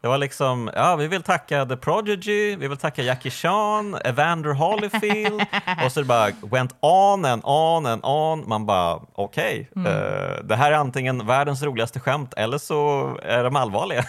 Det 0.00 0.08
var 0.08 0.18
liksom, 0.18 0.70
ja, 0.74 0.96
vi 0.96 1.08
vill 1.08 1.22
tacka 1.22 1.66
The 1.66 1.76
Prodigy, 1.76 2.56
vi 2.56 2.68
vill 2.68 2.78
tacka 2.78 3.02
Jackie 3.02 3.30
Chan, 3.30 3.94
Evander 4.04 4.52
Holyfield 4.52 5.42
och 5.84 5.92
så 5.92 6.00
det 6.00 6.06
bara 6.06 6.30
went 6.42 6.74
on 6.80 7.24
and 7.24 7.42
on 7.44 7.86
and 7.86 8.04
on. 8.04 8.48
Man 8.48 8.66
bara, 8.66 9.00
okej, 9.14 9.68
okay, 9.70 9.92
mm. 9.92 10.02
uh, 10.02 10.44
det 10.44 10.56
här 10.56 10.72
är 10.72 10.76
antingen 10.76 11.26
världens 11.26 11.62
roligaste 11.62 12.00
skämt 12.00 12.34
eller 12.36 12.58
så 12.58 13.08
är 13.22 13.44
de 13.44 13.56
allvarliga. 13.56 14.04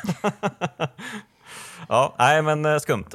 ja, 1.90 2.16
nej 2.18 2.42
men 2.42 2.66
uh, 2.66 2.80
skumt. 2.80 3.10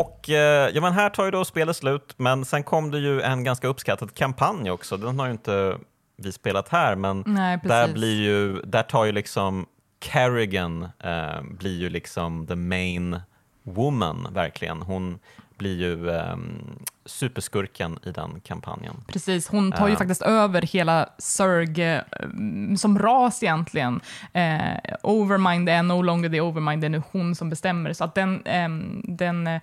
Och 0.00 0.30
eh, 0.30 0.70
ja, 0.74 0.80
men 0.80 0.92
här 0.92 1.10
tar 1.10 1.24
ju 1.24 1.30
då 1.30 1.44
spelet 1.44 1.76
slut, 1.76 2.14
men 2.16 2.44
sen 2.44 2.62
kom 2.62 2.90
det 2.90 2.98
ju 2.98 3.20
en 3.20 3.44
ganska 3.44 3.68
uppskattad 3.68 4.14
kampanj 4.14 4.70
också. 4.70 4.96
Den 4.96 5.18
har 5.18 5.26
ju 5.26 5.32
inte 5.32 5.78
vi 6.16 6.32
spelat 6.32 6.68
här, 6.68 6.96
men 6.96 7.24
Nej, 7.26 7.58
där, 7.64 7.92
blir 7.92 8.22
ju, 8.22 8.62
där 8.62 8.82
tar 8.82 9.04
ju 9.04 9.12
liksom 9.12 9.66
Carrigan 9.98 10.82
eh, 11.04 11.42
blir 11.42 11.78
ju 11.78 11.88
liksom 11.88 12.46
the 12.46 12.54
main 12.54 13.20
woman, 13.62 14.28
verkligen. 14.32 14.82
Hon 14.82 15.18
blir 15.58 15.76
ju 15.76 16.08
um, 16.08 16.78
superskurken 17.04 17.98
i 18.04 18.10
den 18.10 18.40
kampanjen. 18.40 18.96
Precis, 19.06 19.48
hon 19.48 19.72
tar 19.72 19.86
ju 19.86 19.92
uh, 19.92 19.98
faktiskt 19.98 20.22
över 20.22 20.62
hela 20.62 21.08
Zerg 21.18 21.94
uh, 21.94 22.74
som 22.76 22.98
ras 22.98 23.42
egentligen. 23.42 24.00
Uh, 24.36 24.94
Overmind 25.02 25.68
är 25.68 25.82
no 25.82 26.02
longer 26.02 26.28
the 26.28 26.40
Overmind, 26.40 26.80
det 26.82 26.86
är 26.86 26.88
nu 26.88 27.02
hon 27.12 27.34
som 27.34 27.50
bestämmer. 27.50 27.92
Så 27.92 28.04
att 28.04 28.14
den, 28.14 28.46
um, 28.46 29.04
den 29.08 29.60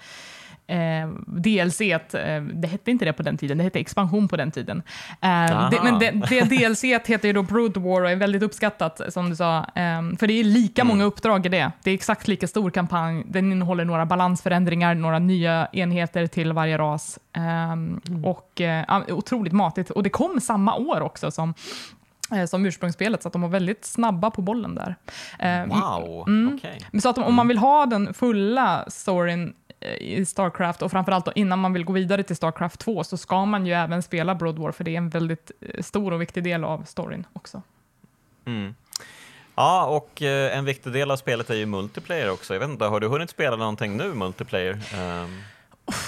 eh, 0.72 1.10
DLC, 1.26 1.82
eh, 1.82 2.44
det 2.44 2.68
hette 2.68 2.92
inte 2.92 3.06
det 3.06 3.14
på 3.14 3.24
den 3.24 3.38
tiden, 3.38 3.58
det 3.58 3.64
hette 3.64 3.80
expansion 3.80 4.28
på 4.28 4.38
den 4.38 4.52
tiden. 4.52 4.84
Eh, 5.22 5.70
det, 5.70 5.80
men 5.84 6.00
det, 6.00 6.12
det 6.30 6.42
DLC 6.42 6.84
heter 6.84 7.28
ju 7.28 7.34
då 7.34 7.44
Brood 7.44 7.78
War 7.78 8.02
och 8.02 8.12
är 8.12 8.16
väldigt 8.16 8.44
uppskattat, 8.44 9.02
som 9.10 9.30
du 9.30 9.36
sa, 9.36 9.58
eh, 9.58 10.02
för 10.20 10.28
det 10.28 10.34
är 10.34 10.44
lika 10.44 10.82
mm. 10.82 10.88
många 10.88 11.04
uppdrag 11.04 11.46
i 11.46 11.50
det. 11.50 11.72
Det 11.84 11.92
är 11.92 11.94
exakt 11.96 12.28
lika 12.28 12.48
stor 12.48 12.70
kampanj, 12.70 13.24
den 13.28 13.52
innehåller 13.52 13.86
några 13.86 14.06
balansförändringar, 14.06 14.96
några 14.96 15.20
nya 15.20 15.68
enheter 15.74 16.28
till 16.28 16.54
varje 16.54 16.78
ras. 16.78 17.20
Ehm, 17.34 18.02
mm. 18.08 18.26
Och 18.26 18.62
eh, 18.62 19.02
otroligt 19.08 19.54
matigt. 19.54 19.90
Och 19.90 20.04
det 20.04 20.10
kom 20.10 20.42
samma 20.42 20.76
år 20.76 21.02
också 21.02 21.32
som 21.32 21.54
eh, 22.36 22.46
som 22.46 22.66
ursprungsspelet, 22.66 23.22
så 23.22 23.28
att 23.28 23.34
de 23.34 23.42
var 23.42 23.50
väldigt 23.50 23.86
snabba 23.86 24.32
på 24.32 24.42
bollen 24.42 24.76
där. 24.76 24.96
Wow, 25.66 26.28
mm. 26.28 26.56
okay. 26.56 27.02
Så 27.02 27.10
att 27.10 27.18
om 27.18 27.24
man 27.24 27.34
mm. 27.34 27.48
vill 27.48 27.58
ha 27.58 27.86
den 27.86 28.14
fulla 28.14 28.86
storyn 28.88 29.54
Eh, 29.82 29.94
i 29.94 30.26
Starcraft 30.26 30.82
och 30.82 30.92
framförallt 30.92 31.26
då, 31.26 31.32
innan 31.36 31.60
man 31.60 31.74
vill 31.74 31.86
gå 31.86 31.94
vidare 31.94 32.24
till 32.24 32.36
Starcraft 32.36 32.80
2 32.80 33.04
så 33.04 33.18
ska 33.18 33.46
man 33.46 33.66
ju 33.66 33.74
även 33.74 34.04
spela 34.04 34.36
Broad 34.36 34.60
War 34.60 34.72
för 34.72 34.84
det 34.84 34.92
är 34.92 34.98
en 34.98 35.10
väldigt 35.10 35.52
eh, 35.62 35.82
stor 35.82 36.14
och 36.14 36.22
viktig 36.22 36.44
del 36.44 36.64
av 36.64 36.84
storyn 36.84 37.26
också. 37.34 37.62
Mm. 38.46 38.76
Ja, 39.56 39.86
och 39.86 40.22
eh, 40.22 40.58
en 40.58 40.66
viktig 40.66 40.94
del 40.94 41.12
av 41.12 41.18
spelet 41.18 41.50
är 41.50 41.56
ju 41.56 41.66
multiplayer 41.66 42.30
också. 42.30 42.54
Jag 42.54 42.60
vet 42.60 42.70
inte, 42.70 42.86
har 42.86 43.00
du 43.00 43.08
hunnit 43.08 43.30
spela 43.30 43.56
någonting 43.56 43.98
nu 43.98 44.14
multiplayer? 44.14 44.74
Um 44.74 45.44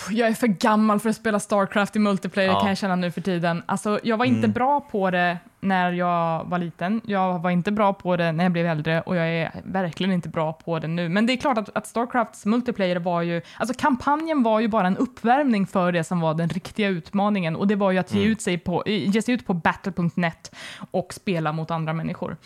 jag 0.10 0.28
är 0.30 0.34
för 0.34 0.48
gammal 0.48 1.00
för 1.00 1.10
att 1.10 1.16
spela 1.16 1.40
Starcraft 1.40 1.96
i 1.96 2.00
multiplayer 2.00 2.50
ja. 2.50 2.60
kan 2.60 2.70
jag 2.70 2.78
känna 2.78 2.96
nu 2.96 3.12
för 3.12 3.22
tiden. 3.22 3.64
Alltså, 3.66 4.00
jag 4.04 4.18
var 4.18 4.26
inte 4.26 4.38
mm. 4.38 4.52
bra 4.52 4.82
på 4.82 5.12
det 5.12 5.38
när 5.60 5.92
jag 5.92 6.46
var 6.46 6.58
liten. 6.58 7.02
Jag 7.06 7.40
var 7.40 7.50
inte 7.50 7.72
bra 7.72 7.94
på 7.94 8.18
det 8.18 8.32
när 8.32 8.44
jag 8.44 8.54
blev 8.54 8.66
äldre 8.66 9.02
och 9.02 9.16
jag 9.16 9.28
är 9.28 9.52
verkligen 9.64 10.14
inte 10.14 10.30
bra 10.30 10.54
på 10.54 10.80
det 10.80 10.88
nu. 10.88 11.10
Men 11.10 11.26
det 11.26 11.34
är 11.34 11.38
klart 11.38 11.58
att, 11.58 11.78
att 11.78 11.88
Starcrafts 11.88 12.46
multiplayer 12.46 12.96
var 12.96 13.22
ju, 13.22 13.42
alltså 13.58 13.76
kampanjen 13.80 14.44
var 14.44 14.60
ju 14.60 14.68
bara 14.68 14.88
en 14.88 14.98
uppvärmning 14.98 15.68
för 15.68 15.92
det 15.92 16.04
som 16.04 16.20
var 16.20 16.34
den 16.34 16.50
riktiga 16.50 16.88
utmaningen 16.88 17.56
och 17.56 17.68
det 17.68 17.76
var 17.76 17.92
ju 17.92 17.98
att 17.98 18.14
ge, 18.14 18.20
mm. 18.20 18.32
ut 18.32 18.42
sig 18.42 18.58
på, 18.58 18.84
ge 18.86 19.22
sig 19.22 19.34
ut 19.34 19.48
på 19.48 19.54
battle.net 19.54 20.56
och 20.92 21.14
spela 21.14 21.52
mot 21.52 21.72
andra 21.72 21.94
människor. 21.94 22.38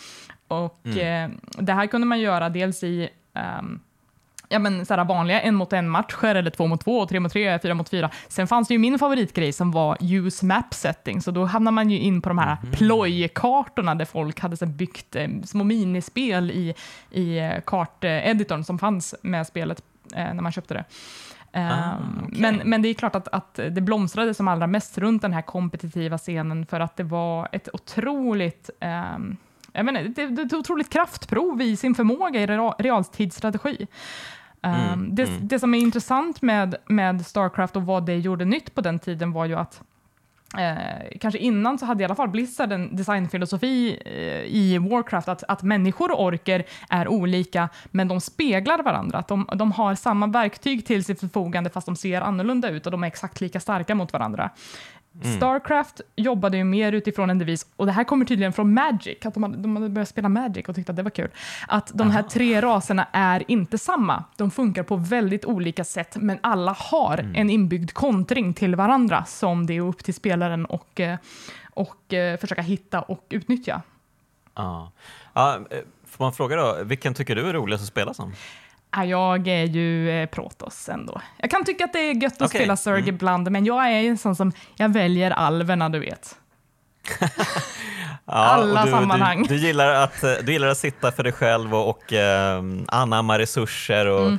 Och 0.47 0.85
mm. 0.85 1.31
eh, 1.31 1.37
det 1.59 1.73
här 1.73 1.87
kunde 1.87 2.07
man 2.07 2.19
göra 2.19 2.49
dels 2.49 2.83
i 2.83 3.09
um, 3.59 3.79
ja, 4.49 4.59
men, 4.59 4.85
så 4.85 5.03
vanliga 5.03 5.41
en 5.41 5.55
mot 5.55 5.73
en 5.73 5.89
matcher 5.89 6.35
eller 6.35 6.51
två 6.51 6.67
mot 6.67 6.81
två, 6.81 7.05
tre 7.05 7.19
mot 7.19 7.31
tre, 7.31 7.59
fyra 7.59 7.73
mot 7.73 7.89
fyra. 7.89 8.09
Sen 8.27 8.47
fanns 8.47 8.67
det 8.67 8.73
ju 8.73 8.77
min 8.77 8.99
favoritgrej 8.99 9.53
som 9.53 9.71
var 9.71 9.97
use 10.01 10.45
map 10.45 10.73
setting, 10.73 11.21
så 11.21 11.31
då 11.31 11.45
hamnar 11.45 11.71
man 11.71 11.89
ju 11.89 11.99
in 11.99 12.21
på 12.21 12.29
de 12.29 12.37
här 12.37 12.57
mm. 12.61 12.71
plojkartorna 12.71 13.95
där 13.95 14.05
folk 14.05 14.39
hade 14.39 14.57
så 14.57 14.65
byggt 14.65 15.15
eh, 15.15 15.27
små 15.45 15.63
minispel 15.63 16.51
i, 16.51 16.73
i 17.11 17.39
eh, 17.39 17.61
karteditorn 17.65 18.63
som 18.63 18.79
fanns 18.79 19.15
med 19.21 19.47
spelet 19.47 19.81
eh, 20.15 20.33
när 20.33 20.41
man 20.41 20.51
köpte 20.51 20.73
det. 20.73 20.85
Ah, 21.51 21.97
um, 21.97 22.23
okay. 22.23 22.41
men, 22.41 22.61
men 22.69 22.81
det 22.81 22.89
är 22.89 22.93
klart 22.93 23.15
att, 23.15 23.27
att 23.27 23.55
det 23.55 23.81
blomstrade 23.81 24.33
som 24.33 24.47
allra 24.47 24.67
mest 24.67 24.97
runt 24.97 25.21
den 25.21 25.33
här 25.33 25.41
kompetitiva 25.41 26.17
scenen 26.17 26.65
för 26.65 26.79
att 26.79 26.97
det 26.97 27.03
var 27.03 27.49
ett 27.51 27.69
otroligt 27.73 28.69
um, 29.15 29.37
jag 29.77 29.85
menar, 29.85 30.03
det, 30.03 30.27
det 30.27 30.41
är 30.41 30.45
ett 30.45 30.53
otroligt 30.53 30.89
kraftprov 30.89 31.61
i 31.61 31.75
sin 31.75 31.95
förmåga 31.95 32.41
i 32.41 32.47
realtidsstrategi. 32.77 33.87
Mm, 34.61 34.93
um, 34.93 35.15
det, 35.15 35.23
mm. 35.23 35.47
det, 35.47 35.59
som 35.59 35.73
är 35.73 35.79
intressant 35.79 36.41
med, 36.41 36.75
med 36.85 37.25
Starcraft 37.25 37.75
och 37.75 37.85
vad 37.85 38.05
det 38.05 38.17
gjorde 38.17 38.45
nytt 38.45 38.75
på 38.75 38.81
den 38.81 38.99
tiden 38.99 39.31
var 39.31 39.45
ju 39.45 39.55
att 39.55 39.81
Eh, 40.55 41.17
kanske 41.19 41.39
innan 41.39 41.77
så 41.77 41.85
hade 41.85 42.01
i 42.01 42.05
alla 42.05 42.15
fall 42.15 42.29
Blizzard 42.29 42.71
en 42.71 42.95
designfilosofi 42.95 43.99
eh, 44.05 44.55
i 44.55 44.77
Warcraft 44.77 45.27
att, 45.27 45.43
att 45.47 45.63
människor 45.63 46.11
och 46.11 46.23
orker 46.23 46.63
är 46.89 47.07
olika, 47.07 47.69
men 47.85 48.07
de 48.07 48.21
speglar 48.21 48.83
varandra. 48.83 49.17
Att 49.17 49.27
de, 49.27 49.49
de 49.55 49.71
har 49.71 49.95
samma 49.95 50.27
verktyg 50.27 50.85
till 50.85 51.03
sitt 51.05 51.19
förfogande 51.19 51.69
fast 51.69 51.85
de 51.85 51.95
ser 51.95 52.21
annorlunda 52.21 52.69
ut 52.69 52.85
och 52.85 52.91
de 52.91 53.03
är 53.03 53.07
exakt 53.07 53.41
lika 53.41 53.59
starka 53.59 53.95
mot 53.95 54.13
varandra. 54.13 54.49
Mm. 55.23 55.37
Starcraft 55.37 56.01
jobbade 56.15 56.57
ju 56.57 56.63
mer 56.63 56.91
utifrån 56.91 57.29
en 57.29 57.39
devis, 57.39 57.67
och 57.75 57.85
det 57.85 57.91
här 57.91 58.03
kommer 58.03 58.25
tydligen 58.25 58.53
från 58.53 58.73
Magic, 58.73 59.25
att 59.25 59.33
de 59.33 59.43
hade, 59.43 59.57
de 59.57 59.75
hade 59.75 59.89
börjat 59.89 60.09
spela 60.09 60.29
Magic 60.29 60.65
och 60.67 60.75
tyckte 60.75 60.91
att 60.91 60.95
det 60.95 61.03
var 61.03 61.09
kul. 61.09 61.29
Att 61.67 61.91
de 61.93 62.11
här 62.11 62.23
tre 62.23 62.61
raserna 62.61 63.07
är 63.11 63.43
inte 63.47 63.77
samma. 63.77 64.23
De 64.35 64.51
funkar 64.51 64.83
på 64.83 64.95
väldigt 64.95 65.45
olika 65.45 65.83
sätt, 65.83 66.17
men 66.19 66.39
alla 66.41 66.75
har 66.79 67.17
mm. 67.17 67.35
en 67.35 67.49
inbyggd 67.49 67.91
kontring 67.91 68.53
till 68.53 68.75
varandra 68.75 69.25
som 69.25 69.65
det 69.65 69.73
är 69.73 69.81
upp 69.81 70.03
till 70.03 70.13
spelaren 70.37 70.65
och, 70.65 70.99
eh, 70.99 71.17
och 71.73 72.13
eh, 72.13 72.37
försöka 72.37 72.61
hitta 72.61 73.01
och 73.01 73.25
utnyttja. 73.29 73.81
Ja. 74.55 74.91
ja. 75.33 75.59
Får 76.05 76.23
man 76.23 76.33
fråga 76.33 76.55
då, 76.55 76.77
vilken 76.83 77.13
tycker 77.13 77.35
du 77.35 77.49
är 77.49 77.53
roligast 77.53 77.81
att 77.81 77.87
spela 77.87 78.13
som? 78.13 78.33
Ja, 78.91 79.05
Jag 79.05 79.47
är 79.47 79.65
ju 79.65 80.09
eh, 80.09 80.29
Protoss 80.29 80.89
ändå. 80.89 81.21
Jag 81.37 81.51
kan 81.51 81.65
tycka 81.65 81.85
att 81.85 81.93
det 81.93 81.99
är 81.99 82.23
gött 82.23 82.33
att 82.33 82.49
Okej, 82.49 82.59
spela 82.59 82.77
Zerg 82.77 83.01
mm. 83.01 83.15
ibland, 83.15 83.51
men 83.51 83.65
jag 83.65 83.85
är 83.85 84.03
en 84.03 84.17
sån 84.17 84.35
som, 84.35 84.51
jag 84.75 84.93
väljer 84.93 85.31
alverna 85.31 85.89
du 85.89 85.99
vet. 85.99 86.35
Ja, 88.29 88.33
Alla 88.33 88.85
du, 88.85 88.91
sammanhang. 88.91 89.43
Du, 89.43 89.47
du, 89.47 89.55
gillar 89.67 89.87
att, 90.03 90.23
eh, 90.23 90.31
du 90.43 90.51
gillar 90.51 90.67
att 90.67 90.77
sitta 90.77 91.11
för 91.11 91.23
dig 91.23 91.31
själv 91.31 91.75
och, 91.75 91.89
och 91.89 92.13
eh, 92.13 92.63
anamma 92.87 93.39
resurser 93.39 94.05
och 94.05 94.31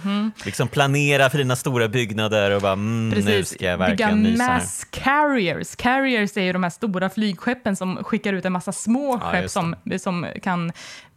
liksom 0.44 0.68
planera 0.68 1.30
för 1.30 1.38
dina 1.38 1.56
stora 1.56 1.88
byggnader 1.88 2.50
och 2.50 2.62
bara 2.62 2.72
mm, 2.72 3.08
nu 3.08 3.14
Precis, 3.14 3.48
ska 3.48 3.64
jag 3.64 3.78
bygga 3.78 4.06
verkligen 4.06 4.40
här. 4.40 4.54
mass 4.54 4.86
carriers. 4.90 5.76
Carriers 5.76 6.36
är 6.36 6.42
ju 6.42 6.52
de 6.52 6.62
här 6.62 6.70
stora 6.70 7.10
flygskeppen 7.10 7.76
som 7.76 8.04
skickar 8.04 8.32
ut 8.32 8.44
en 8.44 8.52
massa 8.52 8.72
små 8.72 9.20
Ja, 9.22 9.30
skepp 9.30 9.50
som, 9.50 9.76
som 10.00 10.26
kan 10.42 10.72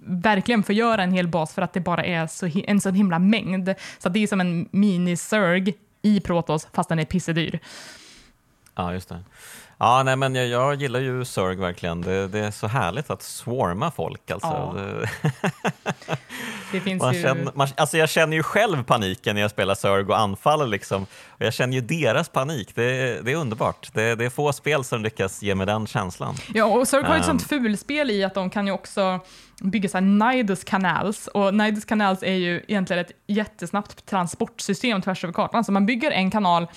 verkligen 0.06 0.64
förgöra 0.64 1.04
en 1.04 1.12
hel 1.12 1.28
bas 1.28 1.54
för 1.54 1.62
att 1.62 1.74
det 1.74 1.80
bara 1.80 2.06
är 2.06 2.28
så, 2.28 2.49
en 2.68 2.82
sån 2.82 2.95
himla 2.95 3.20
mängd. 3.20 3.74
Så 3.99 4.10
det 4.10 4.24
är 4.24 4.28
som 4.28 4.41
en 4.41 4.68
mini-Zerg 4.72 5.74
i 6.02 6.20
Protoss, 6.20 6.68
fast 6.74 6.89
den 6.89 6.99
är 6.99 7.06
pissedyr. 7.06 7.60
Ja, 8.76 8.93
just 8.93 9.10
det. 9.10 9.20
Ja, 9.84 10.04
nej, 10.04 10.16
men 10.16 10.36
jag, 10.36 10.48
jag 10.48 10.76
gillar 10.82 11.00
ju 11.00 11.26
Zerg 11.26 11.56
verkligen. 11.56 12.02
Det, 12.02 12.28
det 12.28 12.40
är 12.40 12.52
så 12.52 12.68
härligt 12.68 13.10
att 13.10 13.22
swarma 13.22 13.92
folk. 13.92 14.32
Alltså. 14.32 14.48
Ja. 14.48 14.74
Det, 14.76 15.10
Det 16.72 16.80
finns 16.80 17.02
man 17.04 17.14
ju... 17.14 17.22
känner, 17.22 17.52
man, 17.56 17.68
alltså 17.78 17.98
jag 17.98 18.10
känner 18.10 18.38
ju 18.38 18.44
själv 18.44 18.84
paniken 18.84 19.36
när 19.36 19.42
jag 19.42 19.52
spelar 19.52 19.76
Zerg 19.76 20.04
och 20.06 20.20
anfaller. 20.20 20.68
Liksom. 20.68 21.04
Och 21.30 21.46
jag 21.46 21.54
känner 21.54 21.74
ju 21.74 21.82
deras 21.82 22.30
panik. 22.30 22.76
Det, 22.76 23.22
det 23.26 23.32
är 23.32 23.36
underbart. 23.36 23.90
Det, 23.94 24.16
det 24.16 24.26
är 24.26 24.30
få 24.30 24.54
spel 24.54 24.84
som 24.84 25.02
lyckas 25.04 25.42
ge 25.42 25.56
mig 25.56 25.66
den 25.66 25.88
känslan. 25.88 26.36
Ja, 26.54 26.66
och 26.66 26.88
Zerg 26.88 27.04
har 27.04 27.14
ju 27.16 27.20
ett 27.22 27.28
Ehm. 27.28 27.40
sånt 27.40 27.50
fulspel 27.50 28.12
i 28.12 28.24
att 28.24 28.34
de 28.34 28.50
kan 28.50 28.68
ju 28.68 28.74
också 28.74 29.20
bygga 29.62 29.90
så 29.90 30.00
Nidus 30.00 30.64
Canals. 30.64 31.28
Och 31.28 31.54
Nidus 31.54 31.86
Canals 31.86 32.24
är 32.24 32.34
ju 32.36 32.64
egentligen 32.68 33.06
ett 33.06 33.12
jättesnabbt 33.28 34.06
transportsystem 34.06 35.02
tvärs 35.02 35.24
över 35.24 35.34
kartan. 35.34 35.64
Så 35.64 35.72
man 35.72 35.86
bygger 35.86 36.12
en 36.12 36.32
kanal, 36.32 36.68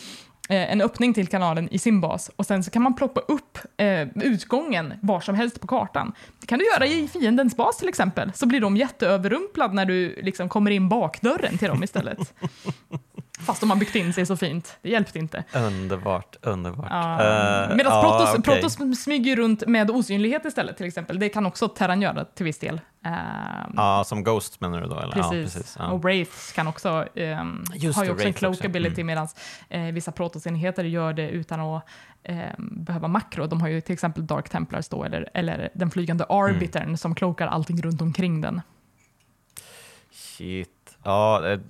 Eh, 0.48 0.72
en 0.72 0.80
öppning 0.80 1.14
till 1.14 1.26
kanalen 1.26 1.68
i 1.70 1.78
sin 1.78 2.00
bas 2.00 2.30
och 2.36 2.46
sen 2.46 2.64
så 2.64 2.70
kan 2.70 2.82
man 2.82 2.94
ploppa 2.94 3.20
upp 3.20 3.58
eh, 3.76 4.08
utgången 4.14 4.94
var 5.00 5.20
som 5.20 5.34
helst 5.34 5.60
på 5.60 5.66
kartan. 5.66 6.12
Det 6.40 6.46
kan 6.46 6.58
du 6.58 6.64
göra 6.64 6.86
i 6.86 7.08
fiendens 7.08 7.56
bas 7.56 7.78
till 7.78 7.88
exempel, 7.88 8.32
så 8.34 8.46
blir 8.46 8.60
de 8.60 8.76
jätteöverrumplade 8.76 9.74
när 9.74 9.84
du 9.84 10.20
liksom 10.22 10.48
kommer 10.48 10.70
in 10.70 10.88
bakdörren 10.88 11.58
till 11.58 11.68
dem 11.68 11.82
istället. 11.82 12.34
Fast 13.40 13.60
de 13.60 13.70
har 13.70 13.76
byggt 13.76 13.94
in 13.94 14.12
sig 14.12 14.26
så 14.26 14.36
fint, 14.36 14.76
det 14.82 14.88
hjälpte 14.90 15.18
inte. 15.18 15.44
Underbart, 15.54 16.36
underbart. 16.42 16.86
Ja. 16.90 17.12
Eh, 17.12 17.76
Medan 17.76 17.92
ja, 17.92 18.02
Protoss, 18.02 18.34
okej. 18.38 18.42
Protoss 18.60 19.02
smyger 19.02 19.36
runt 19.36 19.66
med 19.66 19.90
osynlighet 19.90 20.44
istället 20.44 20.76
till 20.76 20.86
exempel. 20.86 21.18
Det 21.18 21.28
kan 21.28 21.46
också 21.46 21.68
Terran 21.68 22.02
göra 22.02 22.24
till 22.24 22.44
viss 22.44 22.58
del. 22.58 22.80
Ehm, 23.04 23.72
Ja, 23.76 24.04
som 24.06 24.24
Ghost 24.24 24.60
menar 24.60 24.80
du 24.80 24.86
då? 24.88 24.98
Eller? 25.00 25.12
Precis. 25.12 25.32
Ja, 25.32 25.42
precis. 25.60 25.76
Ja. 25.78 25.90
Och 25.90 26.02
Wraiths 26.02 26.52
kan 26.52 26.66
också, 26.66 27.06
ehm, 27.14 27.64
Just 27.74 27.96
har 27.98 28.04
ju 28.04 28.10
också 28.10 28.26
en 28.26 28.32
cloak 28.32 28.54
också. 28.54 28.66
ability 28.66 29.00
Mm. 29.00 29.06
medan 29.06 29.28
eh, 29.68 29.82
vissa 29.94 30.12
Protoss-enheter 30.12 30.84
gör 30.84 31.12
det 31.12 31.28
utan 31.30 31.60
att 31.60 31.84
ehm, 32.22 32.84
behöva 32.84 33.08
makro. 33.08 33.46
De 33.46 33.60
har 33.60 33.68
ju 33.68 33.80
till 33.80 33.92
exempel 33.92 34.26
Dark 34.26 34.48
Templars 34.48 34.88
då, 34.88 35.04
eller, 35.04 35.30
eller 35.34 35.68
den 35.74 35.90
flygande 35.90 36.24
arbitern 36.24 36.82
Mm. 36.82 36.96
som 36.96 37.14
cloakar 37.14 37.46
allting 37.46 37.82
runt 37.82 38.02
omkring 38.02 38.40
den. 38.40 38.60
Shit. 40.12 40.96
Ja, 41.02 41.48
eh, 41.52 41.60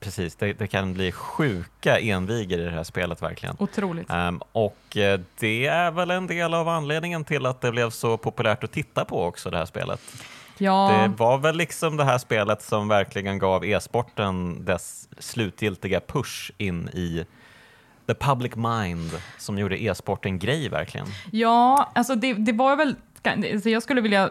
precis. 0.00 0.34
Det, 0.36 0.52
det 0.52 0.66
kan 0.66 0.94
bli 0.94 1.12
sjuka 1.12 1.98
enviger 1.98 2.58
i 2.58 2.64
det 2.64 2.70
här 2.70 2.84
spelet 2.84 3.22
verkligen. 3.22 3.56
Otroligt. 3.58 4.10
Ehm, 4.10 4.40
och 4.52 4.96
eh, 4.96 5.20
det 5.38 5.66
är 5.66 5.90
väl 5.90 6.10
en 6.10 6.26
del 6.26 6.54
av 6.54 6.68
anledningen 6.68 7.24
till 7.24 7.46
att 7.46 7.60
det 7.60 7.70
blev 7.70 7.90
så 7.90 8.16
populärt 8.16 8.64
att 8.64 8.72
titta 8.72 9.04
på 9.04 9.24
också 9.24 9.50
det 9.50 9.58
här 9.58 9.66
spelet. 9.66 10.00
Ja, 10.58 10.90
Det 11.02 11.08
var 11.16 11.38
väl 11.38 11.56
liksom 11.56 11.96
det 11.96 12.04
här 12.04 12.18
spelet 12.18 12.62
som 12.62 12.88
verkligen 12.88 13.38
gav 13.38 13.64
e-sporten 13.64 14.64
dess 14.64 15.08
slutgiltiga 15.18 16.00
push 16.00 16.50
in 16.58 16.88
i 16.88 17.26
the 18.06 18.14
public 18.14 18.52
mind 18.56 19.10
som 19.38 19.58
gjorde 19.58 19.82
e-sport 19.82 20.26
en 20.26 20.38
grej 20.38 20.68
verkligen. 20.68 21.06
ja 21.30 21.92
alltså 21.94 22.14
det, 22.14 22.34
det 22.34 22.52
var 22.52 22.76
väl, 22.76 22.96
alltså 23.24 23.70
jag 23.70 23.82
skulle 23.82 24.00
vilja 24.00 24.30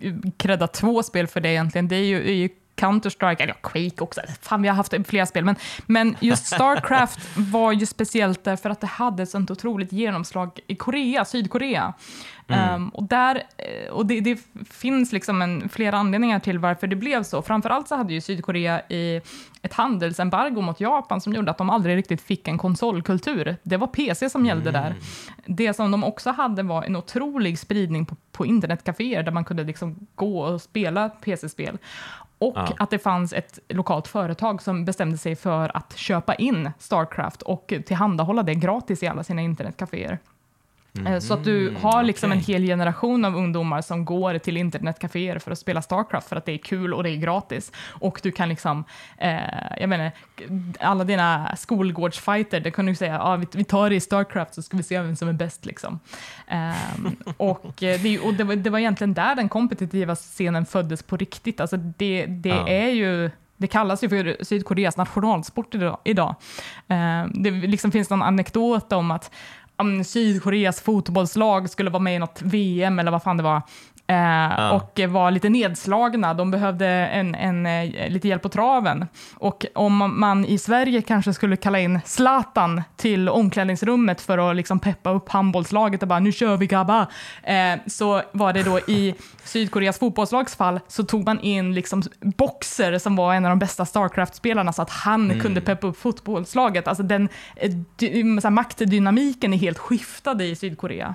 eh, 0.00 0.12
credda 0.36 0.66
två 0.66 1.02
spel 1.02 1.26
för 1.26 1.40
det 1.40 1.48
egentligen. 1.48 1.88
Det 1.88 1.96
är 1.96 2.04
ju, 2.04 2.28
är 2.28 2.34
ju 2.34 2.48
Counter-Strike, 2.80 3.42
eller 3.42 3.54
ja, 3.62 3.68
Quake 3.68 4.00
också. 4.04 4.20
Fan, 4.42 4.62
vi 4.62 4.68
har 4.68 4.76
haft 4.76 4.94
flera 5.06 5.26
spel, 5.26 5.44
men, 5.44 5.56
men 5.86 6.16
just 6.20 6.46
Starcraft 6.46 7.20
var 7.36 7.72
ju 7.72 7.86
speciellt 7.86 8.44
därför 8.44 8.70
att 8.70 8.80
det 8.80 8.86
hade 8.86 9.22
ett 9.22 9.30
sånt 9.30 9.50
otroligt 9.50 9.92
genomslag 9.92 10.58
i 10.66 10.74
Korea, 10.74 11.24
Sydkorea. 11.24 11.94
Ehm, 12.50 12.88
och 12.88 13.04
där, 13.04 13.42
eh, 13.56 13.90
och 13.90 14.06
det, 14.06 14.20
det 14.20 14.38
finns 14.70 15.12
liksom 15.12 15.42
en, 15.42 15.68
flera 15.68 15.98
anledningar 15.98 16.38
till 16.38 16.58
varför 16.58 16.86
det 16.86 16.96
blev 16.96 17.22
så. 17.22 17.42
Framförallt 17.42 17.88
så 17.88 17.96
hade 17.96 18.12
ju 18.12 18.20
Sydkorea 18.20 18.82
i 18.88 19.20
ett 19.62 19.72
handelsembargo 19.72 20.60
mot 20.60 20.80
Japan 20.80 21.20
som 21.20 21.34
gjorde 21.34 21.50
att 21.50 21.58
de 21.58 21.70
aldrig 21.70 21.96
riktigt 21.96 22.22
fick 22.22 22.48
en 22.48 22.58
konsolkultur. 22.58 23.56
Det 23.62 23.76
var 23.76 23.86
PC 23.86 24.30
som 24.30 24.46
gällde 24.46 24.70
där. 24.70 24.94
Det 25.46 25.74
som 25.74 25.90
de 25.90 26.04
också 26.04 26.30
hade 26.30 26.62
var 26.62 26.82
en 26.82 26.96
otrolig 26.96 27.58
spridning 27.58 28.06
på, 28.06 28.16
på 28.32 28.46
internetcaféer 28.46 29.22
där 29.22 29.32
man 29.32 29.44
kunde 29.44 29.64
liksom 29.64 30.06
gå 30.14 30.40
och 30.40 30.62
spela 30.62 31.08
PC-spel. 31.08 31.78
Och 32.40 32.52
Ja. 32.56 32.68
att 32.78 32.90
det 32.90 32.98
fanns 32.98 33.32
ett 33.32 33.58
lokalt 33.68 34.08
företag 34.08 34.62
som 34.62 34.84
bestämde 34.84 35.18
sig 35.18 35.36
för 35.36 35.76
att 35.76 35.96
köpa 35.96 36.34
in 36.34 36.70
Starcraft 36.78 37.42
och 37.42 37.72
tillhandahålla 37.86 38.42
det 38.42 38.54
gratis 38.54 39.02
i 39.02 39.06
alla 39.06 39.24
sina 39.24 39.42
internetcaféer. 39.42 40.18
Eh, 41.06 41.18
Så 41.18 41.34
att 41.34 41.44
du 41.44 41.74
har 41.82 42.02
liksom 42.02 42.32
en 42.32 42.38
okej. 42.38 42.54
hel 42.54 42.62
generation 42.66 43.24
av 43.24 43.36
ungdomar 43.36 43.80
som 43.82 44.04
går 44.04 44.38
till 44.38 44.56
internetcaféer 44.56 45.38
för 45.38 45.50
att 45.50 45.58
spela 45.58 45.82
Starcraft 45.82 46.28
för 46.28 46.36
att 46.36 46.44
det 46.46 46.52
är 46.52 46.58
kul 46.58 46.94
och 46.94 47.02
det 47.02 47.10
är 47.10 47.16
gratis. 47.16 47.72
Och 47.88 48.20
du 48.22 48.32
kan 48.32 48.48
liksom, 48.48 48.84
eh, 49.18 49.38
jag 49.80 49.88
menar, 49.88 50.10
alla 50.80 51.04
dina 51.04 51.56
skolgårdsfighter, 51.56 52.60
det 52.60 52.70
kan 52.70 52.86
du 52.86 52.94
säga, 52.94 53.20
ah, 53.22 53.36
vi, 53.36 53.46
vi 53.52 53.64
tar 53.64 53.90
det 53.90 53.96
i 53.96 54.00
Starcraft 54.00 54.54
så 54.54 54.62
ska 54.62 54.76
vi 54.76 54.82
se 54.82 55.00
vem 55.00 55.16
som 55.16 55.28
är 55.28 55.32
bäst 55.32 55.66
liksom. 55.66 56.00
Ehm, 56.48 57.16
och 57.36 57.82
eh, 57.82 58.00
det, 58.00 58.18
och 58.18 58.34
det, 58.34 58.44
var, 58.44 58.56
det 58.56 58.70
var 58.70 58.78
egentligen 58.78 59.14
där 59.14 59.34
den 59.34 59.48
kompetitiva 59.48 60.14
scenen 60.16 60.66
föddes 60.66 61.02
på 61.02 61.16
riktigt. 61.16 61.60
Alltså 61.60 61.76
det, 61.76 62.26
det 62.26 62.48
Ja. 62.48 62.68
är 62.68 62.88
ju 62.88 63.30
det 63.56 63.66
kallas 63.66 64.04
ju 64.04 64.08
för 64.08 64.44
Sydkoreas 64.44 64.96
nationalsport 64.96 65.74
idag. 65.74 65.98
idag. 66.04 66.34
Eh, 66.88 67.24
det 67.34 67.50
liksom 67.50 67.92
finns 67.92 68.10
någon 68.10 68.22
anekdot 68.22 68.92
om 68.92 69.10
att 69.10 69.30
om 69.80 70.04
Sydkoreas 70.04 70.80
fotbollslag 70.80 71.70
skulle 71.70 71.90
vara 71.90 72.02
med 72.02 72.16
i 72.16 72.18
något 72.18 72.42
VM 72.42 72.98
eller 72.98 73.10
vad 73.10 73.22
fan 73.22 73.36
det 73.36 73.42
var. 73.42 73.62
Eh, 74.10 74.70
Och 74.70 75.00
var 75.08 75.30
lite 75.30 75.48
nedslagna. 75.48 76.34
De 76.34 76.50
behövde 76.50 76.86
en, 76.86 77.34
en, 77.34 77.66
eh, 77.66 78.10
lite 78.10 78.28
hjälp 78.28 78.42
på 78.42 78.48
traven. 78.48 79.06
Och 79.34 79.66
om 79.74 80.20
man 80.20 80.44
i 80.44 80.58
Sverige 80.58 81.02
kanske 81.02 81.34
skulle 81.34 81.56
kalla 81.56 81.80
in 81.80 82.00
Zlatan 82.04 82.82
till 82.96 83.28
omklädningsrummet 83.28 84.20
för 84.20 84.50
att 84.50 84.56
liksom 84.56 84.78
peppa 84.78 85.10
upp 85.10 85.28
handbollslaget 85.28 86.02
och 86.02 86.08
bara 86.08 86.18
nu 86.18 86.32
kör 86.32 86.56
vi 86.56 86.66
grabbar. 86.66 87.06
Eh, 87.42 87.80
så 87.86 88.22
var 88.32 88.52
det 88.52 88.62
då 88.62 88.78
i 88.78 89.14
Sydkoreas 89.44 89.98
fotbollslags 89.98 90.56
fall 90.56 90.80
så 90.88 91.04
tog 91.04 91.24
man 91.24 91.40
in 91.40 91.74
liksom 91.74 92.02
Boxer 92.20 92.98
som 92.98 93.16
var 93.16 93.34
en 93.34 93.44
av 93.44 93.48
de 93.48 93.58
bästa 93.58 93.84
Starcraft-spelarna 93.84 94.72
så 94.72 94.82
att 94.82 94.90
han 94.90 95.40
kunde 95.40 95.60
peppa 95.60 95.86
upp 95.86 95.98
fotbollslaget. 95.98 96.88
Alltså 96.88 97.02
den 97.02 97.28
maktdynamiken 98.50 99.54
är 99.54 99.58
helt 99.58 99.78
skiftad 99.78 100.42
i 100.42 100.56
Sydkorea. 100.56 101.14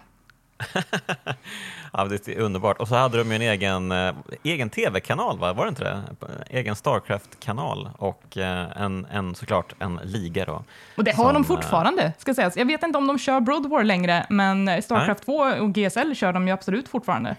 Ja, 1.98 2.06
det 2.06 2.28
är 2.28 2.40
underbart. 2.40 2.78
Och 2.78 2.88
så 2.88 2.96
hade 2.96 3.18
de 3.18 3.30
ju 3.30 3.36
en 3.36 3.42
egen, 3.42 3.92
eh, 3.92 4.14
egen 4.44 4.70
tv-kanal, 4.70 5.40
va? 5.40 5.54
var 5.54 5.66
det 5.66 5.70
inte 5.70 5.84
det? 5.84 6.04
Egen 6.50 6.76
Starcraft-kanal 6.76 7.90
och 7.98 8.38
eh, 8.38 8.82
en, 8.82 9.06
en, 9.12 9.36
såklart 9.36 9.74
en 9.80 10.00
liga 10.04 10.46
då. 10.46 10.64
Och 10.98 11.04
det 11.04 11.12
har 11.12 11.24
Som, 11.24 11.34
de 11.34 11.42
eh, 11.42 11.48
fortfarande, 11.48 12.14
ska 12.18 12.34
sägas. 12.34 12.58
Jag 12.58 12.66
vet 12.66 12.84
inte 12.84 12.98
om 12.98 13.08
de 13.08 13.20
kör 13.20 13.40
Broad 13.40 13.70
War 13.70 13.84
längre, 13.84 14.26
men 14.30 14.82
Starcraft 14.84 15.26
2 15.26 15.34
och 15.34 15.74
GSL 15.74 16.16
kör 16.16 16.34
de 16.34 16.48
ju 16.48 16.54
absolut 16.54 16.88
fortfarande. 16.90 17.36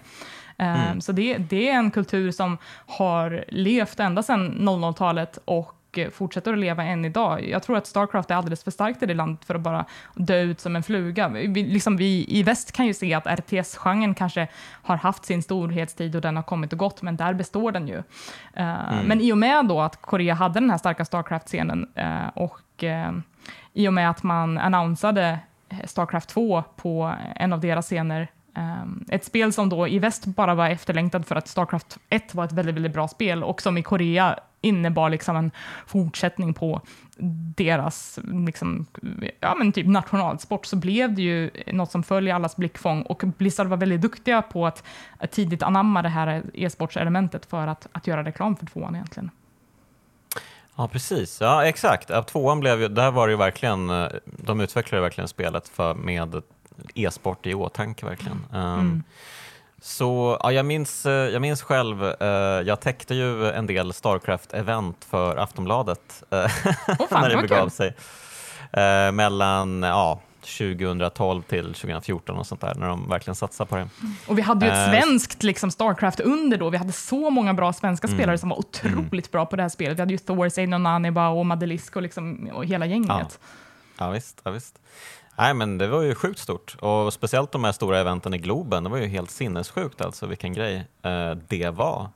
Eh, 0.57 0.99
Så 0.99 1.11
det, 1.11 1.37
det 1.37 1.69
är 1.69 1.73
en 1.73 1.91
kultur 1.91 2.31
som 2.31 2.57
har 2.87 3.45
levt 3.47 3.99
ända 3.99 4.23
sedan 4.23 4.69
00-talet 4.69 5.39
och 5.45 5.76
eh, 5.93 6.09
fortsätter 6.09 6.53
att 6.53 6.59
leva 6.59 6.83
än 6.83 7.05
idag. 7.05 7.49
Jag 7.49 7.63
tror 7.63 7.77
att 7.77 7.87
Starcraft 7.87 8.31
är 8.31 8.35
alldeles 8.35 8.63
för 8.63 8.71
starkt 8.71 9.03
i 9.03 9.05
det 9.05 9.13
landet 9.13 9.45
för 9.45 9.55
att 9.55 9.61
bara 9.61 9.85
dö 10.15 10.41
ut 10.41 10.59
som 10.59 10.75
en 10.75 10.83
fluga. 10.83 11.27
Vi, 11.27 11.63
liksom 11.63 11.97
vi 11.97 12.25
i 12.29 12.43
väst 12.43 12.71
kan 12.71 12.85
ju 12.85 12.93
se 12.93 13.13
att 13.13 13.27
RTS-genren 13.27 14.15
kanske 14.15 14.47
har 14.83 14.97
haft 14.97 15.25
sin 15.25 15.43
storhetstid 15.43 16.15
och 16.15 16.21
den 16.21 16.35
har 16.35 16.43
kommit 16.43 16.73
och 16.73 16.79
gått, 16.79 17.01
men 17.01 17.17
där 17.17 17.33
består 17.33 17.71
den 17.71 17.87
ju. 17.87 17.97
Eh, 18.53 19.03
Men 19.05 19.21
i 19.21 19.31
och 19.31 19.37
med 19.37 19.65
då 19.65 19.81
att 19.81 20.01
Korea 20.01 20.33
hade 20.33 20.59
den 20.59 20.69
här 20.69 20.77
starka 20.77 21.05
Starcraft-scenen 21.05 21.87
eh, 21.95 22.27
och 22.35 22.83
eh, 22.83 23.11
i 23.73 23.87
och 23.87 23.93
med 23.93 24.09
att 24.09 24.23
man 24.23 24.57
annonsade 24.57 25.39
Starcraft 25.85 26.29
2 26.29 26.63
på 26.75 27.13
en 27.35 27.53
av 27.53 27.59
deras 27.59 27.85
scener 27.85 28.27
Um, 28.57 29.05
ett 29.09 29.25
spel 29.25 29.53
som 29.53 29.69
då 29.69 29.87
i 29.87 29.99
väst 29.99 30.25
bara 30.25 30.55
var 30.55 30.69
efterlängtad 30.69 31.25
för 31.25 31.35
att 31.35 31.47
Starcraft 31.47 31.97
1 32.09 32.35
var 32.35 32.45
ett 32.45 32.51
väldigt, 32.51 32.75
väldigt 32.75 32.93
bra 32.93 33.07
spel 33.07 33.43
och 33.43 33.61
som 33.61 33.77
i 33.77 33.83
Korea 33.83 34.39
innebar 34.67 35.09
liksom 35.09 35.35
en 35.35 35.51
fortsättning 35.85 36.53
på 36.53 36.81
deras 37.55 38.19
liksom, 38.23 38.85
ja, 39.39 39.55
men 39.55 39.71
typ 39.71 39.87
nationalsport 39.87 40.65
så 40.65 40.75
blev 40.75 41.13
det 41.13 41.21
ju 41.21 41.51
något 41.73 41.91
som 41.91 42.03
följer 42.03 42.35
allas 42.35 42.55
blickfång 42.55 43.01
och 43.01 43.23
Blizzard 43.37 43.67
var 43.67 43.77
väldigt 43.77 44.01
duktiga 44.01 44.41
på 44.41 44.67
att, 44.67 44.83
att 45.17 45.31
tidigt 45.31 45.63
anamma 45.63 46.01
det 46.01 46.09
här 46.09 46.43
e-sportselementet 46.53 47.45
för 47.45 47.67
att, 47.67 47.87
att 47.91 48.07
göra 48.07 48.23
reklam 48.23 48.55
för 48.55 48.65
tvåan 48.65 48.95
egentligen. 48.95 49.31
Ja, 50.75 50.87
precis. 50.87 51.41
Ja, 51.41 51.65
exakt. 51.65 52.09
Ja, 52.09 52.23
tvåan 52.23 52.59
blev 52.59 52.81
ju, 52.81 52.87
där 52.87 53.11
var 53.11 53.27
det 53.27 53.31
ju 53.31 53.37
verkligen, 53.37 53.89
eh, 53.89 54.07
de 54.25 54.61
utvecklade 54.61 55.01
verkligen 55.01 55.27
spelet 55.27 55.67
för, 55.69 55.93
med 55.93 56.41
e-sport 56.95 57.45
i 57.45 57.53
åtanke 57.53 58.05
verkligen. 58.05 58.45
Um, 58.53 58.79
Mm. 58.79 59.03
Så 59.81 60.37
ja, 60.43 60.51
jag, 60.51 60.65
minns, 60.65 61.05
eh, 61.05 61.11
jag 61.11 61.41
minns 61.41 61.61
själv, 61.61 62.03
eh, 62.05 62.27
jag 62.65 62.79
täckte 62.79 63.15
ju 63.15 63.49
en 63.51 63.67
del 63.67 63.91
Starcraft-event 63.91 64.95
för 65.09 65.37
Aftonbladet 65.37 66.23
eh, 66.29 66.47
fan, 66.47 66.67
när 67.21 67.29
det 67.29 67.41
begav 67.41 67.61
kul. 67.61 67.71
sig. 67.71 67.95
Eh, 68.73 69.11
mellan 69.11 69.83
ja, 69.83 70.19
2012 70.41 71.41
till 71.41 71.65
2014 71.73 72.37
och 72.37 72.47
sånt 72.47 72.61
där, 72.61 72.75
när 72.75 72.87
de 72.87 73.09
verkligen 73.09 73.35
satsade 73.35 73.69
på 73.69 73.75
det. 73.75 73.87
Och 74.27 74.37
vi 74.37 74.41
hade 74.41 74.65
ju 74.65 74.71
ett 74.71 74.77
Eh, 74.93 75.01
svenskt 75.01 75.43
liksom, 75.43 75.71
Starcraft 75.71 76.19
under 76.19 76.57
då. 76.57 76.69
Vi 76.69 76.77
hade 76.77 76.91
så 76.91 77.29
många 77.29 77.53
bra 77.53 77.73
svenska 77.73 78.07
Mm. 78.07 78.17
spelare 78.19 78.37
som 78.37 78.49
var 78.49 78.59
otroligt 78.59 79.31
bra 79.31 79.45
på 79.45 79.55
det 79.55 79.61
här 79.61 79.69
spelet. 79.69 79.97
Vi 79.97 80.01
hade 80.01 80.13
ju 80.13 80.17
Thor, 80.17 80.49
Seino 80.49 80.77
Naniba 80.77 81.29
och 81.29 81.45
Madelisk 81.45 81.95
och, 81.95 82.01
liksom, 82.01 82.49
och 82.53 82.65
hela 82.65 82.85
gänget. 82.85 83.39
Ja, 83.97 84.09
visst. 84.09 84.41
Ja, 84.43 84.51
visst. 84.51 84.79
Nej, 85.37 85.53
men 85.53 85.77
det 85.77 85.87
var 85.87 86.01
ju 86.01 86.15
sjukt 86.15 86.39
stort 86.39 86.75
och 86.79 87.13
speciellt 87.13 87.51
de 87.51 87.63
här 87.63 87.71
stora 87.71 87.99
eventen 87.99 88.33
i 88.33 88.37
Globen. 88.37 88.83
Det 88.83 88.89
var 88.89 88.97
ju 88.97 89.07
helt 89.07 89.31
sinnessjukt 89.31 90.01
alltså 90.01 90.25
vilken 90.25 90.53
grej 90.53 90.75
eh, 91.03 91.31
det 91.47 91.69
var. 91.69 92.09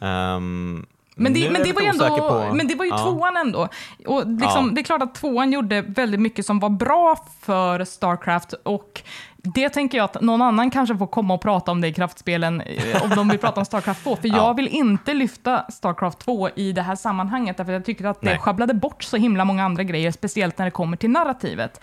Ehm, 0.00 0.86
Men 1.16 1.32
det, 1.34 1.50
men, 1.50 1.62
det 1.62 1.72
var 1.72 1.82
ändå, 1.82 2.18
på- 2.18 2.54
men 2.54 2.68
det 2.68 2.74
var 2.74 2.84
ju 2.84 2.90
ja. 2.90 2.98
tvåan 2.98 3.36
ändå. 3.36 3.68
Och 4.06 4.26
liksom, 4.26 4.66
Ja. 4.66 4.70
Det 4.74 4.80
är 4.80 4.84
klart 4.84 5.02
att 5.02 5.14
tvåan 5.14 5.52
gjorde 5.52 5.80
väldigt 5.82 6.20
mycket 6.20 6.46
som 6.46 6.60
var 6.60 6.70
bra 6.70 7.16
för 7.40 7.84
Starcraft 7.84 8.52
och 8.52 9.02
det 9.44 9.68
tänker 9.68 9.98
jag 9.98 10.04
att 10.04 10.20
någon 10.20 10.42
annan 10.42 10.70
kanske 10.70 10.96
får 10.96 11.06
komma 11.06 11.34
och 11.34 11.40
prata 11.40 11.70
om 11.70 11.80
det 11.80 11.88
i 11.88 11.92
kraftspelen 11.92 12.60
eh, 12.60 13.02
om 13.04 13.10
de 13.10 13.28
vill 13.28 13.38
prata 13.38 13.60
om 13.60 13.64
Starcraft 13.66 14.04
2. 14.04 14.16
För 14.16 14.28
Ja. 14.28 14.36
jag 14.36 14.54
vill 14.56 14.68
inte 14.68 15.14
lyfta 15.14 15.64
Starcraft 15.70 16.18
2 16.18 16.48
i 16.54 16.72
det 16.72 16.82
här 16.82 16.94
sammanhanget 16.96 17.56
därför 17.56 17.72
jag 17.72 17.84
tycker 17.84 18.04
att 18.04 18.20
det 18.20 18.26
Nej. 18.26 18.38
sjabblade 18.38 18.74
bort 18.74 19.02
så 19.02 19.16
himla 19.16 19.44
många 19.44 19.64
andra 19.64 19.82
grejer, 19.82 20.10
speciellt 20.10 20.58
när 20.58 20.64
det 20.64 20.70
kommer 20.70 20.96
till 20.96 21.10
narrativet. 21.10 21.80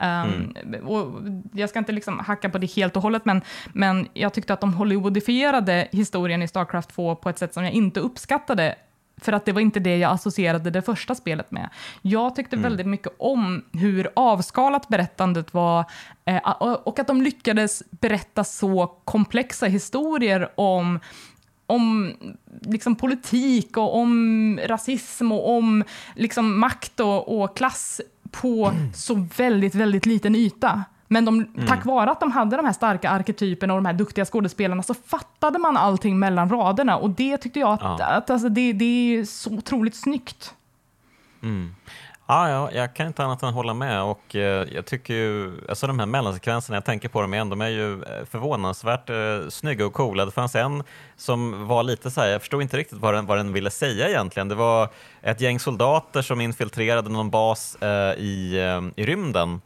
Um, 0.00 0.54
Mm. 0.64 0.86
och 0.86 1.22
jag 1.52 1.70
ska 1.70 1.78
inte 1.78 1.92
liksom 1.92 2.18
hacka 2.18 2.48
på 2.50 2.58
det 2.58 2.70
helt 2.76 2.96
och 2.96 3.02
hållet, 3.02 3.24
men, 3.24 3.42
men 3.72 4.08
jag 4.14 4.32
tyckte 4.34 4.52
att 4.52 4.60
de 4.60 4.74
Hollywoodifierade 4.74 5.88
historien 5.92 6.42
i 6.42 6.48
Starcraft 6.48 6.94
2 6.94 7.14
på 7.14 7.28
ett 7.28 7.38
sätt 7.38 7.54
som 7.54 7.64
jag 7.64 7.72
inte 7.72 8.00
uppskattade 8.00 8.74
för 9.16 9.32
att 9.32 9.44
det 9.44 9.52
var 9.52 9.60
inte 9.60 9.80
det 9.80 9.96
jag 9.96 10.12
associerade 10.12 10.70
det 10.70 10.82
första 10.82 11.14
spelet 11.14 11.50
med. 11.50 11.68
Jag 12.02 12.36
tyckte 12.36 12.56
väldigt 12.56 12.86
mycket 12.86 13.12
om 13.18 13.64
hur 13.72 14.08
avskalat 14.16 14.88
berättandet 14.88 15.54
var 15.54 15.84
eh, 16.24 16.50
och 16.60 16.98
att 16.98 17.06
de 17.06 17.22
lyckades 17.22 17.82
berätta 17.90 18.44
så 18.44 18.86
komplexa 19.04 19.66
historier 19.66 20.48
om 20.54 21.00
om 21.66 22.12
liksom 22.60 22.96
politik 22.96 23.76
och 23.76 23.96
om 23.96 24.60
rasism 24.66 25.32
och 25.32 25.50
om 25.50 25.84
liksom 26.14 26.60
makt 26.60 27.00
och, 27.00 27.42
och 27.42 27.56
klass 27.56 28.00
på 28.30 28.72
så 28.94 29.28
väldigt, 29.36 29.74
väldigt 29.74 30.06
liten 30.06 30.34
yta. 30.34 30.84
Men 31.08 31.24
de, 31.24 31.46
tack 31.68 31.84
vare 31.84 32.10
att 32.10 32.20
de 32.20 32.32
hade 32.32 32.56
de 32.56 32.66
här 32.66 32.72
starka 32.72 33.10
arketyperna 33.10 33.74
och 33.74 33.78
de 33.82 33.86
här 33.86 33.92
duktiga 33.92 34.24
skådespelarna 34.24 34.82
så 34.82 34.94
fattade 34.94 35.58
man 35.58 35.76
allting 35.76 36.18
mellan 36.18 36.48
raderna 36.50 36.96
och 36.96 37.10
det 37.10 37.36
tyckte 37.36 37.60
jag 37.60 37.72
att, 37.72 37.80
Ja. 37.82 38.06
att 38.06 38.30
alltså 38.30 38.48
det, 38.48 38.72
det 38.72 38.84
är 39.16 39.24
så 39.24 39.50
otroligt 39.50 39.96
snyggt. 39.96 40.54
Ja, 42.26 42.48
ja, 42.50 42.70
jag 42.72 42.94
kan 42.94 43.06
inte 43.06 43.24
annat 43.24 43.42
än 43.42 43.52
hålla 43.54 43.74
med 43.74 44.02
och 44.02 44.36
eh, 44.36 44.66
jag 44.74 44.86
tycker 44.86 45.14
ju, 45.14 45.52
alltså 45.68 45.86
de 45.86 45.98
här 45.98 46.06
mellansekvenserna, 46.06 46.76
jag 46.76 46.84
tänker 46.84 47.08
på 47.08 47.20
dem 47.22 47.34
igen, 47.34 47.48
de 47.48 47.60
är 47.60 47.68
ju 47.68 47.92
eh, 48.02 48.24
förvånansvärt 48.30 49.10
eh, 49.10 49.48
snygga 49.48 49.86
och 49.86 49.92
coola. 49.92 50.24
Det 50.24 50.30
fanns 50.30 50.54
en 50.54 50.82
som 51.16 51.66
var 51.68 51.82
lite 51.82 52.10
så 52.10 52.20
här, 52.20 52.28
jag 52.28 52.40
förstod 52.40 52.62
inte 52.62 52.76
riktigt 52.76 52.98
vad 52.98 53.14
den, 53.14 53.26
vad 53.26 53.38
den 53.38 53.52
ville 53.52 53.70
säga 53.70 54.08
egentligen. 54.08 54.48
Det 54.48 54.54
var 54.54 54.88
ett 55.22 55.40
gäng 55.40 55.60
soldater 55.60 56.22
som 56.22 56.40
infiltrerade 56.40 57.10
någon 57.10 57.30
bas 57.30 57.76
eh, 57.82 58.14
i, 58.18 58.58
eh, 58.96 59.02
i 59.02 59.06
rymden. 59.06 59.60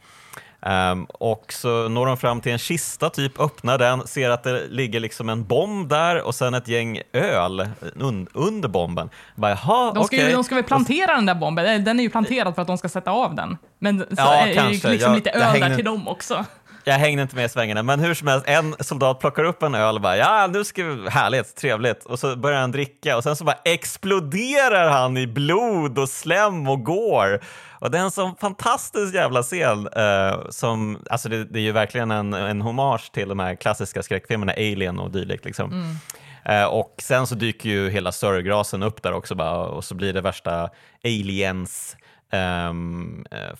Ehm, 0.61 1.05
och 1.05 1.53
så 1.53 1.89
når 1.89 2.05
de 2.05 2.17
fram 2.17 2.41
till 2.41 2.51
en 2.51 2.57
kista, 2.57 3.09
typ 3.09 3.39
öppnar 3.39 3.77
den, 3.77 4.07
ser 4.07 4.29
att 4.29 4.43
det 4.43 4.67
ligger 4.69 4.99
liksom 4.99 5.29
en 5.29 5.43
bomb 5.45 5.89
där 5.89 6.21
och 6.21 6.35
sen 6.35 6.53
ett 6.53 6.67
gäng 6.67 7.01
öl 7.13 7.69
un, 7.95 8.27
under 8.33 8.69
bomben. 8.69 9.09
Bara, 9.35 9.51
Jaha, 9.51 9.93
De 9.93 10.03
ska, 10.03 10.15
ju, 10.15 10.21
okej. 10.21 10.33
de 10.33 10.43
ska 10.43 10.55
väl 10.55 10.63
plantera 10.63 11.15
den 11.15 11.25
där 11.25 11.35
bomben, 11.35 11.83
den 11.83 11.99
är 11.99 12.03
ju 12.03 12.09
planterad 12.09 12.55
för 12.55 12.61
att 12.61 12.67
de 12.67 12.77
ska 12.77 12.89
sätta 12.89 13.11
av 13.11 13.35
den. 13.35 13.57
Men 13.79 13.99
så 13.99 14.05
Ja, 14.17 14.33
är 14.35 14.45
det 14.55 14.61
ju 14.63 14.69
liksom 14.69 14.91
Jag- 14.99 15.15
lite 15.15 15.29
öl 15.29 15.39
där 15.39 15.47
hänger- 15.47 15.75
till 15.75 15.85
dem 15.85 16.07
också. 16.07 16.45
Jag 16.83 16.93
hängde 16.93 17.21
inte 17.21 17.35
med 17.35 17.45
i 17.45 17.49
svängarna, 17.49 17.83
men 17.83 17.99
hur 17.99 18.13
som 18.13 18.27
helst, 18.27 18.45
en 18.47 18.75
soldat 18.79 19.19
plockar 19.19 19.43
upp 19.43 19.63
en 19.63 19.75
öl 19.75 19.95
och 19.95 20.01
bara 20.01 20.17
ja, 20.17 20.47
nu 20.47 20.63
ska 20.63 20.83
vi, 20.83 21.09
härligt, 21.09 21.55
trevligt, 21.55 22.05
och 22.05 22.19
så 22.19 22.35
börjar 22.35 22.59
han 22.59 22.71
dricka 22.71 23.17
och 23.17 23.23
sen 23.23 23.35
så 23.35 23.43
bara 23.43 23.57
exploderar 23.65 24.89
han 24.89 25.17
i 25.17 25.27
blod 25.27 25.99
och 25.99 26.09
slem 26.09 26.67
och 26.67 26.83
går. 26.83 27.39
Och 27.79 27.91
det 27.91 27.97
är 27.97 28.01
en 28.01 28.11
sån 28.11 28.35
fantastisk 28.35 29.15
jävla 29.15 29.43
scen 29.43 29.87
eh, 29.87 30.49
som, 30.49 30.99
alltså 31.09 31.29
det, 31.29 31.45
det 31.45 31.59
är 31.59 31.63
ju 31.63 31.71
verkligen 31.71 32.11
en, 32.11 32.33
en 32.33 32.61
hommage 32.61 33.11
till 33.11 33.29
de 33.29 33.39
här 33.39 33.55
klassiska 33.55 34.03
skräckfilmerna 34.03 34.51
Alien 34.51 34.99
och 34.99 35.11
dylikt 35.11 35.45
liksom. 35.45 35.97
Eh, 36.45 36.65
och 36.65 36.95
sen 36.97 37.27
så 37.27 37.35
dyker 37.35 37.69
ju 37.69 37.89
hela 37.89 38.11
sörgrasen 38.11 38.83
upp 38.83 39.03
där 39.03 39.13
också 39.13 39.35
bara, 39.35 39.57
och 39.57 39.83
så 39.83 39.95
blir 39.95 40.13
det 40.13 40.21
värsta 40.21 40.69
aliens 41.03 41.97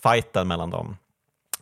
fighten 0.04 0.48
mellan 0.48 0.70
dem 0.70 0.98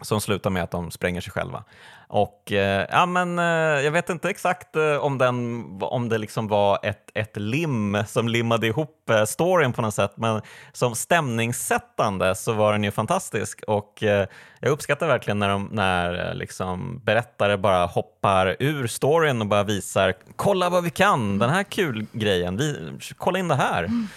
som 0.01 0.21
slutar 0.21 0.49
med 0.49 0.63
att 0.63 0.71
de 0.71 0.91
spränger 0.91 1.21
sig 1.21 1.31
själva. 1.31 1.63
Och 2.09 2.51
eh, 2.51 2.85
ja, 2.91 3.05
men 3.05 3.39
eh, 3.39 3.45
jag 3.85 3.91
vet 3.91 4.09
inte 4.09 4.29
exakt 4.29 4.75
eh, 4.75 4.95
om, 4.95 5.17
den, 5.17 5.65
om 5.81 6.09
det 6.09 6.17
liksom 6.17 6.47
var 6.47 6.79
ett, 6.83 7.11
ett 7.13 7.37
lim 7.37 8.03
som 8.07 8.27
limmade 8.27 8.67
ihop 8.67 9.09
eh, 9.09 9.23
storyn 9.23 9.73
på 9.73 9.81
något 9.81 9.93
sätt, 9.93 10.13
men 10.15 10.41
som 10.73 10.95
stämningssättande 10.95 12.35
så 12.35 12.53
var 12.53 12.71
den 12.71 12.83
ju 12.83 12.91
fantastisk 12.91 13.63
och 13.67 14.03
eh, 14.03 14.27
jag 14.59 14.71
uppskattar 14.71 15.07
verkligen 15.07 15.39
när, 15.39 15.49
de, 15.49 15.69
när 15.71 16.29
eh, 16.29 16.35
liksom 16.35 17.01
berättare 17.03 17.57
bara 17.57 17.85
hoppar 17.85 18.55
ur 18.59 18.87
storyn 18.87 19.41
och 19.41 19.47
bara 19.47 19.63
visar 19.63 20.13
kolla 20.35 20.69
vad 20.69 20.83
vi 20.83 20.89
kan, 20.89 21.39
den 21.39 21.49
här 21.49 21.63
kul 21.63 22.05
grejen, 22.11 22.57
vi, 22.57 22.91
kolla 23.17 23.39
in 23.39 23.47
det 23.47 23.55
här. 23.55 23.83
Mm. 23.83 24.07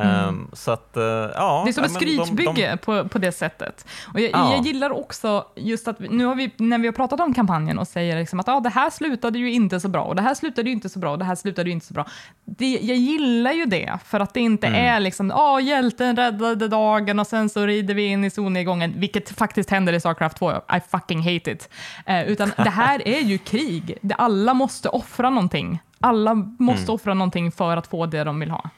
Ehm, 0.00 0.48
så 0.52 0.70
att, 0.70 0.96
eh, 0.96 1.02
ja. 1.02 1.62
Det 1.64 1.70
är 1.70 1.72
som 1.72 1.84
ett 1.84 1.92
men 1.92 2.00
de- 2.02 2.16
de- 2.16 2.24
skrytbygge 2.26 2.76
på, 2.76 3.08
på 3.08 3.18
det 3.18 3.32
sättet. 3.32 3.86
Och 4.14 4.20
jag, 4.20 4.30
Ja. 4.32 4.52
jag 4.52 4.66
gillar 4.66 4.90
också 4.90 5.44
just 5.56 5.88
att 5.88 5.98
nu 6.00 6.24
har 6.24 6.34
vi, 6.34 6.50
när 6.56 6.78
vi 6.78 6.86
har 6.86 6.92
pratat 6.92 7.20
om 7.20 7.34
kampanjen 7.34 7.78
och 7.78 7.88
säger 7.88 8.18
liksom 8.18 8.40
att 8.40 8.48
ah, 8.48 8.60
det 8.60 8.68
här 8.68 8.90
slutade 8.90 9.38
ju 9.38 9.52
inte 9.52 9.80
så 9.80 9.88
bra 9.88 10.02
och 10.02 10.16
det 10.16 10.22
här 10.22 10.34
slutade 10.34 10.68
ju 10.70 10.74
inte 10.74 10.88
så 10.88 10.98
bra 10.98 11.10
och 11.10 11.18
det 11.18 11.24
här 11.24 11.34
slutade 11.34 11.68
ju 11.68 11.72
inte 11.74 11.86
så 11.86 11.94
bra. 11.94 12.04
Det, 12.44 12.70
jag 12.82 12.96
gillar 12.96 13.52
ju 13.52 13.64
det, 13.66 13.98
för 14.04 14.20
att 14.20 14.34
det 14.34 14.40
inte 14.40 14.66
Mm. 14.66 14.84
är 14.86 15.00
liksom 15.00 15.30
ah, 15.34 15.60
hjälten 15.60 16.16
räddade 16.16 16.68
dagen 16.68 17.18
och 17.18 17.26
sen 17.26 17.48
så 17.48 17.66
rider 17.66 17.94
vi 17.94 18.06
in 18.06 18.24
i 18.24 18.30
solnedgången, 18.30 18.94
vilket 18.96 19.30
faktiskt 19.30 19.70
händer 19.70 19.92
i 19.92 20.00
Starcraft 20.00 20.36
2. 20.38 20.52
I 20.52 20.80
fucking 20.90 21.18
hate 21.22 21.50
it. 21.50 21.68
Eh, 22.06 22.22
utan 22.28 22.52
det 22.56 22.70
här 22.70 23.08
är 23.08 23.20
ju 23.20 23.38
krig. 23.38 23.98
Alla 24.18 24.54
måste 24.54 24.88
offra 24.88 25.30
någonting. 25.30 25.78
Alla 26.00 26.34
måste 26.58 26.82
Mm. 26.82 26.94
offra 26.94 27.14
någonting 27.14 27.52
för 27.52 27.76
att 27.76 27.86
få 27.86 28.06
det 28.06 28.24
de 28.24 28.40
vill 28.40 28.50
ha. 28.50 28.70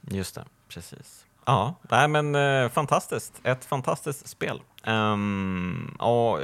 Just 0.00 0.34
det, 0.34 0.44
precis. 0.68 1.26
Ja, 1.44 1.74
nej 1.90 2.08
men 2.08 2.34
eh, 2.34 2.68
fantastiskt. 2.68 3.40
Ett 3.44 3.64
fantastiskt 3.64 4.28
spel. 4.28 4.62
Ehm, 4.84 5.96
och, 5.98 6.38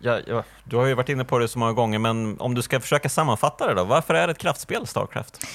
ja, 0.00 0.20
ja, 0.26 0.44
du 0.64 0.76
har 0.76 0.86
ju 0.86 0.94
varit 0.94 1.08
inne 1.08 1.24
på 1.24 1.38
det 1.38 1.48
så 1.48 1.58
många 1.58 1.72
gånger, 1.72 1.98
men 1.98 2.40
om 2.40 2.54
du 2.54 2.62
ska 2.62 2.80
försöka 2.80 3.08
sammanfatta 3.08 3.66
det 3.66 3.74
då, 3.74 3.84
varför 3.84 4.14
är 4.14 4.26
det 4.26 4.30
ett 4.30 4.38
kraftspel, 4.38 4.86
Starcraft? 4.86 5.46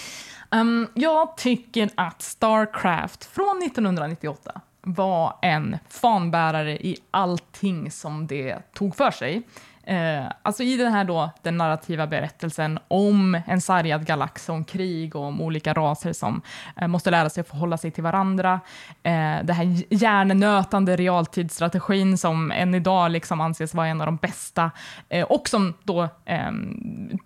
Um, 0.52 0.88
jag 0.94 1.38
tycker 1.38 1.90
att 1.96 2.22
Starcraft 2.22 3.26
från 3.26 3.64
1998 3.64 4.62
var 4.82 5.38
en 5.42 5.78
fanbärare 5.90 6.72
i 6.72 6.98
allting 7.12 7.92
som 7.92 8.28
det 8.28 8.74
tog 8.74 8.96
för 8.96 9.12
sig. 9.12 9.44
Eh, 9.86 10.26
alltså 10.42 10.64
i 10.64 10.78
den 10.78 10.92
här 10.92 11.04
då, 11.04 11.32
den 11.42 11.58
narrativa 11.58 12.08
berättelsen 12.08 12.80
om 12.88 13.42
en 13.48 13.62
sargad 13.62 14.06
galax, 14.06 14.50
om 14.50 14.64
krig 14.64 15.16
och 15.16 15.24
om 15.24 15.42
olika 15.42 15.74
raser 15.74 16.14
som 16.14 16.42
eh, 16.82 16.88
måste 16.88 17.12
lära 17.12 17.30
sig 17.30 17.42
att 17.42 17.48
förhålla 17.48 17.78
sig 17.78 17.92
till 17.92 18.04
varandra. 18.04 18.60
Eh, 19.04 19.38
det 19.44 19.54
här 19.54 19.94
hjärnenötande 19.94 20.96
realtidsstrategin 20.96 22.18
som 22.18 22.52
än 22.52 22.76
idag 22.76 23.12
liksom 23.12 23.42
anses 23.42 23.74
vara 23.74 23.88
en 23.88 24.02
av 24.02 24.08
de 24.08 24.16
bästa 24.16 24.72
eh, 25.10 25.26
och 25.26 25.50
som 25.50 25.74
då 25.84 26.04
eh, 26.26 26.52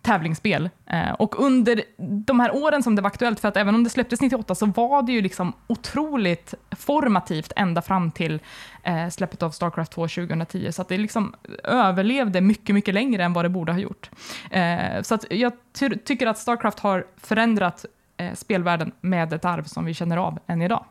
tävlingsspel. 0.02 0.70
Eh, 0.86 1.12
och 1.12 1.46
under 1.46 1.82
de 2.26 2.40
här 2.40 2.56
åren 2.56 2.84
som 2.84 2.96
det 2.96 3.02
var 3.02 3.08
aktuellt, 3.08 3.40
för 3.40 3.48
att 3.48 3.58
även 3.58 3.76
om 3.76 3.84
det 3.84 3.90
släpptes 3.90 4.22
98 4.22 4.56
så 4.56 4.66
var 4.66 5.02
det 5.02 5.12
ju 5.12 5.22
liksom 5.22 5.54
otroligt 5.68 6.54
formativt 6.72 7.52
ända 7.56 7.82
fram 7.82 8.12
till 8.12 8.40
eh, 8.88 9.10
släppet 9.10 9.44
av 9.44 9.52
Starcraft 9.52 9.92
2 9.92 10.08
2010, 10.08 10.72
så 10.72 10.82
att 10.82 10.88
det 10.90 10.98
liksom 10.98 11.36
överlevde 11.64 12.42
mycket, 12.42 12.76
mycket 12.76 12.94
längre 12.94 13.24
än 13.24 13.34
vad 13.34 13.46
det 13.46 13.50
borde 13.50 13.72
ha 13.72 13.80
gjort. 13.80 14.10
Eh, 14.52 15.02
så 15.02 15.16
att 15.16 15.26
jag 15.32 15.54
ty- 15.80 15.98
tycker 15.98 16.28
att 16.28 16.38
Starcraft 16.38 16.80
har 16.80 17.06
förändrat 17.18 17.86
eh, 18.18 18.34
spelvärlden 18.34 18.92
med 19.02 19.34
ett 19.34 19.46
arv 19.46 19.64
som 19.64 19.86
vi 19.86 19.94
känner 19.94 20.18
av 20.18 20.40
än 20.48 20.62
idag. 20.62 20.86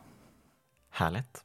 Härligt. 0.91 1.43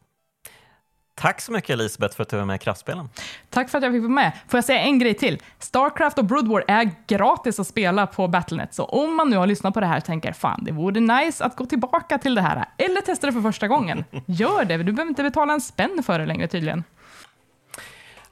Tack 1.22 1.40
så 1.40 1.52
mycket 1.52 1.70
Elisabeth 1.70 2.16
för 2.16 2.22
att 2.22 2.28
du 2.28 2.36
var 2.36 2.44
med 2.44 2.56
i 2.56 2.58
Kraftspelen. 2.58 3.08
Tack 3.50 3.70
för 3.70 3.78
att 3.78 3.84
jag 3.84 3.92
fick 3.92 4.02
vara 4.02 4.12
med. 4.12 4.32
Får 4.48 4.58
jag 4.58 4.64
säga 4.64 4.80
en 4.80 4.98
grej 4.98 5.14
till? 5.14 5.42
Starcraft 5.58 6.18
och 6.18 6.24
Brood 6.24 6.48
War 6.48 6.64
är 6.68 6.90
gratis 7.06 7.60
att 7.60 7.66
spela 7.66 8.06
på 8.06 8.28
Battlenet, 8.28 8.74
så 8.74 8.84
om 8.84 9.16
man 9.16 9.30
nu 9.30 9.36
har 9.36 9.46
lyssnat 9.46 9.74
på 9.74 9.80
det 9.80 9.86
här 9.86 9.96
och 9.96 10.04
tänker 10.04 10.32
fan, 10.32 10.64
det 10.64 10.72
vore 10.72 11.00
nice 11.00 11.44
att 11.44 11.56
gå 11.56 11.66
tillbaka 11.66 12.18
till 12.18 12.34
det 12.34 12.40
här, 12.40 12.64
eller 12.78 13.00
testa 13.00 13.26
det 13.26 13.32
för 13.32 13.40
första 13.40 13.68
gången, 13.68 14.04
gör 14.26 14.64
det. 14.64 14.76
Du 14.76 14.92
behöver 14.92 15.08
inte 15.10 15.22
betala 15.22 15.52
en 15.52 15.60
spänn 15.60 16.02
för 16.06 16.18
det 16.18 16.26
längre 16.26 16.48
tydligen. 16.48 16.84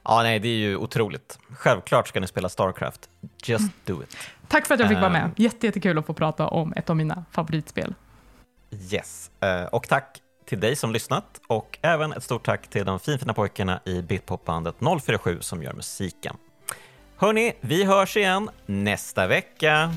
Ja, 0.03 0.23
nej, 0.23 0.39
det 0.39 0.47
är 0.47 0.57
ju 0.57 0.75
otroligt. 0.75 1.39
Självklart 1.57 2.07
ska 2.07 2.19
ni 2.19 2.27
spela 2.27 2.49
Starcraft. 2.49 3.09
Just 3.45 3.85
do 3.85 4.03
it. 4.03 4.17
Tack 4.47 4.67
för 4.67 4.73
att 4.73 4.79
jag 4.79 4.89
fick 4.89 4.99
vara 4.99 5.09
med. 5.09 5.23
Ehm. 5.23 5.31
Jätte, 5.35 5.65
jättekul 5.65 5.97
att 5.97 6.05
få 6.05 6.13
prata 6.13 6.47
om 6.47 6.73
ett 6.75 6.89
av 6.89 6.95
mina 6.95 7.25
favoritspel. 7.31 7.93
Yes. 8.91 9.31
Eh, 9.39 9.63
Och 9.63 9.87
tack 9.87 10.20
till 10.51 10.59
dig 10.59 10.75
som 10.75 10.93
lyssnat 10.93 11.41
och 11.47 11.79
även 11.81 12.13
ett 12.13 12.23
stort 12.23 12.45
tack 12.45 12.67
till 12.67 12.85
de 12.85 12.99
finfina 12.99 13.33
pojkarna 13.33 13.79
i 13.85 14.01
Bitpopbandet 14.01 14.75
047 15.01 15.37
som 15.41 15.63
gör 15.63 15.73
musiken. 15.73 16.35
Hörni, 17.17 17.53
vi 17.61 17.83
hörs 17.83 18.17
igen 18.17 18.49
nästa 18.65 19.27
vecka. 19.27 19.93